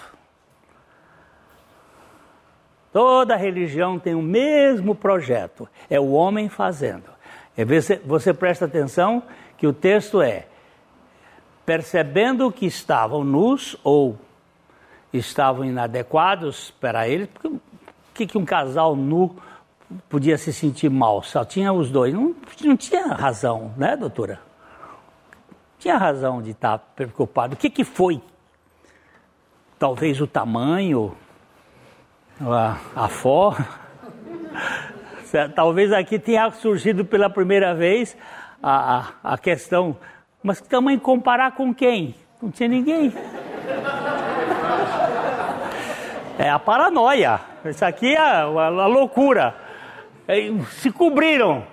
Toda 2.93 3.35
religião 3.35 3.99
tem 3.99 4.15
o 4.15 4.23
mesmo 4.23 4.95
projeto, 4.95 5.69
é 5.91 5.99
o 5.99 6.13
homem 6.13 6.49
fazendo. 6.49 7.11
Você, 7.67 7.97
você 8.05 8.33
presta 8.33 8.67
atenção 8.67 9.25
que 9.59 9.67
o 9.67 9.73
texto 9.73 10.23
é: 10.23 10.47
percebendo 11.67 12.53
que 12.53 12.65
estavam 12.65 13.25
nus 13.25 13.77
ou 13.83 14.17
estavam 15.13 15.65
inadequados 15.65 16.71
para 16.81 17.09
ele, 17.09 17.29
o 17.45 17.61
que, 18.15 18.27
que 18.27 18.39
um 18.39 18.45
casal 18.45 18.97
nu 18.97 19.37
podia 20.09 20.39
se 20.39 20.53
sentir 20.53 20.91
mal? 20.91 21.23
Só 21.23 21.45
tinha 21.45 21.73
os 21.73 21.91
dois. 21.91 22.13
Não, 22.13 22.35
não 22.65 22.77
tinha 22.77 23.09
razão, 23.09 23.73
né, 23.77 23.97
doutora? 23.97 24.41
Tinha 25.79 25.97
razão 25.97 26.41
de 26.41 26.51
estar 26.51 26.79
preocupado. 26.95 27.55
O 27.55 27.57
que, 27.57 27.69
que 27.69 27.85
foi? 27.85 28.21
Talvez 29.79 30.21
o 30.21 30.27
tamanho, 30.27 31.15
a, 32.41 32.77
a 32.95 33.09
fó. 33.09 33.57
Talvez 35.55 35.93
aqui 35.93 36.19
tenha 36.19 36.51
surgido 36.51 37.05
pela 37.05 37.31
primeira 37.31 37.75
vez 37.75 38.17
a, 38.63 38.99
a, 38.99 39.33
a 39.33 39.39
questão, 39.39 39.97
mas 40.43 40.61
que 40.61 40.69
tamanho 40.69 41.01
comparar 41.01 41.53
com 41.53 41.75
quem? 41.75 42.15
Não 42.41 42.51
tinha 42.51 42.69
ninguém. 42.69 43.13
É 46.43 46.51
a 46.51 46.59
paranoia. 46.59 47.41
Isso 47.65 47.85
aqui 47.85 48.17
é 48.17 48.19
a, 48.19 48.41
a, 48.41 48.87
loucura. 48.89 49.55
É, 50.27 50.51
se 50.73 50.91
cobriram. 50.91 51.65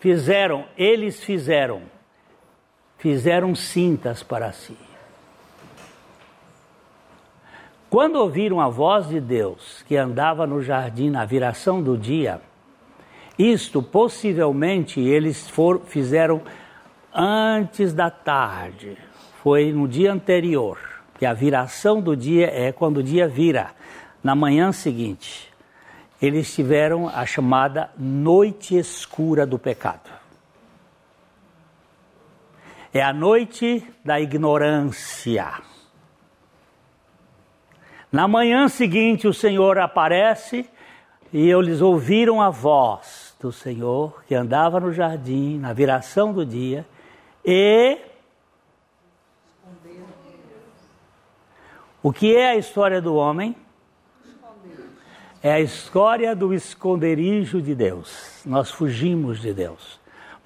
Fizeram, 0.00 0.64
eles 0.78 1.22
fizeram. 1.22 1.82
Fizeram 2.96 3.54
cintas 3.54 4.22
para 4.22 4.50
si. 4.52 4.74
Quando 7.90 8.16
ouviram 8.16 8.62
a 8.62 8.68
voz 8.68 9.08
de 9.08 9.20
Deus 9.20 9.84
que 9.86 9.94
andava 9.94 10.46
no 10.46 10.62
jardim 10.62 11.10
na 11.10 11.26
viração 11.26 11.82
do 11.82 11.98
dia, 11.98 12.40
isto 13.38 13.82
possivelmente 13.82 15.00
eles 15.00 15.46
for, 15.50 15.82
fizeram 15.84 16.40
antes 17.12 17.92
da 17.92 18.10
tarde, 18.10 18.96
foi 19.42 19.70
no 19.70 19.86
dia 19.86 20.12
anterior, 20.12 20.78
que 21.18 21.26
a 21.26 21.32
viração 21.32 22.00
do 22.00 22.16
dia 22.16 22.46
é 22.46 22.72
quando 22.72 22.98
o 22.98 23.02
dia 23.02 23.26
vira, 23.26 23.70
na 24.22 24.34
manhã 24.34 24.72
seguinte. 24.72 25.52
Eles 26.20 26.52
tiveram 26.54 27.08
a 27.08 27.24
chamada 27.26 27.90
noite 27.96 28.76
escura 28.76 29.46
do 29.46 29.58
pecado. 29.58 30.10
É 32.92 33.02
a 33.02 33.12
noite 33.12 33.84
da 34.04 34.20
ignorância 34.20 35.68
na 38.10 38.26
manhã 38.26 38.68
seguinte, 38.68 39.28
o 39.28 39.34
Senhor 39.34 39.78
aparece 39.78 40.64
e 41.30 41.50
eles 41.50 41.82
ouviram 41.82 42.40
a 42.40 42.48
voz 42.48 43.36
do 43.38 43.52
Senhor 43.52 44.24
que 44.26 44.34
andava 44.34 44.80
no 44.80 44.94
jardim, 44.94 45.58
na 45.58 45.74
viração 45.74 46.32
do 46.32 46.44
dia, 46.44 46.86
e. 47.44 47.98
O 52.02 52.12
que 52.12 52.34
é 52.36 52.50
a 52.50 52.56
história 52.56 53.00
do 53.00 53.14
homem? 53.14 53.56
É 55.42 55.52
a 55.52 55.60
história 55.60 56.34
do 56.34 56.52
esconderijo 56.52 57.60
de 57.60 57.74
Deus. 57.74 58.42
Nós 58.44 58.70
fugimos 58.70 59.40
de 59.40 59.52
Deus 59.52 59.98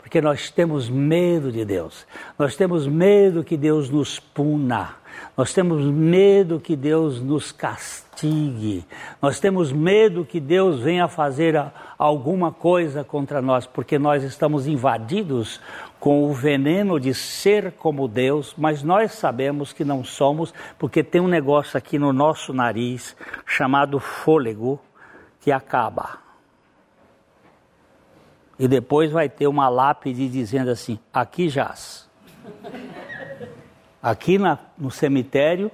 porque 0.03 0.20
nós 0.20 0.50
temos 0.50 0.90
medo 0.90 1.53
de 1.53 1.64
Deus. 1.64 2.07
Nós 2.36 2.57
temos 2.57 2.88
medo 2.88 3.44
que 3.44 3.57
Deus 3.57 3.88
nos 3.88 4.18
puna. 4.18 4.96
Nós 5.36 5.55
temos 5.55 5.84
medo 5.86 6.59
que 6.59 6.74
Deus 6.74 7.22
nos 7.22 7.53
castigue. 7.53 8.84
Nós 9.22 9.38
temos 9.38 9.72
medo 9.72 10.24
que 10.24 10.40
Deus 10.40 10.80
venha 10.80 11.07
fazer 11.07 11.57
alguma 11.96 12.50
coisa 12.50 13.05
contra 13.05 13.40
nós, 13.40 13.64
porque 13.64 13.96
nós 13.96 14.24
estamos 14.24 14.66
invadidos 14.66 15.61
com 16.03 16.24
o 16.28 16.32
veneno 16.32 16.98
de 16.98 17.14
ser 17.14 17.74
como 17.74 18.09
Deus, 18.09 18.57
mas 18.59 18.82
nós 18.82 19.12
sabemos 19.12 19.72
que 19.72 19.84
não 19.84 20.03
somos, 20.03 20.53
porque 20.76 21.00
tem 21.00 21.20
um 21.20 21.28
negócio 21.28 21.78
aqui 21.78 21.96
no 21.96 22.12
nosso 22.12 22.53
nariz 22.53 23.16
chamado 23.46 24.00
fôlego 24.00 24.80
que 25.40 25.53
acaba. 25.53 26.18
E 28.59 28.66
depois 28.66 29.12
vai 29.12 29.28
ter 29.28 29.46
uma 29.46 29.68
lápide 29.68 30.28
dizendo 30.28 30.72
assim: 30.72 30.98
aqui 31.14 31.48
jaz. 31.48 32.11
Aqui 34.03 34.38
na, 34.38 34.59
no 34.76 34.90
cemitério 34.90 35.70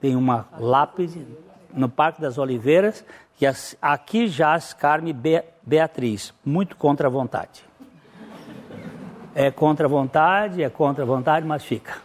tem 0.00 0.14
uma 0.14 0.46
lápide 0.56 1.26
no 1.74 1.88
Parque 1.88 2.20
das 2.20 2.38
Oliveiras 2.38 3.04
que 3.36 3.44
aqui 3.82 4.28
jaz 4.28 4.72
Carme 4.72 5.12
Be, 5.12 5.42
Beatriz, 5.66 6.32
muito 6.44 6.76
contra 6.76 7.08
a 7.08 7.10
vontade. 7.10 7.71
É 9.34 9.50
contra 9.50 9.86
a 9.86 9.88
vontade, 9.88 10.62
é 10.62 10.68
contra 10.68 11.04
a 11.04 11.06
vontade, 11.06 11.46
mas 11.46 11.64
fica. 11.64 11.96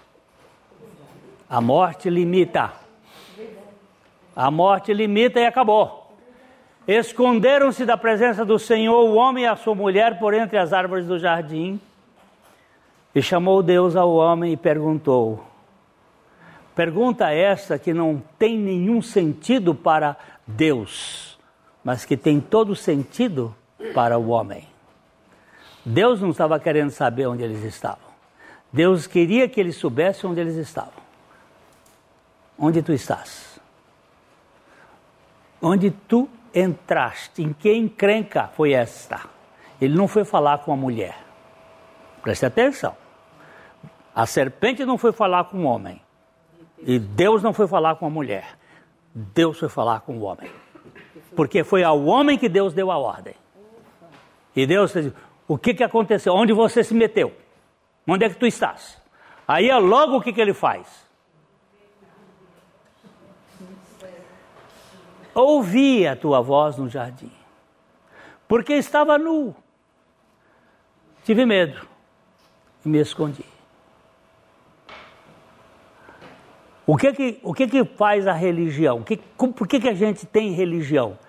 A 1.49 1.59
morte 1.59 2.09
limita. 2.09 2.71
A 4.36 4.51
morte 4.51 4.93
limita 4.93 5.39
e 5.39 5.45
acabou. 5.45 6.11
Esconderam-se 6.88 7.86
da 7.86 7.97
presença 7.97 8.45
do 8.45 8.57
Senhor 8.57 9.03
o 9.03 9.15
homem 9.15 9.43
e 9.43 9.47
a 9.47 9.57
sua 9.57 9.75
mulher 9.75 10.19
por 10.19 10.34
entre 10.34 10.57
as 10.57 10.71
árvores 10.71 11.05
do 11.05 11.19
jardim. 11.19 11.80
E 13.13 13.21
chamou 13.21 13.61
Deus 13.61 13.95
ao 13.95 14.13
homem 14.13 14.53
e 14.53 14.57
perguntou: 14.57 15.43
Pergunta 16.75 17.32
essa 17.32 17.78
que 17.80 17.93
não 17.93 18.21
tem 18.38 18.57
nenhum 18.57 19.01
sentido 19.01 19.73
para 19.73 20.15
Deus, 20.45 21.38
mas 21.84 22.05
que 22.05 22.15
tem 22.15 22.39
todo 22.39 22.75
sentido 22.75 23.53
para 23.93 24.17
o 24.17 24.30
homem. 24.30 24.76
Deus 25.88 26.19
não 26.19 26.31
estava 26.31 26.59
querendo 26.59 26.91
saber 26.91 27.27
onde 27.27 27.43
eles 27.43 27.63
estavam. 27.63 28.09
Deus 28.73 29.07
queria 29.07 29.47
que 29.47 29.57
eles 29.57 29.77
soubessem 29.77 30.29
onde 30.29 30.41
eles 30.41 30.55
estavam. 30.55 31.01
Onde 32.59 32.81
tu 32.81 32.91
estás? 32.91 33.57
Onde 35.61 35.91
tu 35.91 36.27
entraste? 36.53 37.41
Em 37.41 37.53
que 37.53 37.73
encrenca 37.73 38.49
foi 38.49 38.73
esta? 38.73 39.21
Ele 39.79 39.95
não 39.95 40.09
foi 40.09 40.25
falar 40.25 40.57
com 40.57 40.73
a 40.73 40.75
mulher. 40.75 41.17
Preste 42.21 42.45
atenção. 42.45 42.93
A 44.13 44.25
serpente 44.25 44.83
não 44.83 44.97
foi 44.97 45.13
falar 45.13 45.45
com 45.45 45.59
o 45.59 45.63
homem. 45.63 46.01
E 46.79 46.99
Deus 46.99 47.41
não 47.41 47.53
foi 47.53 47.65
falar 47.65 47.95
com 47.95 48.05
a 48.05 48.09
mulher. 48.09 48.57
Deus 49.15 49.57
foi 49.57 49.69
falar 49.69 50.01
com 50.01 50.17
o 50.17 50.23
homem. 50.23 50.51
Porque 51.33 51.63
foi 51.63 51.81
ao 51.81 52.03
homem 52.03 52.38
que 52.38 52.49
Deus 52.49 52.73
deu 52.73 52.91
a 52.91 52.97
ordem. 52.97 53.35
E 54.53 54.65
Deus 54.65 54.91
disse: 54.91 55.13
O 55.47 55.57
que, 55.57 55.73
que 55.73 55.83
aconteceu? 55.83 56.33
Onde 56.33 56.53
você 56.53 56.83
se 56.83 56.93
meteu? 56.93 57.33
Onde 58.05 58.25
é 58.25 58.29
que 58.29 58.35
tu 58.35 58.45
estás? 58.45 59.01
Aí 59.47 59.69
é 59.69 59.77
logo 59.77 60.17
o 60.17 60.21
que, 60.21 60.33
que 60.33 60.41
ele 60.41 60.53
faz? 60.53 61.07
ouvi 65.41 66.07
a 66.07 66.15
tua 66.15 66.41
voz 66.41 66.77
no 66.77 66.89
jardim, 66.89 67.31
porque 68.47 68.73
estava 68.73 69.17
nu 69.17 69.55
tive 71.23 71.45
medo 71.45 71.85
e 72.85 72.89
me 72.89 72.99
escondi. 72.99 73.43
O 76.85 76.95
que 76.95 77.11
que, 77.11 77.39
o 77.43 77.53
que, 77.53 77.67
que 77.67 77.83
faz 77.83 78.25
a 78.25 78.31
religião? 78.31 79.03
Que, 79.03 79.17
como, 79.35 79.51
por 79.51 79.67
que, 79.67 79.77
que 79.77 79.89
a 79.89 79.93
gente 79.93 80.25
tem 80.25 80.53
religião? 80.53 81.19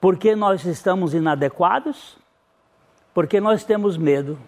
Porque 0.00 0.36
nós 0.36 0.64
estamos 0.64 1.12
inadequados? 1.12 2.16
Porque 3.14 3.40
nós 3.40 3.64
temos 3.64 3.96
medo 3.96 4.38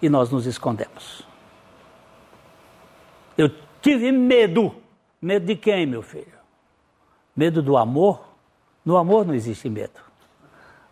e 0.00 0.08
nós 0.08 0.30
nos 0.30 0.46
escondemos. 0.46 1.26
Eu 3.36 3.50
tive 3.80 4.12
medo. 4.12 4.74
Medo 5.20 5.46
de 5.46 5.56
quem, 5.56 5.86
meu 5.86 6.02
filho? 6.02 6.34
Medo 7.34 7.62
do 7.62 7.76
amor? 7.76 8.34
No 8.84 8.96
amor 8.96 9.26
não 9.26 9.34
existe 9.34 9.68
medo. 9.70 10.04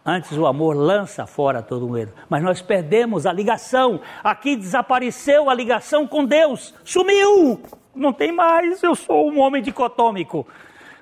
Antes 0.04 0.32
o 0.36 0.46
amor 0.46 0.74
lança 0.74 1.26
fora 1.26 1.62
todo 1.62 1.88
medo. 1.88 2.12
Mas 2.28 2.42
nós 2.42 2.60
perdemos 2.60 3.26
a 3.26 3.32
ligação. 3.32 4.00
Aqui 4.24 4.56
desapareceu 4.56 5.48
a 5.48 5.54
ligação 5.54 6.08
com 6.08 6.24
Deus. 6.24 6.74
Sumiu! 6.84 7.62
Não 7.94 8.12
tem 8.12 8.32
mais. 8.32 8.82
Eu 8.82 8.94
sou 8.94 9.30
um 9.30 9.38
homem 9.38 9.62
dicotômico. 9.62 10.46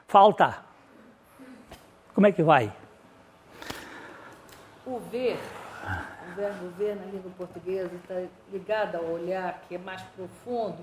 Falta. 0.06 0.58
Como 2.14 2.26
é 2.26 2.32
que 2.32 2.42
vai? 2.42 2.72
O 4.84 4.98
ver, 4.98 5.38
o 5.82 6.34
verbo 6.36 6.68
ver 6.76 6.96
na 6.96 7.06
língua 7.06 7.30
portuguesa 7.36 7.94
está 7.94 8.22
ligado 8.52 8.96
ao 8.96 9.04
olhar, 9.04 9.62
que 9.68 9.74
é 9.74 9.78
mais 9.78 10.02
profundo. 10.02 10.78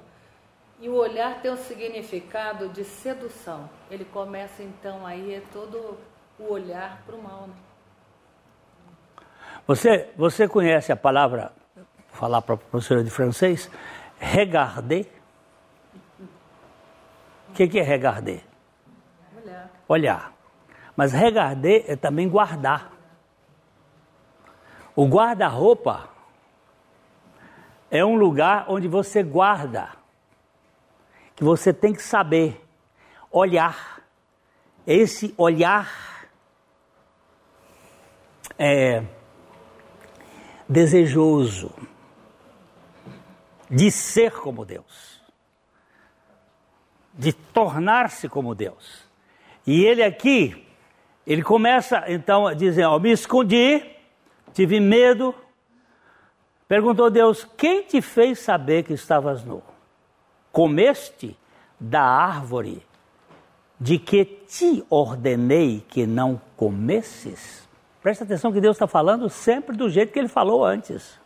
E 0.79 0.89
o 0.89 0.93
olhar 0.93 1.41
tem 1.41 1.51
um 1.51 1.57
significado 1.57 2.69
de 2.69 2.83
sedução. 2.83 3.69
Ele 3.89 4.05
começa 4.05 4.61
então 4.61 5.05
aí 5.05 5.33
é 5.33 5.41
todo 5.51 5.97
o 6.39 6.51
olhar 6.51 7.01
para 7.05 7.15
o 7.15 7.21
mal. 7.21 7.47
Né? 7.47 7.53
Você, 9.65 10.09
você 10.15 10.47
conhece 10.47 10.91
a 10.91 10.95
palavra, 10.95 11.51
vou 11.75 11.85
falar 12.11 12.41
para 12.41 12.55
a 12.55 12.57
professora 12.57 13.03
de 13.03 13.09
francês, 13.09 13.69
regarder? 14.19 15.11
O 17.49 17.53
que, 17.53 17.67
que 17.67 17.79
é 17.79 17.83
regarder? 17.83 18.43
Olhar. 19.35 19.69
Olhar. 19.87 20.33
Mas 20.95 21.11
regarder 21.11 21.85
é 21.87 21.95
também 21.95 22.29
guardar. 22.29 22.96
O 24.97 25.05
guarda-roupa 25.05 26.09
é 27.91 28.03
um 28.03 28.15
lugar 28.15 28.65
onde 28.67 28.87
você 28.87 29.21
guarda, 29.21 29.89
que 31.35 31.43
você 31.43 31.71
tem 31.71 31.93
que 31.93 32.01
saber 32.01 32.65
olhar. 33.31 34.01
Esse 34.87 35.35
olhar 35.37 36.27
é 38.57 39.03
desejoso 40.67 41.71
de 43.69 43.91
ser 43.91 44.31
como 44.31 44.65
Deus, 44.65 45.21
de 47.13 47.33
tornar-se 47.33 48.27
como 48.27 48.55
Deus. 48.55 49.07
E 49.63 49.85
ele 49.85 50.01
aqui, 50.01 50.67
ele 51.23 51.43
começa 51.43 52.03
então 52.07 52.47
a 52.47 52.55
dizer: 52.55 52.85
ó, 52.85 52.97
me 52.97 53.11
escondi, 53.11 53.95
tive 54.58 54.80
medo. 54.80 55.36
Perguntou 56.68 57.12
Deus: 57.12 57.47
quem 57.55 57.84
te 57.84 58.01
fez 58.01 58.39
saber 58.39 58.84
que 58.84 58.93
estavas 58.93 59.43
nu? 59.43 59.62
Comeste 60.51 61.38
da 61.80 62.01
árvore 62.01 62.82
de 63.80 63.99
que 63.99 64.26
te 64.26 64.84
ordenei 64.89 65.86
que 65.88 66.08
não 66.08 66.41
comesses? 66.55 67.68
Presta 68.01 68.24
atenção 68.24 68.51
que 68.51 68.60
Deus 68.60 68.76
está 68.76 68.88
falando 68.88 69.30
sempre 69.30 69.78
do 69.78 69.88
jeito 69.89 70.12
que 70.12 70.18
ele 70.18 70.28
falou 70.28 70.66
antes. 70.66 71.20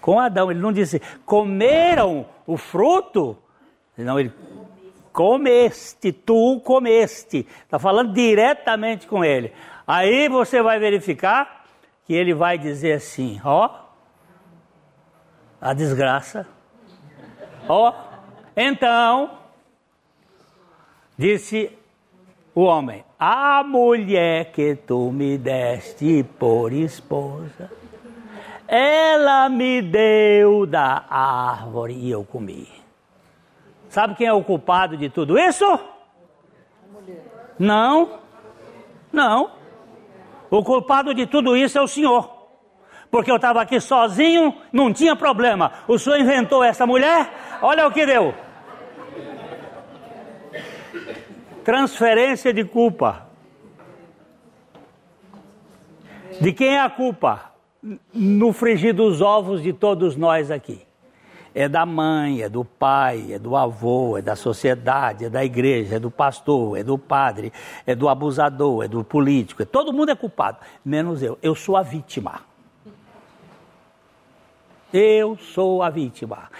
Com 0.00 0.18
Adão, 0.18 0.50
ele 0.50 0.60
não 0.60 0.72
disse, 0.72 1.00
comeram 1.24 2.26
o 2.46 2.56
fruto? 2.56 3.36
Não, 3.96 4.18
ele 4.18 4.32
comeste, 5.12 6.10
tu 6.10 6.58
comeste. 6.64 7.46
Está 7.62 7.78
falando 7.78 8.12
diretamente 8.12 9.06
com 9.06 9.22
ele. 9.22 9.52
Aí 9.86 10.28
você 10.28 10.62
vai 10.62 10.80
verificar 10.80 11.59
que 12.10 12.14
ele 12.16 12.34
vai 12.34 12.58
dizer 12.58 12.94
assim: 12.94 13.40
ó, 13.44 13.70
a 15.60 15.72
desgraça. 15.72 16.44
Ó, 17.68 17.94
então, 18.56 19.30
disse 21.16 21.70
o 22.52 22.62
homem: 22.62 23.04
A 23.16 23.62
mulher 23.62 24.50
que 24.50 24.74
tu 24.74 25.12
me 25.12 25.38
deste 25.38 26.24
por 26.36 26.72
esposa, 26.72 27.70
ela 28.66 29.48
me 29.48 29.80
deu 29.80 30.66
da 30.66 31.04
árvore 31.08 31.94
e 31.94 32.10
eu 32.10 32.24
comi. 32.24 32.66
Sabe 33.88 34.16
quem 34.16 34.26
é 34.26 34.32
o 34.32 34.42
culpado 34.42 34.96
de 34.96 35.08
tudo 35.08 35.38
isso? 35.38 35.64
Não, 37.56 38.18
não. 39.12 39.59
O 40.50 40.64
culpado 40.64 41.14
de 41.14 41.26
tudo 41.26 41.56
isso 41.56 41.78
é 41.78 41.82
o 41.82 41.86
Senhor. 41.86 42.28
Porque 43.10 43.30
eu 43.30 43.36
estava 43.36 43.60
aqui 43.60 43.80
sozinho, 43.80 44.54
não 44.72 44.92
tinha 44.92 45.16
problema. 45.16 45.72
O 45.88 45.98
Senhor 45.98 46.18
inventou 46.18 46.62
essa 46.62 46.86
mulher, 46.86 47.30
olha 47.62 47.86
o 47.86 47.92
que 47.92 48.06
deu. 48.06 48.34
Transferência 51.64 52.52
de 52.52 52.64
culpa. 52.64 53.26
De 56.40 56.52
quem 56.52 56.74
é 56.76 56.80
a 56.80 56.90
culpa? 56.90 57.52
No 58.12 58.52
frigir 58.52 58.94
dos 58.94 59.20
ovos 59.20 59.62
de 59.62 59.72
todos 59.72 60.16
nós 60.16 60.50
aqui. 60.50 60.89
É 61.54 61.68
da 61.68 61.84
mãe, 61.84 62.42
é 62.42 62.48
do 62.48 62.64
pai, 62.64 63.32
é 63.32 63.38
do 63.38 63.56
avô, 63.56 64.16
é 64.16 64.22
da 64.22 64.36
sociedade, 64.36 65.24
é 65.24 65.28
da 65.28 65.44
igreja, 65.44 65.96
é 65.96 65.98
do 65.98 66.10
pastor, 66.10 66.78
é 66.78 66.84
do 66.84 66.96
padre, 66.96 67.52
é 67.86 67.94
do 67.94 68.08
abusador, 68.08 68.84
é 68.84 68.88
do 68.88 69.02
político. 69.02 69.66
Todo 69.66 69.92
mundo 69.92 70.10
é 70.10 70.14
culpado, 70.14 70.58
menos 70.84 71.22
eu. 71.22 71.38
Eu 71.42 71.54
sou 71.54 71.76
a 71.76 71.82
vítima. 71.82 72.40
Eu 74.92 75.36
sou 75.36 75.82
a 75.82 75.90
vítima. 75.90 76.50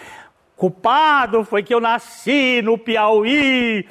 Culpado 0.57 1.45
foi 1.45 1.63
que 1.63 1.73
eu 1.73 1.81
nasci 1.81 2.61
no 2.63 2.77
Piauí, 2.77 3.89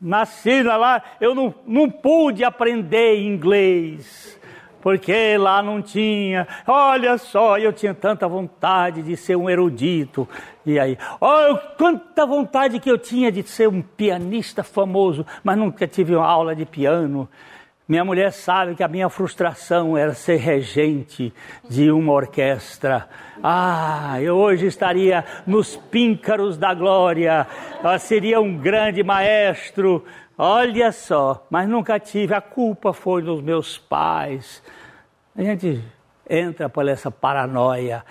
nasci 0.00 0.62
lá, 0.62 1.02
eu 1.20 1.34
não, 1.34 1.54
não 1.66 1.90
pude 1.90 2.44
aprender 2.44 3.22
inglês, 3.22 4.35
porque 4.86 5.36
lá 5.36 5.64
não 5.64 5.82
tinha. 5.82 6.46
Olha 6.64 7.18
só, 7.18 7.58
eu 7.58 7.72
tinha 7.72 7.92
tanta 7.92 8.28
vontade 8.28 9.02
de 9.02 9.16
ser 9.16 9.34
um 9.34 9.50
erudito. 9.50 10.28
E 10.64 10.78
aí, 10.78 10.96
olha 11.20 11.58
quanta 11.76 12.24
vontade 12.24 12.78
que 12.78 12.88
eu 12.88 12.96
tinha 12.96 13.32
de 13.32 13.42
ser 13.42 13.68
um 13.68 13.82
pianista 13.82 14.62
famoso, 14.62 15.26
mas 15.42 15.58
nunca 15.58 15.88
tive 15.88 16.14
uma 16.14 16.24
aula 16.24 16.54
de 16.54 16.64
piano. 16.64 17.28
Minha 17.88 18.04
mulher 18.04 18.32
sabe 18.32 18.76
que 18.76 18.82
a 18.84 18.86
minha 18.86 19.08
frustração 19.08 19.98
era 19.98 20.14
ser 20.14 20.36
regente 20.36 21.34
de 21.68 21.90
uma 21.90 22.12
orquestra. 22.12 23.08
Ah, 23.42 24.18
eu 24.22 24.36
hoje 24.36 24.66
estaria 24.66 25.24
nos 25.44 25.74
píncaros 25.74 26.56
da 26.56 26.72
glória, 26.72 27.44
eu 27.82 27.98
seria 27.98 28.40
um 28.40 28.56
grande 28.56 29.02
maestro. 29.02 30.04
Olha 30.38 30.92
só, 30.92 31.44
mas 31.50 31.68
nunca 31.68 31.98
tive, 31.98 32.34
a 32.34 32.40
culpa 32.40 32.92
foi 32.92 33.22
dos 33.22 33.40
meus 33.40 33.78
pais. 33.78 34.62
A 35.36 35.42
gente 35.42 35.84
entra 36.28 36.68
por 36.68 36.88
essa 36.88 37.10
paranoia, 37.10 38.02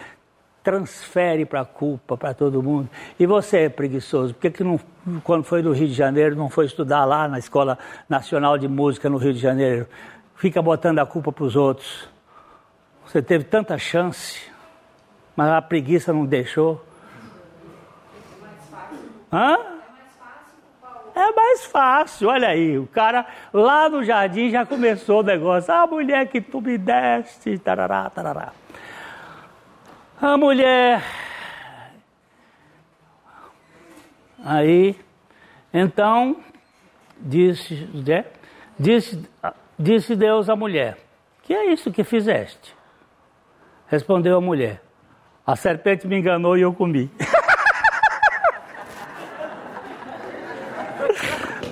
transfere 0.64 1.46
para 1.46 1.62
a 1.62 1.66
culpa 1.66 2.16
para 2.16 2.34
todo 2.34 2.62
mundo. 2.62 2.90
E 3.20 3.26
você 3.26 3.62
é 3.62 3.70
preguiçoso, 3.70 4.34
por 4.34 4.42
que, 4.42 4.52
que 4.52 4.64
não, 4.64 4.80
quando 5.24 5.44
foi 5.44 5.62
no 5.62 5.72
Rio 5.72 5.88
de 5.88 5.94
Janeiro, 5.94 6.36
não 6.36 6.50
foi 6.50 6.66
estudar 6.66 7.04
lá 7.06 7.28
na 7.28 7.40
Escola 7.40 7.80
Nacional 8.08 8.58
de 8.58 8.68
Música 8.68 9.10
no 9.10 9.18
Rio 9.18 9.34
de 9.34 9.40
Janeiro? 9.40 9.88
Fica 10.36 10.62
botando 10.62 11.00
a 11.00 11.06
culpa 11.06 11.32
para 11.32 11.44
os 11.44 11.56
outros. 11.56 12.08
Você 13.08 13.22
teve 13.22 13.44
tanta 13.44 13.78
chance, 13.78 14.42
mas 15.36 15.50
a 15.50 15.62
preguiça 15.62 16.14
não 16.14 16.26
deixou. 16.26 16.84
Hã? 19.32 19.75
É 21.16 21.32
mais 21.32 21.66
fácil, 21.66 22.28
olha 22.28 22.50
aí, 22.50 22.78
o 22.78 22.86
cara 22.86 23.26
lá 23.54 23.88
no 23.88 24.04
jardim 24.04 24.50
já 24.50 24.66
começou 24.66 25.22
o 25.22 25.24
negócio. 25.24 25.74
Ah, 25.74 25.88
mulher 25.88 26.28
que 26.28 26.42
tu 26.42 26.60
me 26.60 26.78
deste, 26.78 27.58
tarará, 27.58 28.10
tarará. 28.10 28.52
A 30.22 30.38
mulher. 30.38 31.02
Aí, 34.44 35.00
então, 35.74 36.36
disse, 37.18 37.90
né, 37.94 38.26
disse, 38.78 39.26
disse 39.80 40.18
Deus 40.18 40.50
à 40.50 40.56
mulher: 40.56 40.98
Que 41.44 41.54
é 41.54 41.72
isso 41.72 41.92
que 41.92 42.04
fizeste? 42.04 42.76
Respondeu 43.88 44.38
a 44.38 44.42
mulher: 44.42 44.82
A 45.48 45.56
serpente 45.56 46.06
me 46.06 46.20
enganou 46.20 46.58
e 46.58 46.62
eu 46.62 46.74
comi. 46.74 47.10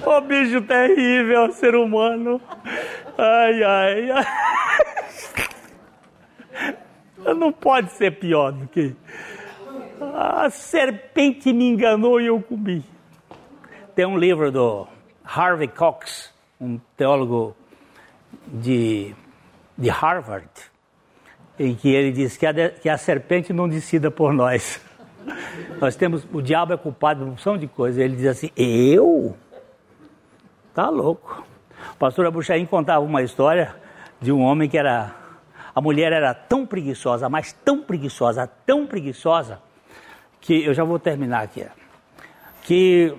Ô 0.05 0.12
oh, 0.12 0.12
bicho 0.23 0.61
terrível, 0.61 1.51
ser 1.51 1.75
humano. 1.75 2.41
Ai, 3.17 3.63
ai, 3.63 4.11
ai. 4.11 4.25
Não 7.37 7.51
pode 7.51 7.91
ser 7.93 8.11
pior 8.19 8.51
do 8.51 8.67
que. 8.67 8.95
A 10.01 10.49
serpente 10.49 11.53
me 11.53 11.65
enganou 11.69 12.19
e 12.19 12.27
eu 12.27 12.41
comi. 12.41 12.83
Tem 13.95 14.05
um 14.05 14.17
livro 14.17 14.51
do 14.51 14.87
Harvey 15.23 15.67
Cox, 15.67 16.33
um 16.59 16.79
teólogo 16.97 17.55
de, 18.47 19.15
de 19.77 19.89
Harvard, 19.89 20.49
em 21.57 21.75
que 21.75 21.89
ele 21.89 22.11
diz 22.11 22.35
que 22.35 22.45
a, 22.45 22.69
que 22.69 22.89
a 22.89 22.97
serpente 22.97 23.53
não 23.53 23.69
decida 23.69 24.11
por 24.11 24.33
nós. 24.33 24.81
Nós 25.79 25.95
temos, 25.95 26.27
o 26.33 26.41
diabo 26.41 26.73
é 26.73 26.77
culpado 26.77 27.19
de 27.19 27.25
uma 27.25 27.33
opção 27.33 27.57
de 27.57 27.67
coisas. 27.67 28.01
Ele 28.01 28.15
diz 28.15 28.27
assim: 28.27 28.51
Eu? 28.57 29.37
Tá 30.73 30.89
louco. 30.89 31.45
O 31.93 31.97
pastor 31.97 32.25
Abuchaim 32.25 32.65
contava 32.65 33.05
uma 33.05 33.21
história 33.21 33.75
de 34.19 34.31
um 34.31 34.41
homem 34.41 34.67
que 34.67 34.77
era. 34.77 35.13
A 35.75 35.81
mulher 35.81 36.11
era 36.11 36.33
tão 36.33 36.65
preguiçosa, 36.65 37.29
mas 37.29 37.51
tão 37.51 37.81
preguiçosa, 37.81 38.47
tão 38.65 38.85
preguiçosa, 38.85 39.59
que 40.39 40.63
eu 40.63 40.73
já 40.73 40.83
vou 40.83 40.99
terminar 40.99 41.43
aqui. 41.43 41.65
Que 42.63 43.15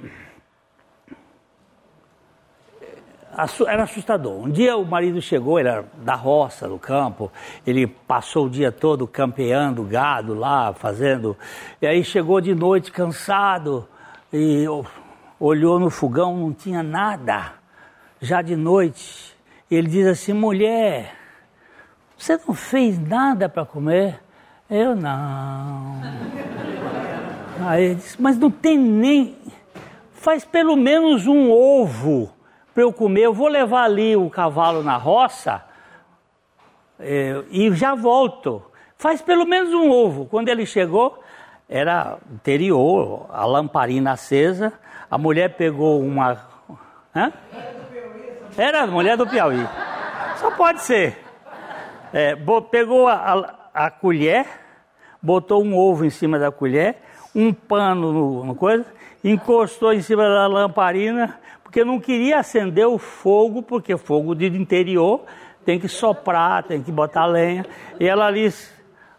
era 3.66 3.82
assustador. 3.82 4.44
Um 4.44 4.50
dia 4.50 4.76
o 4.76 4.84
marido 4.84 5.20
chegou, 5.20 5.58
ele 5.58 5.68
era 5.68 5.84
da 5.98 6.14
roça, 6.14 6.68
do 6.68 6.78
campo, 6.78 7.30
ele 7.66 7.86
passou 7.86 8.46
o 8.46 8.50
dia 8.50 8.70
todo 8.70 9.06
campeando 9.06 9.82
gado 9.82 10.34
lá, 10.34 10.72
fazendo. 10.72 11.36
E 11.82 11.86
aí 11.86 12.04
chegou 12.04 12.40
de 12.40 12.54
noite 12.54 12.92
cansado 12.92 13.88
e 14.32 14.64
olhou 15.44 15.78
no 15.78 15.90
fogão, 15.90 16.36
não 16.36 16.52
tinha 16.52 16.82
nada. 16.82 17.52
Já 18.20 18.40
de 18.40 18.56
noite, 18.56 19.36
ele 19.70 19.88
diz 19.88 20.06
assim: 20.06 20.32
mulher, 20.32 21.14
você 22.16 22.38
não 22.46 22.54
fez 22.54 22.98
nada 22.98 23.48
para 23.48 23.64
comer? 23.64 24.20
Eu 24.70 24.96
não. 24.96 26.00
Aí 27.66 27.84
ele 27.84 27.94
disse: 27.96 28.20
mas 28.20 28.38
não 28.38 28.50
tem 28.50 28.78
nem. 28.78 29.36
Faz 30.12 30.44
pelo 30.44 30.74
menos 30.74 31.26
um 31.26 31.50
ovo 31.50 32.32
para 32.72 32.82
eu 32.82 32.92
comer. 32.92 33.26
Eu 33.26 33.34
vou 33.34 33.48
levar 33.48 33.84
ali 33.84 34.16
o 34.16 34.30
cavalo 34.30 34.82
na 34.82 34.96
roça 34.96 35.62
é, 36.98 37.42
e 37.50 37.70
já 37.74 37.94
volto. 37.94 38.62
Faz 38.96 39.20
pelo 39.20 39.44
menos 39.44 39.74
um 39.74 39.90
ovo. 39.90 40.24
Quando 40.24 40.48
ele 40.48 40.64
chegou, 40.64 41.22
era 41.68 42.16
interior, 42.32 43.26
a 43.28 43.44
lamparina 43.44 44.12
acesa. 44.12 44.72
A 45.10 45.18
mulher 45.18 45.56
pegou 45.56 46.00
uma. 46.00 46.38
Hã? 47.14 47.32
Era 48.56 48.82
a 48.82 48.86
mulher 48.86 49.16
do 49.16 49.26
Piauí. 49.26 49.66
Só 50.36 50.50
pode 50.50 50.82
ser. 50.82 51.18
É, 52.12 52.36
pegou 52.70 53.08
a, 53.08 53.14
a, 53.14 53.86
a, 53.86 53.90
colher, 53.90 54.46
botou 55.20 55.64
um 55.64 55.76
ovo 55.76 56.04
em 56.04 56.10
cima 56.10 56.38
da 56.38 56.52
colher, 56.52 56.96
um 57.34 57.52
pano 57.52 58.12
no, 58.12 58.44
no 58.44 58.54
coisa, 58.54 58.86
encostou 59.24 59.92
em 59.92 60.00
cima 60.00 60.22
da 60.22 60.46
lamparina, 60.46 61.40
porque 61.62 61.84
não 61.84 61.98
queria 61.98 62.38
acender 62.38 62.86
o 62.86 62.98
fogo, 62.98 63.62
porque 63.62 63.96
fogo 63.96 64.32
de 64.34 64.46
interior 64.46 65.24
tem 65.64 65.80
que 65.80 65.88
soprar, 65.88 66.62
tem 66.62 66.82
que 66.82 66.92
botar 66.92 67.26
lenha. 67.26 67.66
E 67.98 68.06
ela 68.06 68.26
ali. 68.26 68.52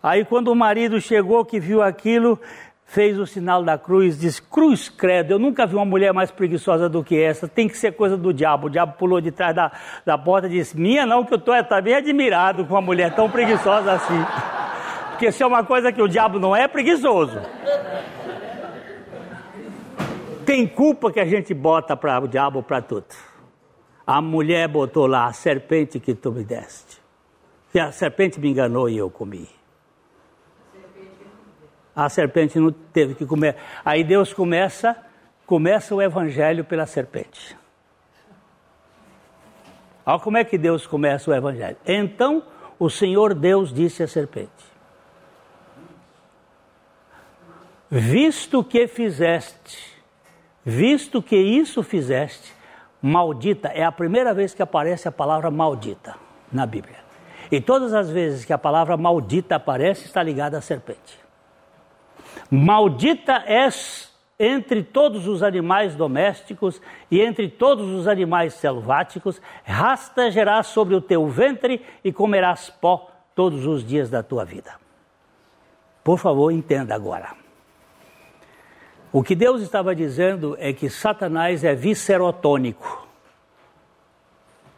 Aí 0.02 0.24
quando 0.24 0.50
o 0.50 0.56
marido 0.56 1.02
chegou, 1.02 1.44
que 1.44 1.60
viu 1.60 1.82
aquilo, 1.82 2.40
fez 2.86 3.20
o 3.20 3.26
sinal 3.26 3.64
da 3.64 3.78
cruz, 3.78 4.20
disse: 4.20 4.42
Cruz 4.42 4.88
credo, 4.88 5.32
eu 5.32 5.40
nunca 5.40 5.66
vi 5.66 5.76
uma 5.76 5.86
mulher 5.86 6.14
mais 6.14 6.32
preguiçosa 6.32 6.88
do 6.88 7.04
que 7.04 7.20
essa, 7.20 7.48
tem 7.48 7.68
que 7.68 7.78
ser 7.78 7.94
coisa 7.94 8.16
do 8.16 8.34
diabo. 8.34 8.68
O 8.68 8.70
diabo 8.70 8.94
pulou 8.98 9.20
de 9.20 9.32
trás 9.32 9.56
da, 9.56 9.72
da 10.06 10.18
porta 10.18 10.48
e 10.48 10.52
disse: 10.52 10.80
Minha 10.80 11.06
não, 11.06 11.26
que 11.26 11.34
eu 11.34 11.38
estou 11.38 11.62
também 11.64 11.96
admirado 11.96 12.66
com 12.66 12.74
uma 12.74 12.82
mulher 12.82 13.14
tão 13.14 13.30
preguiçosa 13.30 13.92
assim. 13.92 14.14
Porque 15.12 15.32
se 15.32 15.42
é 15.42 15.46
uma 15.46 15.64
coisa 15.64 15.92
que 15.92 16.02
o 16.02 16.08
diabo 16.10 16.40
não 16.40 16.56
é, 16.56 16.64
é 16.64 16.68
preguiçoso. 16.68 17.40
Tem 20.46 20.68
culpa 20.68 21.12
que 21.12 21.20
a 21.20 21.26
gente 21.26 21.54
bota 21.54 21.96
para 21.96 22.20
o 22.20 22.28
diabo 22.28 22.62
para 22.62 22.82
tudo. 22.82 23.08
A 24.06 24.22
mulher 24.22 24.68
botou 24.68 25.08
lá 25.08 25.26
a 25.26 25.34
serpente 25.34 26.00
que 26.00 26.14
tu 26.14 26.32
me 26.32 26.44
deste. 26.44 27.00
E 27.74 27.80
a 27.80 27.92
serpente 27.92 28.40
me 28.40 28.50
enganou 28.50 28.90
e 28.90 28.98
eu 28.98 29.10
comi. 29.10 29.50
A 31.96 32.10
serpente 32.10 32.60
não 32.60 32.72
teve 32.72 33.16
que 33.16 33.26
comer. 33.26 33.56
Aí 33.84 34.04
Deus 34.04 34.34
começa, 34.34 34.98
começa 35.46 35.96
o 35.96 36.02
evangelho 36.02 36.64
pela 36.64 36.86
serpente. 36.86 37.58
Olha 40.06 40.20
como 40.20 40.38
é 40.38 40.44
que 40.44 40.58
Deus 40.58 40.86
começa 40.86 41.32
o 41.32 41.34
evangelho. 41.34 41.78
Então 41.86 42.44
o 42.78 42.90
Senhor 42.90 43.34
Deus 43.34 43.74
disse 43.74 44.04
à 44.04 44.08
serpente: 44.08 44.50
Visto 47.90 48.64
que 48.64 48.88
fizeste 48.88 49.96
Visto 50.66 51.22
que 51.22 51.36
isso 51.36 51.84
fizeste, 51.84 52.52
maldita, 53.00 53.68
é 53.68 53.84
a 53.84 53.92
primeira 53.92 54.34
vez 54.34 54.52
que 54.52 54.64
aparece 54.64 55.08
a 55.08 55.12
palavra 55.12 55.52
maldita 55.52 56.16
na 56.52 56.66
Bíblia. 56.66 56.98
E 57.52 57.62
todas 57.62 57.94
as 57.94 58.10
vezes 58.10 58.44
que 58.44 58.52
a 58.52 58.58
palavra 58.58 58.98
maldita 58.98 59.58
aparece, 59.58 60.06
está 60.06 60.24
ligada 60.24 60.58
à 60.58 60.62
serpente. 60.62 61.20
Maldita 62.50 63.44
és 63.46 64.14
entre 64.38 64.84
todos 64.84 65.28
os 65.28 65.42
animais 65.42 65.96
domésticos 65.96 66.82
e 67.10 67.22
entre 67.22 67.48
todos 67.48 67.90
os 67.90 68.08
animais 68.08 68.54
selváticos, 68.56 69.42
rastejarás 69.64 70.68
sobre 70.68 70.96
o 70.96 71.02
teu 71.02 71.28
ventre 71.28 71.82
e 72.04 72.12
comerás 72.12 72.70
pó 72.70 73.10
todos 73.34 73.66
os 73.66 73.86
dias 73.86 74.10
da 74.10 74.22
tua 74.22 74.44
vida. 74.44 74.76
Por 76.04 76.20
favor, 76.20 76.52
entenda 76.52 76.94
agora. 76.94 77.34
O 79.12 79.24
que 79.24 79.34
Deus 79.34 79.62
estava 79.62 79.96
dizendo 79.96 80.58
é 80.60 80.74
que 80.74 80.90
Satanás 80.90 81.64
é 81.64 81.74
viscerotônico. 81.74 83.08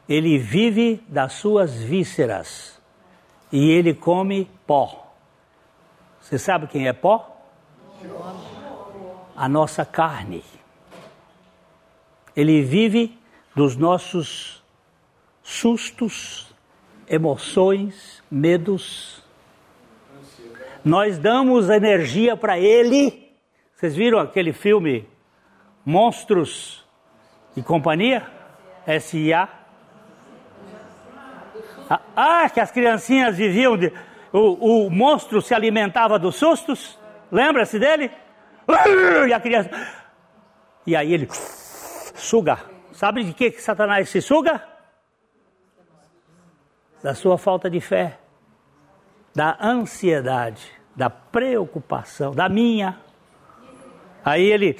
Ele 0.08 0.38
vive 0.38 1.04
das 1.08 1.34
suas 1.34 1.76
vísceras 1.82 2.80
e 3.52 3.72
ele 3.72 3.94
come 3.94 4.50
pó. 4.66 5.12
Você 6.22 6.38
sabe 6.38 6.68
quem 6.68 6.88
é 6.88 6.94
pó? 6.94 7.37
A 9.36 9.48
nossa 9.48 9.86
carne. 9.86 10.44
Ele 12.36 12.62
vive 12.62 13.18
dos 13.56 13.76
nossos 13.76 14.64
sustos, 15.44 16.54
emoções, 17.08 18.24
medos. 18.30 19.24
Nós 20.84 21.18
damos 21.18 21.70
energia 21.70 22.36
para 22.36 22.60
ele 22.60 23.28
vocês 23.78 23.96
viram 23.96 24.18
aquele 24.18 24.54
filme 24.54 25.08
Monstros 25.86 26.84
e 27.56 27.62
Companhia? 27.62 28.26
S.I.A. 28.88 29.48
Ah, 31.88 32.02
ah, 32.16 32.50
que 32.50 32.60
as 32.60 32.72
criancinhas 32.72 33.38
viviam 33.38 33.78
de. 33.78 33.94
O, 34.34 34.86
o 34.88 34.90
monstro 34.90 35.44
se 35.44 35.54
alimentava 35.54 36.18
dos 36.18 36.38
sustos. 36.38 36.98
Lembra-se 37.32 37.80
dele? 37.80 38.12
E 39.28 39.34
a 39.34 39.40
criança. 39.40 39.70
E 40.86 40.96
aí 40.96 41.14
ele 41.14 41.28
suga. 41.32 42.60
Sabe 42.92 43.24
de 43.24 43.34
que, 43.34 43.52
que 43.52 43.62
Satanás 43.62 44.10
se 44.10 44.22
suga? 44.22 44.64
Da 47.04 47.14
sua 47.14 47.38
falta 47.38 47.70
de 47.70 47.80
fé, 47.80 48.18
da 49.36 49.56
ansiedade, 49.62 50.72
da 50.96 51.10
preocupação, 51.10 52.34
da 52.34 52.50
minha 52.50 53.00
Aí 54.28 54.44
ele 54.44 54.78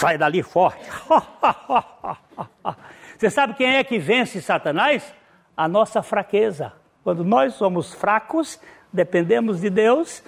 sai 0.00 0.18
dali 0.18 0.42
forte. 0.42 0.84
Você 3.16 3.30
sabe 3.30 3.54
quem 3.54 3.76
é 3.76 3.84
que 3.84 4.00
vence 4.00 4.42
Satanás? 4.42 5.14
A 5.56 5.68
nossa 5.68 6.02
fraqueza. 6.02 6.72
Quando 7.04 7.22
nós 7.22 7.54
somos 7.54 7.94
fracos, 7.94 8.60
dependemos 8.92 9.60
de 9.60 9.70
Deus 9.70 10.24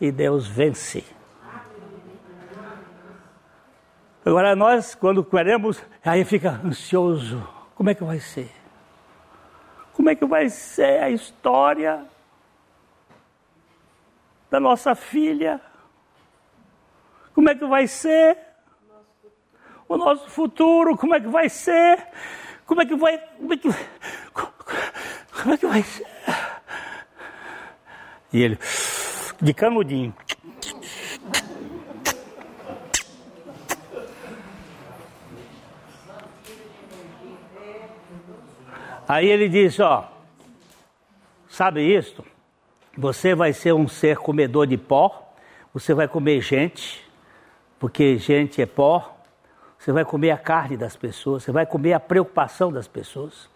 e 0.00 0.10
Deus 0.10 0.46
vence. 0.46 1.04
Agora 4.24 4.56
nós, 4.56 4.94
quando 4.94 5.22
queremos, 5.22 5.82
aí 6.04 6.24
fica 6.24 6.60
ansioso. 6.64 7.46
Como 7.74 7.90
é 7.90 7.94
que 7.94 8.02
vai 8.02 8.18
ser? 8.20 8.50
Como 9.92 10.08
é 10.08 10.14
que 10.14 10.24
vai 10.24 10.48
ser 10.48 11.02
a 11.02 11.10
história 11.10 12.04
da 14.50 14.58
nossa 14.58 14.94
filha? 14.94 15.60
Como 17.34 17.50
é 17.50 17.54
que 17.54 17.66
vai 17.66 17.86
ser? 17.86 18.38
O 19.86 19.96
nosso 19.96 20.28
futuro, 20.30 20.96
como 20.96 21.14
é 21.14 21.20
que 21.20 21.28
vai 21.28 21.48
ser? 21.48 22.06
Como 22.64 22.80
é 22.80 22.86
que 22.86 22.96
vai. 22.96 23.18
Como 23.18 23.52
é 23.52 23.56
que, 23.56 23.68
como 24.32 25.54
é 25.54 25.56
que 25.58 25.66
vai 25.66 25.82
ser? 25.82 26.06
E 28.32 28.42
ele, 28.42 28.58
de 29.40 29.54
canudinho. 29.54 30.14
Aí 39.06 39.28
ele 39.28 39.48
disse, 39.48 39.82
ó, 39.82 40.04
sabe 41.48 41.82
isto? 41.82 42.24
Você 42.96 43.34
vai 43.34 43.52
ser 43.52 43.74
um 43.74 43.86
ser 43.86 44.16
comedor 44.16 44.66
de 44.66 44.78
pó, 44.78 45.34
você 45.72 45.92
vai 45.92 46.08
comer 46.08 46.40
gente, 46.40 47.04
porque 47.78 48.16
gente 48.16 48.62
é 48.62 48.66
pó. 48.66 49.10
Você 49.84 49.92
vai 49.92 50.02
comer 50.02 50.30
a 50.30 50.38
carne 50.38 50.78
das 50.78 50.96
pessoas, 50.96 51.42
você 51.42 51.52
vai 51.52 51.66
comer 51.66 51.92
a 51.92 52.00
preocupação 52.00 52.72
das 52.72 52.88
pessoas, 52.88 53.50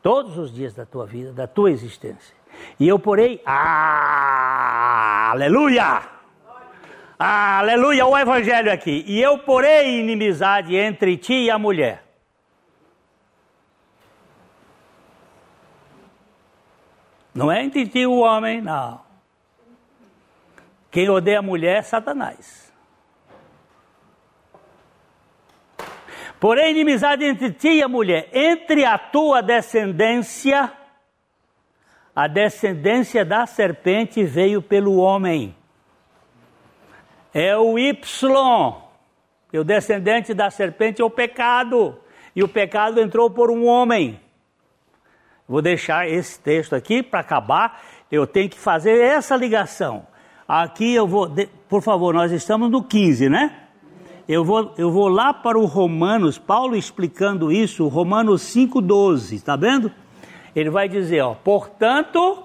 todos 0.00 0.38
os 0.38 0.54
dias 0.54 0.72
da 0.72 0.86
tua 0.86 1.04
vida, 1.04 1.32
da 1.32 1.48
tua 1.48 1.72
existência. 1.72 2.36
E 2.78 2.86
eu 2.86 3.00
porei, 3.00 3.42
ah, 3.44 4.45
aleluia! 5.36 6.16
Aleluia, 7.18 8.04
o 8.04 8.16
evangelho 8.16 8.70
aqui. 8.70 9.02
E 9.06 9.20
eu 9.20 9.38
porei 9.38 10.00
inimizade 10.00 10.76
entre 10.76 11.16
ti 11.16 11.44
e 11.44 11.50
a 11.50 11.58
mulher. 11.58 12.04
Não 17.34 17.50
é 17.50 17.62
entre 17.62 17.86
ti 17.86 18.06
o 18.06 18.18
homem, 18.18 18.60
não. 18.60 19.00
Quem 20.90 21.08
odeia 21.08 21.38
a 21.38 21.42
mulher 21.42 21.78
é 21.78 21.82
Satanás. 21.82 22.72
Porém, 26.38 26.70
inimizade 26.70 27.24
entre 27.24 27.50
ti 27.52 27.68
e 27.68 27.82
a 27.82 27.88
mulher, 27.88 28.28
entre 28.32 28.84
a 28.84 28.98
tua 28.98 29.42
descendência, 29.42 30.70
a 32.16 32.26
descendência 32.26 33.26
da 33.26 33.44
serpente 33.44 34.24
veio 34.24 34.62
pelo 34.62 34.96
homem. 34.96 35.54
É 37.34 37.54
o 37.54 37.78
Y, 37.78 38.74
e 39.52 39.58
o 39.58 39.62
descendente 39.62 40.32
da 40.32 40.50
serpente 40.50 41.02
é 41.02 41.04
o 41.04 41.10
pecado, 41.10 41.94
e 42.34 42.42
o 42.42 42.48
pecado 42.48 42.98
entrou 43.02 43.28
por 43.28 43.50
um 43.50 43.66
homem. 43.66 44.18
Vou 45.46 45.60
deixar 45.60 46.08
esse 46.08 46.40
texto 46.40 46.74
aqui 46.74 47.02
para 47.02 47.20
acabar. 47.20 47.82
Eu 48.10 48.26
tenho 48.26 48.48
que 48.48 48.58
fazer 48.58 48.98
essa 48.98 49.36
ligação. 49.36 50.06
Aqui 50.48 50.94
eu 50.94 51.06
vou, 51.06 51.30
por 51.68 51.82
favor, 51.82 52.14
nós 52.14 52.32
estamos 52.32 52.70
no 52.70 52.82
15, 52.82 53.28
né? 53.28 53.54
Eu 54.26 54.42
vou, 54.42 54.74
eu 54.78 54.90
vou 54.90 55.08
lá 55.08 55.34
para 55.34 55.58
o 55.58 55.66
Romanos, 55.66 56.38
Paulo 56.38 56.74
explicando 56.74 57.52
isso, 57.52 57.86
Romanos 57.86 58.42
5,12, 58.42 59.34
está 59.34 59.54
vendo? 59.54 59.92
Ele 60.56 60.70
vai 60.70 60.88
dizer, 60.88 61.20
ó, 61.20 61.34
portanto, 61.34 62.42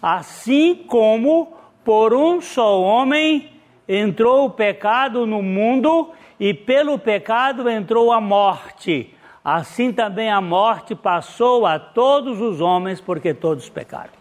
assim 0.00 0.74
como 0.86 1.54
por 1.84 2.14
um 2.14 2.40
só 2.40 2.80
homem 2.80 3.50
entrou 3.86 4.46
o 4.46 4.50
pecado 4.50 5.26
no 5.26 5.42
mundo 5.42 6.12
e 6.40 6.54
pelo 6.54 6.98
pecado 6.98 7.68
entrou 7.68 8.12
a 8.12 8.20
morte 8.20 9.14
assim 9.44 9.92
também 9.92 10.30
a 10.30 10.40
morte 10.40 10.94
passou 10.94 11.66
a 11.66 11.78
todos 11.78 12.40
os 12.40 12.60
homens, 12.60 13.00
porque 13.00 13.34
todos 13.34 13.68
pecaram. 13.68 14.12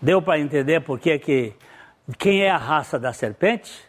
Deu 0.00 0.22
para 0.22 0.38
entender 0.38 0.80
por 0.80 0.98
que, 0.98 1.18
que 1.18 1.52
quem 2.18 2.42
é 2.42 2.50
a 2.50 2.56
raça 2.56 2.98
da 2.98 3.12
serpente? 3.12 3.87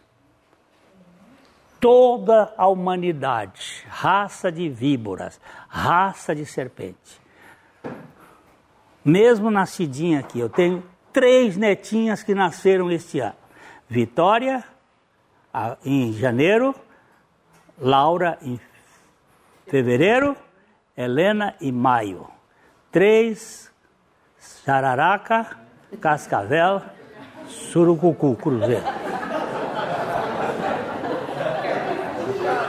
Toda 1.79 2.53
a 2.57 2.67
humanidade, 2.67 3.85
raça 3.87 4.51
de 4.51 4.69
víboras, 4.69 5.39
raça 5.67 6.35
de 6.35 6.45
serpente. 6.45 7.21
Mesmo 9.03 9.49
nascidinha 9.49 10.19
aqui, 10.19 10.39
eu 10.39 10.49
tenho 10.49 10.83
três 11.13 11.55
netinhas 11.55 12.21
que 12.21 12.35
nasceram 12.35 12.91
este 12.91 13.19
ano: 13.19 13.35
Vitória, 13.87 14.63
em 15.85 16.13
janeiro, 16.13 16.75
Laura 17.79 18.37
em 18.41 18.59
fevereiro, 19.67 20.35
Helena 20.97 21.55
em 21.61 21.71
maio. 21.71 22.27
Três, 22.91 23.71
Jararaca, 24.65 25.57
Cascavel, 26.01 26.81
Surucucu, 27.47 28.35
Cruzeiro. 28.35 28.83
Ah, 32.51 32.68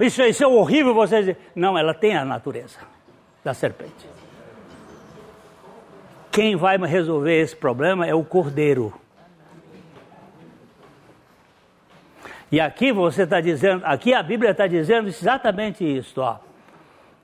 isso, 0.00 0.22
isso 0.22 0.44
é 0.44 0.46
horrível 0.46 0.94
dizer. 1.04 1.36
Não, 1.54 1.76
ela 1.76 1.94
tem 1.94 2.16
a 2.16 2.24
natureza 2.24 2.78
da 3.44 3.54
serpente. 3.54 4.08
Quem 6.30 6.56
vai 6.56 6.76
resolver 6.78 7.40
esse 7.40 7.56
problema 7.56 8.06
é 8.06 8.14
o 8.14 8.24
cordeiro. 8.24 8.92
E 12.50 12.60
aqui 12.60 12.92
você 12.92 13.24
está 13.24 13.40
dizendo, 13.40 13.84
aqui 13.84 14.14
a 14.14 14.22
Bíblia 14.22 14.52
está 14.52 14.66
dizendo 14.66 15.08
exatamente 15.08 15.84
isso, 15.84 16.20
ó. 16.20 16.38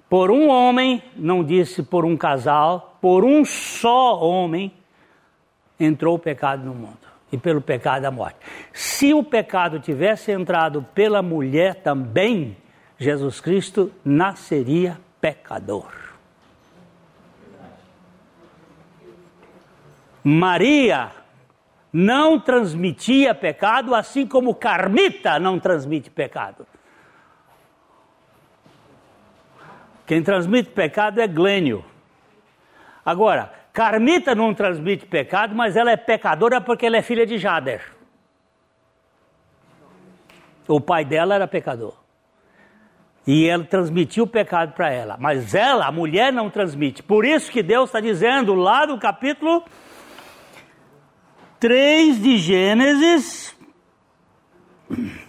Por 0.08 0.30
um 0.30 0.48
homem, 0.48 1.02
não 1.16 1.42
disse 1.42 1.82
por 1.82 2.04
um 2.04 2.16
casal, 2.16 2.98
por 3.00 3.24
um 3.24 3.44
só 3.44 4.18
homem 4.20 4.72
entrou 5.80 6.16
o 6.16 6.18
pecado 6.18 6.64
no 6.64 6.74
mundo. 6.74 7.03
E 7.34 7.38
pelo 7.38 7.60
pecado 7.60 8.04
a 8.04 8.12
morte. 8.12 8.36
Se 8.72 9.12
o 9.12 9.24
pecado 9.24 9.80
tivesse 9.80 10.30
entrado 10.30 10.86
pela 10.94 11.20
mulher 11.20 11.74
também, 11.82 12.56
Jesus 12.96 13.40
Cristo 13.40 13.92
nasceria 14.04 15.00
pecador. 15.20 15.90
Maria 20.22 21.10
não 21.92 22.38
transmitia 22.38 23.34
pecado, 23.34 23.96
assim 23.96 24.28
como 24.28 24.54
Carmita 24.54 25.40
não 25.40 25.58
transmite 25.58 26.10
pecado. 26.10 26.64
Quem 30.06 30.22
transmite 30.22 30.70
pecado 30.70 31.20
é 31.20 31.26
Glênio. 31.26 31.84
Agora, 33.04 33.52
Carmita 33.74 34.36
não 34.36 34.54
transmite 34.54 35.04
pecado, 35.04 35.52
mas 35.52 35.74
ela 35.74 35.90
é 35.90 35.96
pecadora 35.96 36.60
porque 36.60 36.86
ela 36.86 36.96
é 36.96 37.02
filha 37.02 37.26
de 37.26 37.38
Jader. 37.38 37.82
O 40.68 40.80
pai 40.80 41.04
dela 41.04 41.34
era 41.34 41.48
pecador. 41.48 41.92
E 43.26 43.46
ele 43.46 43.64
transmitiu 43.64 44.24
o 44.24 44.28
pecado 44.28 44.74
para 44.74 44.92
ela. 44.92 45.16
Mas 45.18 45.56
ela, 45.56 45.86
a 45.86 45.90
mulher, 45.92 46.32
não 46.32 46.48
transmite. 46.48 47.02
Por 47.02 47.24
isso 47.24 47.50
que 47.50 47.64
Deus 47.64 47.88
está 47.88 47.98
dizendo 47.98 48.54
lá 48.54 48.86
no 48.86 48.96
capítulo 48.96 49.64
3 51.58 52.22
de 52.22 52.38
Gênesis, 52.38 53.56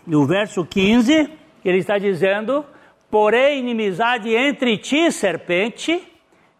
no 0.06 0.28
verso 0.28 0.64
15, 0.64 1.32
ele 1.64 1.80
está 1.80 1.98
dizendo: 1.98 2.64
Porém, 3.10 3.60
inimizade 3.60 4.36
entre 4.36 4.78
ti, 4.78 5.12
serpente, 5.12 6.00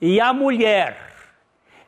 e 0.02 0.20
a 0.20 0.34
mulher, 0.34 1.15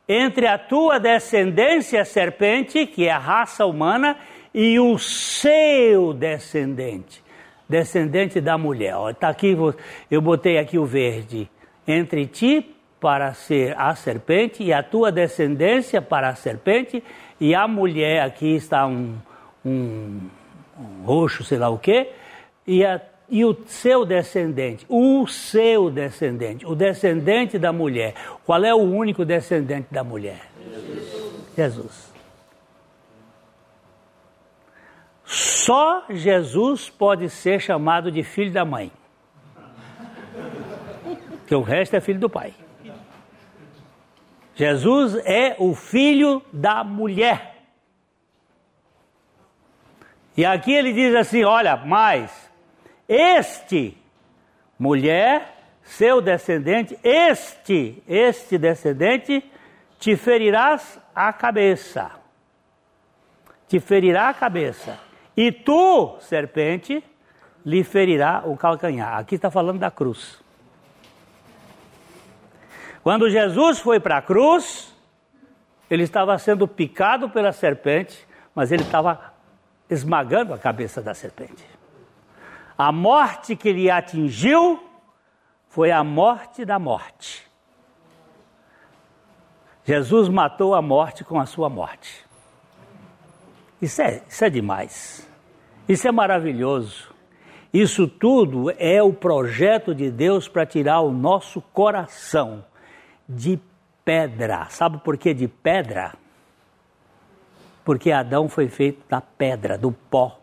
entre 0.08 0.46
a 0.46 0.56
tua 0.56 0.98
descendência, 0.98 2.04
serpente, 2.04 2.86
que 2.86 3.06
é 3.06 3.10
a 3.10 3.18
raça 3.18 3.66
humana, 3.66 4.16
e 4.54 4.80
o 4.80 4.98
seu 4.98 6.14
descendente, 6.14 7.22
descendente 7.68 8.40
da 8.40 8.56
mulher. 8.56 8.94
Está 9.10 9.28
aqui, 9.28 9.56
eu 10.10 10.22
botei 10.22 10.58
aqui 10.58 10.78
o 10.78 10.86
verde. 10.86 11.48
Entre 11.86 12.26
ti 12.26 12.74
para 12.98 13.32
ser 13.34 13.78
a 13.78 13.94
serpente 13.94 14.62
e 14.62 14.72
a 14.72 14.82
tua 14.82 15.12
descendência 15.12 16.02
para 16.02 16.30
a 16.30 16.34
serpente 16.34 17.02
e 17.40 17.54
a 17.54 17.68
mulher, 17.68 18.22
aqui 18.22 18.56
está 18.56 18.86
um, 18.86 19.16
um, 19.64 20.20
um 20.78 21.04
roxo, 21.04 21.44
sei 21.44 21.58
lá 21.58 21.68
o 21.68 21.78
quê, 21.78 22.10
e, 22.66 22.84
a, 22.84 23.00
e 23.28 23.44
o 23.44 23.56
seu 23.66 24.06
descendente, 24.06 24.86
o 24.88 25.26
seu 25.26 25.90
descendente, 25.90 26.66
o 26.66 26.74
descendente 26.74 27.58
da 27.58 27.72
mulher. 27.72 28.14
Qual 28.44 28.64
é 28.64 28.74
o 28.74 28.78
único 28.78 29.24
descendente 29.24 29.88
da 29.90 30.02
mulher? 30.02 30.50
Jesus. 30.62 31.52
Jesus. 31.56 32.08
Só 35.24 36.04
Jesus 36.08 36.88
pode 36.88 37.28
ser 37.28 37.60
chamado 37.60 38.10
de 38.10 38.22
filho 38.22 38.50
da 38.50 38.64
mãe. 38.64 38.90
Porque 41.38 41.54
o 41.54 41.60
resto 41.60 41.96
é 41.96 42.00
filho 42.00 42.18
do 42.18 42.30
pai. 42.30 42.54
Jesus 44.54 45.14
é 45.26 45.54
o 45.58 45.74
filho 45.74 46.42
da 46.52 46.82
mulher. 46.82 47.56
E 50.36 50.44
aqui 50.44 50.72
ele 50.72 50.92
diz 50.92 51.14
assim: 51.14 51.44
olha, 51.44 51.76
mas 51.76 52.47
este, 53.08 53.96
mulher, 54.78 55.56
seu 55.82 56.20
descendente, 56.20 56.98
este, 57.02 58.02
este 58.06 58.58
descendente, 58.58 59.42
te 59.98 60.16
ferirás 60.16 61.00
a 61.14 61.32
cabeça. 61.32 62.10
Te 63.66 63.80
ferirá 63.80 64.28
a 64.28 64.34
cabeça. 64.34 64.98
E 65.36 65.50
tu, 65.50 66.18
serpente, 66.20 67.02
lhe 67.64 67.82
ferirá 67.82 68.42
o 68.44 68.56
calcanhar. 68.56 69.18
Aqui 69.18 69.34
está 69.36 69.50
falando 69.50 69.78
da 69.78 69.90
cruz. 69.90 70.38
Quando 73.02 73.30
Jesus 73.30 73.78
foi 73.80 73.98
para 73.98 74.18
a 74.18 74.22
cruz, 74.22 74.94
ele 75.90 76.02
estava 76.02 76.36
sendo 76.38 76.68
picado 76.68 77.30
pela 77.30 77.52
serpente, 77.52 78.26
mas 78.54 78.70
ele 78.70 78.82
estava 78.82 79.32
esmagando 79.88 80.52
a 80.52 80.58
cabeça 80.58 81.00
da 81.00 81.14
serpente. 81.14 81.77
A 82.78 82.92
morte 82.92 83.56
que 83.56 83.72
lhe 83.72 83.90
atingiu 83.90 84.80
foi 85.68 85.90
a 85.90 86.04
morte 86.04 86.64
da 86.64 86.78
morte. 86.78 87.44
Jesus 89.84 90.28
matou 90.28 90.76
a 90.76 90.80
morte 90.80 91.24
com 91.24 91.40
a 91.40 91.46
sua 91.46 91.68
morte. 91.68 92.24
Isso 93.82 94.00
é, 94.00 94.22
isso 94.28 94.44
é 94.44 94.50
demais. 94.50 95.28
Isso 95.88 96.06
é 96.06 96.12
maravilhoso. 96.12 97.12
Isso 97.72 98.06
tudo 98.06 98.70
é 98.78 99.02
o 99.02 99.12
projeto 99.12 99.92
de 99.92 100.08
Deus 100.08 100.46
para 100.46 100.64
tirar 100.64 101.00
o 101.00 101.10
nosso 101.10 101.60
coração 101.60 102.64
de 103.28 103.58
pedra. 104.04 104.66
Sabe 104.70 104.98
por 104.98 105.18
que 105.18 105.34
de 105.34 105.48
pedra? 105.48 106.14
Porque 107.84 108.12
Adão 108.12 108.48
foi 108.48 108.68
feito 108.68 109.02
da 109.08 109.20
pedra, 109.20 109.76
do 109.76 109.90
pó. 109.90 110.38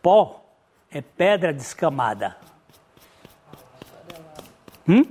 Pó 0.00 0.45
é 0.90 1.00
pedra 1.00 1.52
descamada. 1.52 2.36
Hum? 4.88 5.04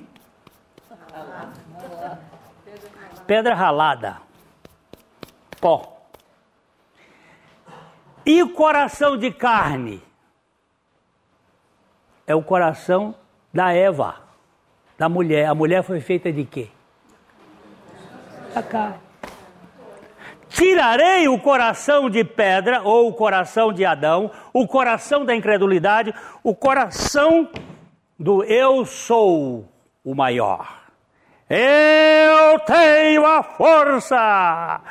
Pedra 3.28 3.54
ralada. 3.54 4.22
Pó. 5.60 6.08
E 8.26 8.42
o 8.42 8.54
coração 8.54 9.18
de 9.18 9.32
carne? 9.32 10.02
É 12.26 12.34
o 12.34 12.42
coração 12.42 13.16
da 13.54 13.72
Eva, 13.72 14.22
da 14.98 15.08
mulher. 15.08 15.48
A 15.48 15.56
mulher 15.56 15.84
foi 15.84 16.00
feita 16.02 16.32
de 16.32 16.44
quê? 16.46 16.72
Da 18.54 18.64
carne. 18.64 19.05
Tirarei 20.50 21.28
o 21.28 21.40
coração 21.40 22.10
de 22.10 22.24
pedra, 22.24 22.82
ou 22.84 23.10
o 23.10 23.14
coração 23.14 23.74
de 23.74 23.86
Adão, 23.86 24.32
o 24.54 24.68
coração 24.68 25.26
da 25.26 25.36
incredulidade, 25.36 26.14
o 26.44 26.56
coração 26.56 27.50
do 28.18 28.44
eu 28.44 28.86
sou 28.86 29.68
o 30.04 30.16
maior. 30.16 30.86
Eu 31.50 32.60
tenho 32.60 33.26
a 33.26 33.44
força, 33.44 34.82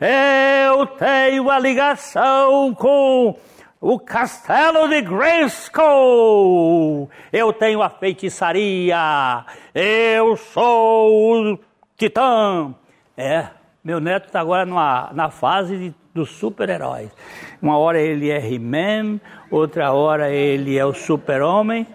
eu 0.00 0.86
tenho 0.86 1.50
a 1.50 1.58
ligação 1.58 2.74
com 2.74 3.36
o 3.80 3.98
castelo 3.98 4.88
de 4.88 5.02
Grayskull. 5.02 7.10
Eu 7.30 7.52
tenho 7.52 7.82
a 7.82 7.90
feitiçaria. 7.90 9.44
Eu 9.74 10.36
sou 10.36 11.52
o 11.52 11.58
titã. 11.94 12.74
É, 13.14 13.48
meu 13.84 14.00
neto 14.00 14.26
está 14.26 14.40
agora 14.40 14.64
numa, 14.64 15.10
na 15.12 15.30
fase 15.30 15.94
dos 16.14 16.30
super-heróis. 16.30 17.10
Uma 17.60 17.76
hora 17.78 18.00
ele 18.00 18.30
é 18.30 18.38
He-Man, 18.38 19.20
outra 19.50 19.92
hora 19.92 20.30
ele 20.30 20.78
é 20.78 20.84
o 20.84 20.94
super-homem. 20.94 21.86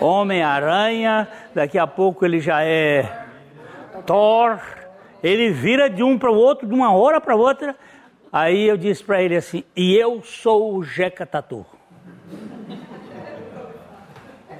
Homem-Aranha. 0.00 1.28
Daqui 1.54 1.78
a 1.78 1.86
pouco 1.86 2.24
ele 2.24 2.40
já 2.40 2.64
é 2.64 3.26
Thor 4.06 4.58
ele 5.22 5.50
vira 5.50 5.90
de 5.90 6.02
um 6.02 6.18
para 6.18 6.30
o 6.30 6.36
outro, 6.36 6.66
de 6.66 6.74
uma 6.74 6.92
hora 6.92 7.20
para 7.20 7.34
outra. 7.34 7.74
Aí 8.32 8.68
eu 8.68 8.76
disse 8.76 9.02
para 9.02 9.22
ele 9.22 9.36
assim: 9.36 9.64
E 9.74 9.96
eu 9.96 10.22
sou 10.22 10.76
o 10.76 10.84
Jeca 10.84 11.26
Tatu. 11.26 11.66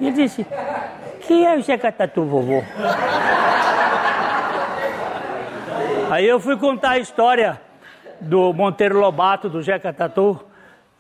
E 0.01 0.07
ele 0.07 0.17
disse: 0.17 0.47
Quem 1.27 1.47
é 1.47 1.57
o 1.57 1.61
Jeca 1.61 1.93
Tatu, 1.93 2.25
vovô? 2.25 2.63
Aí 6.11 6.27
eu 6.27 6.41
fui 6.41 6.57
contar 6.57 6.91
a 6.91 6.99
história 6.99 7.61
do 8.21 8.53
Monteiro 8.53 8.99
Lobato, 8.99 9.49
do 9.49 9.63
Jeca 9.63 9.93
Tatu. 9.93 10.41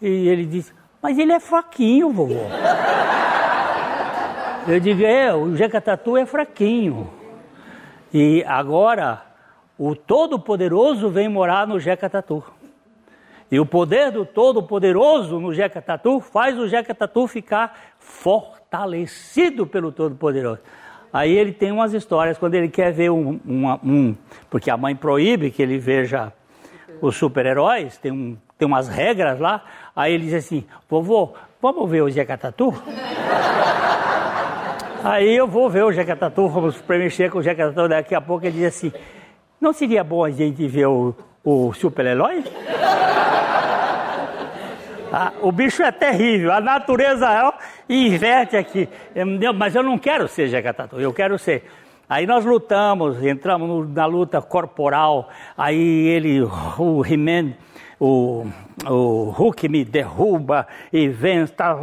E 0.02 0.28
ele 0.28 0.44
disse: 0.44 0.72
Mas 1.00 1.18
ele 1.18 1.32
é 1.32 1.40
fraquinho, 1.40 2.10
vovô. 2.12 2.34
Eu 4.66 4.78
digo: 4.78 5.02
É, 5.04 5.34
o 5.34 5.56
Jeca 5.56 5.80
Tatu 5.80 6.16
é 6.16 6.26
fraquinho. 6.26 7.10
E 8.12 8.44
agora 8.46 9.22
o 9.78 9.96
Todo-Poderoso 9.96 11.08
vem 11.08 11.28
morar 11.28 11.66
no 11.66 11.80
Jeca 11.80 12.10
Tatu. 12.10 12.44
E 13.50 13.58
o 13.58 13.64
poder 13.64 14.12
do 14.12 14.26
Todo-Poderoso 14.26 15.40
no 15.40 15.54
Jeca 15.54 15.80
Tatu 15.80 16.20
faz 16.20 16.58
o 16.58 16.68
Jeca 16.68 16.94
Tatu 16.94 17.26
ficar 17.26 17.78
fortalecido 17.98 19.66
pelo 19.66 19.90
Todo-Poderoso. 19.90 20.60
Aí 21.12 21.36
ele 21.36 21.52
tem 21.52 21.72
umas 21.72 21.94
histórias, 21.94 22.36
quando 22.38 22.54
ele 22.54 22.68
quer 22.68 22.92
ver 22.92 23.10
um, 23.10 23.40
um, 23.46 23.72
um 23.82 24.16
porque 24.50 24.70
a 24.70 24.76
mãe 24.76 24.94
proíbe 24.94 25.50
que 25.50 25.62
ele 25.62 25.78
veja 25.78 26.32
os 27.00 27.16
super-heróis, 27.16 27.96
tem, 27.96 28.12
um, 28.12 28.36
tem 28.58 28.66
umas 28.66 28.88
regras 28.88 29.38
lá, 29.38 29.62
aí 29.94 30.12
ele 30.12 30.24
diz 30.24 30.34
assim, 30.34 30.64
vovô, 30.88 31.32
vamos 31.62 31.90
ver 31.90 32.02
o 32.02 32.10
Jeca 32.10 32.36
Tatu? 32.36 32.74
aí 35.02 35.34
eu 35.34 35.46
vou 35.46 35.70
ver 35.70 35.84
o 35.84 35.92
Jeca 35.92 36.16
Tatu, 36.16 36.48
vamos 36.48 36.80
preencher 36.82 37.30
com 37.30 37.38
o 37.38 37.42
Jeca 37.42 37.72
Tatu, 37.72 37.88
daqui 37.88 38.14
a 38.14 38.20
pouco 38.20 38.44
ele 38.44 38.58
diz 38.58 38.66
assim, 38.66 38.92
não 39.60 39.72
seria 39.72 40.04
bom 40.04 40.24
a 40.24 40.30
gente 40.30 40.66
ver 40.66 40.86
o, 40.86 41.14
o 41.44 41.72
super-herói? 41.72 42.44
Ah, 45.12 45.32
o 45.40 45.50
bicho 45.50 45.82
é 45.82 45.90
terrível, 45.90 46.52
a 46.52 46.60
natureza 46.60 47.26
é, 47.26 47.92
inverte 47.92 48.56
aqui. 48.56 48.88
Mas 49.56 49.74
eu 49.74 49.82
não 49.82 49.98
quero 49.98 50.28
ser 50.28 50.48
Jacatatu, 50.48 51.00
eu 51.00 51.12
quero 51.12 51.38
ser. 51.38 51.64
Aí 52.08 52.26
nós 52.26 52.44
lutamos, 52.44 53.22
entramos 53.22 53.88
na 53.90 54.06
luta 54.06 54.40
corporal, 54.40 55.28
aí 55.56 56.08
ele, 56.08 56.42
o 56.78 57.04
He-Man, 57.04 57.52
o, 58.00 58.46
o 58.86 59.30
Hulk 59.30 59.68
me 59.68 59.84
derruba 59.84 60.66
e 60.92 61.08
vem, 61.08 61.46
tá... 61.46 61.76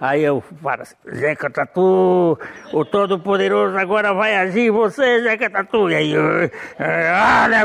aí 0.00 0.22
eu 0.22 0.42
falo 0.62 0.82
assim, 0.82 0.94
Zeca 1.12 1.50
Tatu, 1.50 2.38
o 2.72 2.84
Todo-Poderoso 2.84 3.76
agora 3.76 4.14
vai 4.14 4.36
agir 4.36 4.70
você, 4.70 5.22
Zeca 5.22 5.50
Tatu. 5.50 5.90
E 5.90 5.94
aí, 5.94 6.14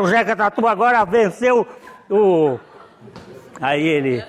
o 0.02 0.08
Zeca 0.08 0.36
Tatu 0.36 0.68
agora 0.68 1.06
venceu 1.06 1.68
o. 2.10 2.60
Aí 3.60 3.88
ele. 3.88 4.24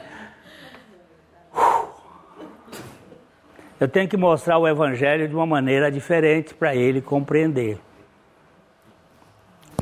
Eu 3.78 3.88
tenho 3.88 4.08
que 4.08 4.16
mostrar 4.16 4.58
o 4.58 4.66
Evangelho 4.66 5.28
de 5.28 5.34
uma 5.34 5.46
maneira 5.46 5.90
diferente 5.90 6.54
para 6.54 6.74
ele 6.74 7.00
compreender. 7.00 7.78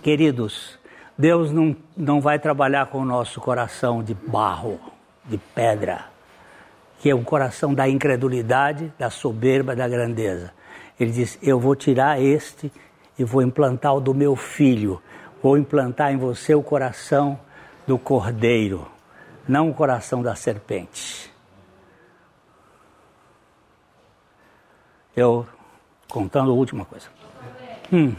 Queridos, 0.03 0.79
Deus 1.17 1.51
não, 1.51 1.75
não 1.97 2.21
vai 2.21 2.39
trabalhar 2.39 2.87
com 2.87 2.99
o 2.99 3.05
nosso 3.05 3.41
coração 3.41 4.03
de 4.03 4.13
barro, 4.15 4.79
de 5.25 5.39
pedra, 5.39 6.07
que 7.01 7.09
é 7.09 7.15
um 7.15 7.25
coração 7.25 7.73
da 7.73 7.89
incredulidade, 7.89 8.93
da 8.99 9.09
soberba, 9.09 9.75
da 9.75 9.89
grandeza. 9.89 10.53
Ele 10.99 11.11
diz: 11.13 11.39
Eu 11.43 11.59
vou 11.59 11.75
tirar 11.75 12.21
este 12.21 12.71
e 13.19 13.25
vou 13.25 13.43
implantar 13.43 13.95
o 13.95 14.01
do 14.01 14.13
meu 14.13 14.37
filho. 14.37 15.01
Vou 15.43 15.57
implantar 15.57 16.13
em 16.13 16.17
você 16.17 16.55
o 16.55 16.63
coração 16.63 17.39
do 17.87 17.97
cordeiro, 17.97 18.87
não 19.49 19.71
o 19.71 19.75
coração 19.75 20.23
da 20.23 20.35
serpente. 20.35 21.33
Eu, 25.17 25.47
contando 26.09 26.51
a 26.51 26.55
última 26.55 26.85
coisa. 26.85 27.09
Hum. 27.93 28.15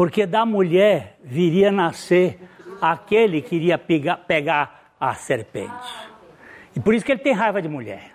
porque 0.00 0.24
da 0.24 0.46
mulher 0.46 1.18
viria 1.22 1.70
nascer 1.70 2.40
aquele 2.80 3.42
que 3.42 3.54
iria 3.54 3.76
pegar, 3.76 4.16
pegar 4.16 4.94
a 4.98 5.12
serpente. 5.12 5.94
E 6.74 6.80
por 6.80 6.94
isso 6.94 7.04
que 7.04 7.12
ele 7.12 7.20
tem 7.20 7.34
raiva 7.34 7.60
de 7.60 7.68
mulher. 7.68 8.10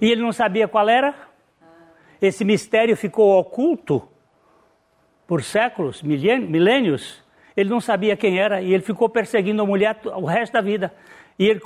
E 0.00 0.10
ele 0.10 0.20
não 0.20 0.32
sabia 0.32 0.66
qual 0.66 0.88
era. 0.88 1.14
Esse 2.20 2.44
mistério 2.44 2.96
ficou 2.96 3.38
oculto 3.38 4.08
por 5.26 5.42
séculos, 5.42 6.02
milênios. 6.02 7.22
Ele 7.56 7.68
não 7.68 7.80
sabia 7.80 8.16
quem 8.16 8.38
era 8.38 8.62
e 8.62 8.72
ele 8.72 8.82
ficou 8.82 9.08
perseguindo 9.08 9.62
a 9.62 9.66
mulher 9.66 10.00
o 10.04 10.24
resto 10.24 10.54
da 10.54 10.60
vida 10.60 10.92
e 11.38 11.46
ele 11.48 11.60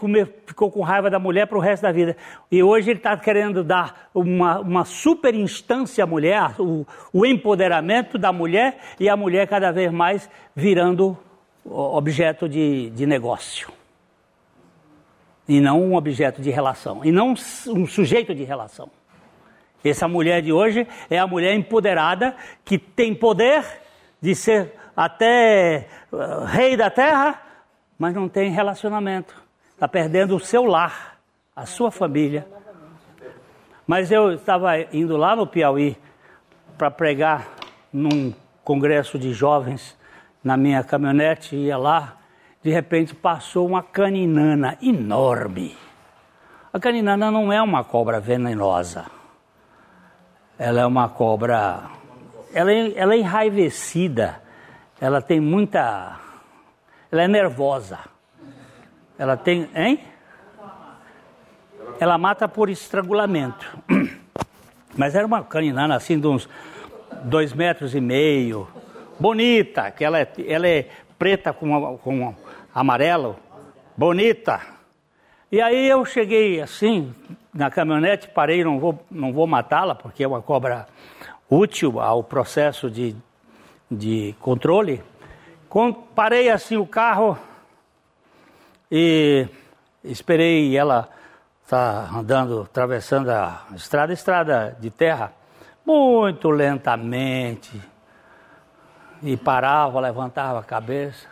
ficou 0.47 0.70
com 0.70 0.81
raiva 0.81 1.11
da 1.11 1.19
mulher 1.19 1.47
para 1.47 1.59
o 1.59 1.61
resto 1.61 1.83
da 1.83 1.93
vida. 1.93 2.16
E 2.51 2.62
hoje 2.62 2.91
ele 2.91 2.99
está 2.99 3.16
querendo 3.16 3.62
dar 3.62 4.09
uma, 4.15 4.61
uma 4.61 4.85
super 4.85 5.35
instância 5.35 6.05
à 6.05 6.07
mulher, 6.07 6.55
o, 6.59 6.87
o 7.12 7.27
empoderamento 7.27 8.19
da 8.19 8.33
mulher, 8.33 8.78
e 8.99 9.09
a 9.09 9.16
mulher 9.16 9.47
cada 9.47 9.70
vez 9.73 9.93
mais 9.93 10.31
virando 10.55 11.16
objeto 11.65 12.49
de, 12.49 12.91
de 12.91 13.07
negócio. 13.07 13.69
E 15.49 15.61
não 15.61 15.83
um 15.83 15.95
objeto 15.95 16.41
de 16.41 16.51
relação, 16.51 17.05
e 17.05 17.12
não 17.12 17.35
um 17.69 17.87
sujeito 17.87 18.35
de 18.35 18.45
relação. 18.45 18.91
Essa 19.88 20.08
mulher 20.08 20.42
de 20.42 20.52
hoje 20.52 20.86
é 21.10 21.18
a 21.18 21.26
mulher 21.26 21.54
empoderada 21.54 22.34
que 22.64 22.78
tem 22.78 23.14
poder 23.14 23.64
de 24.20 24.34
ser 24.34 24.72
até 24.96 25.86
uh, 26.12 26.44
rei 26.44 26.76
da 26.76 26.90
terra, 26.90 27.40
mas 27.98 28.14
não 28.14 28.28
tem 28.28 28.50
relacionamento 28.50 29.46
está 29.76 29.86
perdendo 29.86 30.34
o 30.34 30.40
seu 30.40 30.64
lar, 30.64 31.18
a 31.54 31.66
sua 31.66 31.90
família. 31.90 32.46
Mas 33.86 34.10
eu 34.10 34.32
estava 34.32 34.80
indo 34.90 35.18
lá 35.18 35.36
no 35.36 35.46
Piauí 35.46 35.96
para 36.78 36.90
pregar 36.90 37.46
num 37.92 38.32
congresso 38.64 39.18
de 39.18 39.32
jovens 39.32 39.96
na 40.42 40.56
minha 40.56 40.82
caminhonete, 40.82 41.54
ia 41.56 41.76
lá. 41.76 42.16
de 42.62 42.70
repente 42.70 43.14
passou 43.14 43.66
uma 43.66 43.82
caninana 43.82 44.78
enorme. 44.82 45.76
A 46.72 46.80
caninana 46.80 47.30
não 47.30 47.52
é 47.52 47.60
uma 47.60 47.84
cobra 47.84 48.18
venenosa. 48.18 49.04
Ela 50.59 50.81
é 50.81 50.87
uma 50.87 51.09
cobra. 51.09 51.91
Ela 52.53 52.73
é, 52.73 52.93
ela 52.97 53.15
é 53.15 53.19
enraivecida. 53.19 54.41
Ela 55.01 55.20
tem 55.20 55.39
muita. 55.39 56.19
Ela 57.12 57.23
é 57.23 57.28
nervosa. 57.28 57.99
Ela 59.19 59.37
tem. 59.37 59.69
Hein? 59.74 60.01
Ela 62.01 62.16
mata 62.16 62.49
por 62.49 62.70
estrangulamento. 62.70 63.66
Mas 64.97 65.15
era 65.15 65.27
uma 65.27 65.43
caninana 65.45 65.95
assim 65.95 66.19
de 66.19 66.27
uns 66.27 66.49
dois 67.24 67.53
metros 67.53 67.95
e 67.95 68.01
meio. 68.01 68.66
Bonita, 69.20 69.91
que 69.91 70.05
ela 70.05 70.19
é, 70.19 70.28
ela 70.47 70.66
é 70.66 70.89
preta 71.19 71.53
com, 71.53 71.99
com 71.99 72.35
amarelo. 72.74 73.37
Bonita. 73.97 74.76
E 75.51 75.60
aí 75.60 75.89
eu 75.89 76.05
cheguei 76.05 76.60
assim, 76.60 77.14
na 77.55 77.70
caminhonete, 77.70 78.28
parei, 78.28 78.64
não 78.64 78.81
vou, 78.81 78.98
não 79.09 79.32
vou 79.32 79.47
matá-la, 79.47 79.94
porque 79.94 80.24
é 80.24 80.28
uma 80.28 80.43
cobra 80.43 80.89
útil 81.48 82.01
ao 82.01 82.24
processo 82.24 82.90
de, 82.90 83.14
de 83.89 84.35
controle. 84.40 85.02
Com, 85.68 85.93
parei 85.93 86.51
assim 86.51 86.77
o 86.77 86.86
carro 86.86 87.39
e 88.90 89.47
esperei 90.02 90.77
ela 90.77 91.09
estar 91.62 92.09
tá 92.09 92.18
andando, 92.18 92.62
atravessando 92.62 93.31
a 93.31 93.66
estrada, 93.77 94.12
estrada 94.12 94.77
de 94.81 94.90
terra, 94.90 95.32
muito 95.85 96.51
lentamente. 96.51 97.81
E 99.23 99.36
parava, 99.36 100.01
levantava 100.01 100.59
a 100.59 100.64
cabeça. 100.64 101.28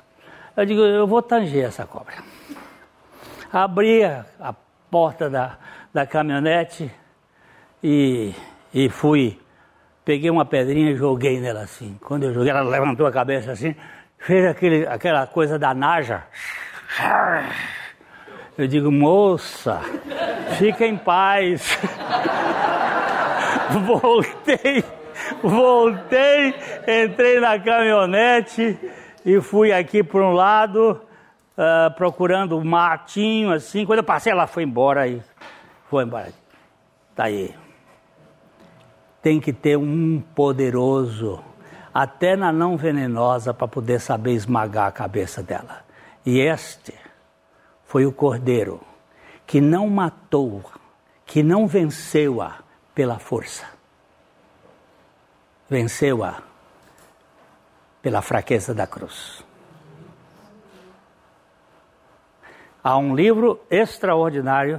Eu 0.56 0.64
digo, 0.64 0.80
eu 0.82 1.06
vou 1.06 1.20
tanger 1.20 1.64
essa 1.64 1.84
cobra. 1.84 2.14
Abria 3.54 4.26
a 4.40 4.52
porta 4.90 5.30
da, 5.30 5.56
da 5.92 6.04
caminhonete 6.04 6.90
e, 7.80 8.34
e 8.74 8.88
fui. 8.88 9.40
Peguei 10.04 10.28
uma 10.28 10.44
pedrinha 10.44 10.90
e 10.90 10.96
joguei 10.96 11.38
nela 11.38 11.60
assim. 11.60 11.96
Quando 12.02 12.24
eu 12.24 12.34
joguei, 12.34 12.50
ela 12.50 12.62
levantou 12.62 13.06
a 13.06 13.12
cabeça 13.12 13.52
assim, 13.52 13.76
fez 14.18 14.44
aquele, 14.44 14.84
aquela 14.88 15.24
coisa 15.28 15.56
da 15.56 15.72
naja. 15.72 16.24
Eu 18.58 18.66
digo, 18.66 18.90
moça, 18.90 19.82
fica 20.58 20.84
em 20.84 20.96
paz. 20.96 21.78
voltei, 23.86 24.84
voltei, 25.40 26.54
entrei 27.04 27.38
na 27.38 27.56
caminhonete 27.60 28.76
e 29.24 29.40
fui 29.40 29.72
aqui 29.72 30.02
por 30.02 30.22
um 30.22 30.32
lado, 30.32 31.00
uh, 31.56 31.94
procurando 31.94 32.56
um 32.56 32.64
matinho 32.64 33.52
assim. 33.52 33.84
Quando 33.86 33.98
eu 33.98 34.04
passei, 34.04 34.32
ela 34.32 34.46
foi 34.46 34.62
embora 34.62 35.06
e 35.08 35.22
foi 35.88 36.04
embora. 36.04 36.32
Tá 37.14 37.24
aí. 37.24 37.54
Tem 39.22 39.40
que 39.40 39.52
ter 39.52 39.76
um 39.78 40.20
poderoso, 40.34 41.42
até 41.92 42.36
na 42.36 42.52
não 42.52 42.76
venenosa, 42.76 43.54
para 43.54 43.68
poder 43.68 44.00
saber 44.00 44.32
esmagar 44.32 44.88
a 44.88 44.92
cabeça 44.92 45.42
dela. 45.42 45.84
E 46.26 46.40
este 46.40 46.94
foi 47.84 48.06
o 48.06 48.12
cordeiro 48.12 48.80
que 49.46 49.60
não 49.60 49.88
matou, 49.88 50.62
que 51.24 51.42
não 51.42 51.66
venceu-a 51.66 52.58
pela 52.94 53.18
força. 53.18 53.66
Venceu-a 55.68 56.42
pela 58.02 58.20
fraqueza 58.20 58.74
da 58.74 58.86
cruz. 58.86 59.43
Há 62.86 62.98
um 62.98 63.16
livro 63.16 63.58
extraordinário 63.70 64.78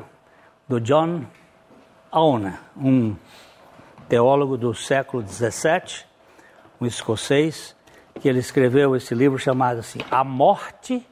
do 0.70 0.80
John 0.80 1.26
Owen, 2.12 2.54
um 2.78 3.16
teólogo 4.08 4.60
do 4.60 4.76
século 4.76 5.28
XVII, 5.28 6.06
um 6.80 6.86
escocês, 6.86 7.76
que 8.22 8.30
ele 8.30 8.38
escreveu 8.38 8.96
esse 8.96 9.16
livro 9.16 9.40
chamado 9.40 9.80
assim, 9.80 9.98
A 10.12 10.24
Morte 10.24 11.04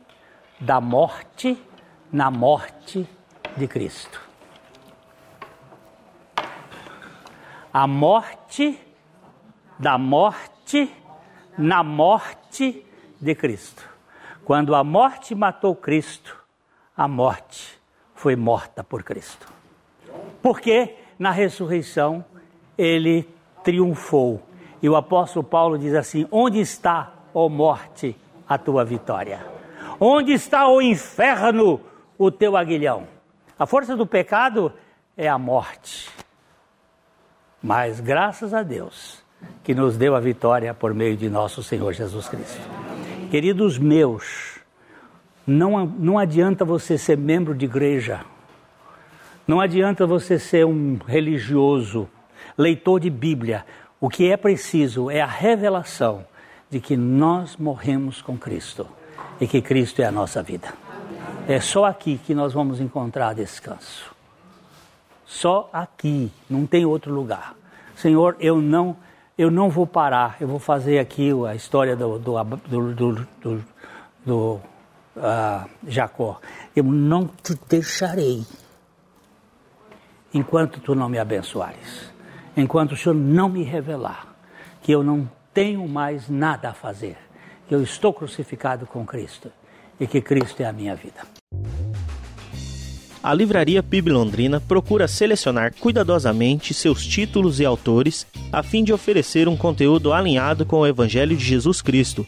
da 0.60 0.80
Morte 0.80 1.60
na 2.11 2.30
morte 2.30 3.10
de 3.57 3.68
Cristo. 3.68 4.22
A 7.74 7.88
morte 7.88 8.80
da 9.80 9.98
morte 9.98 10.95
na 11.57 11.82
morte 11.84 12.86
de 13.20 13.34
Cristo. 13.34 13.84
Quando 14.45 14.76
a 14.76 14.84
morte 14.84 15.34
matou 15.34 15.76
Cristo, 15.76 16.43
a 16.95 17.07
morte 17.07 17.80
foi 18.14 18.36
morta 18.36 18.84
por 18.84 19.03
Cristo. 19.03 19.48
Porque 20.41 20.95
na 21.18 21.32
ressurreição 21.32 22.24
ele 22.78 23.28
triunfou. 23.64 24.41
E 24.82 24.90
o 24.90 24.95
apóstolo 24.95 25.44
Paulo 25.44 25.78
diz 25.78 25.94
assim: 25.94 26.28
Onde 26.32 26.60
está, 26.60 27.14
ó 27.34 27.48
morte, 27.49 28.15
a 28.48 28.57
tua 28.57 28.84
vitória? 28.84 29.45
Onde 29.99 30.34
está 30.34 30.68
o 30.68 30.82
inferno, 30.82 31.80
o 32.18 32.30
teu 32.30 32.57
aguilhão. 32.57 33.07
A 33.57 33.65
força 33.65 33.95
do 33.95 34.06
pecado 34.06 34.74
é 35.15 35.28
a 35.28 35.38
morte. 35.38 36.10
Mas 37.61 37.99
graças 37.99 38.53
a 38.53 38.61
Deus 38.61 39.24
que 39.64 39.74
nos 39.74 39.98
deu 39.98 40.15
a 40.15 40.20
vitória 40.20 40.74
por 40.74 40.94
meio 40.94 41.15
de 41.15 41.30
nosso 41.30 41.64
Senhor 41.64 41.94
Jesus 41.94 42.28
Cristo. 42.28 42.60
Queridos 43.32 43.78
meus, 43.78 44.53
não, 45.45 45.86
não 45.86 46.18
adianta 46.18 46.64
você 46.64 46.98
ser 46.98 47.18
membro 47.18 47.53
de 47.53 47.65
igreja, 47.65 48.22
não 49.45 49.60
adianta 49.60 50.07
você 50.07 50.40
ser 50.40 50.65
um 50.65 50.98
religioso, 51.06 52.07
leitor 52.57 52.99
de 52.99 53.10
Bíblia. 53.10 53.65
O 53.99 54.10
que 54.10 54.32
é 54.32 54.38
preciso 54.38 55.10
é 55.10 55.22
a 55.22 55.28
revelação 55.28 56.26
de 56.70 56.80
que 56.80 56.95
nós 56.95 57.57
morremos 57.57 58.22
com 58.22 58.38
Cristo 58.38 58.88
e 59.40 59.48
que 59.48 59.61
Cristo 59.61 60.02
é 60.02 60.06
a 60.06 60.11
nossa 60.11 60.41
vida. 60.41 60.74
É 61.48 61.60
só 61.60 61.86
aqui 61.86 62.18
que 62.26 62.34
nós 62.34 62.53
vamos 62.53 62.80
encontrar 62.80 63.36
descanso. 63.36 64.14
Só 65.26 65.70
aqui, 65.74 66.32
não 66.49 66.65
tem 66.65 66.86
outro 66.86 67.14
lugar. 67.14 67.53
Senhor, 67.95 68.38
eu 68.40 68.61
não, 68.61 68.95
eu 69.38 69.52
não 69.52 69.70
vou 69.70 69.86
parar. 69.86 70.38
Eu 70.40 70.48
vou 70.48 70.60
fazer 70.60 70.99
aqui 70.99 71.32
a 71.45 71.53
história 71.53 71.95
do, 71.95 72.18
do, 72.18 72.44
do, 72.44 73.28
do, 74.26 74.61
uh, 75.15 75.69
Jacó. 75.88 76.40
Eu 76.76 76.84
não 76.84 77.27
te 77.27 77.57
deixarei 77.68 78.45
enquanto 80.34 80.80
tu 80.80 80.95
não 80.95 81.10
me 81.10 81.19
abençoares, 81.19 82.11
enquanto 82.57 82.94
o 82.94 82.98
Senhor 82.98 83.15
não 83.15 83.49
me 83.49 83.64
revelar 83.64 84.35
que 84.81 84.91
eu 84.91 85.03
não 85.03 85.30
tenho 85.53 85.88
mais 85.88 86.27
nada 86.27 86.69
a 86.69 86.73
fazer, 86.73 87.18
que 87.68 87.76
eu 87.76 87.81
estou 87.81 88.14
crucificado 88.14 88.85
com 88.85 89.06
Cristo 89.06 89.52
e 89.99 90.07
que 90.07 90.22
Cristo 90.22 90.61
é 90.61 90.65
a 90.65 90.73
minha 90.73 90.95
vida. 90.95 91.22
A 93.23 93.34
Livraria 93.34 93.81
PIB 93.81 94.11
Londrina 94.11 94.60
procura 94.60 95.07
selecionar 95.07 95.73
cuidadosamente 95.80 96.73
seus 96.73 97.07
títulos 97.07 97.61
e 97.61 97.65
autores 97.65 98.27
a 98.52 98.61
fim 98.61 98.84
de 98.84 98.91
oferecer 98.91 99.48
um 99.48 99.56
conteúdo 99.56 100.11
alinhado 100.11 100.65
com 100.65 100.80
o 100.80 100.85
Evangelho 100.85 101.38
de 101.38 101.45
Jesus 101.45 101.81
Cristo. 101.81 102.27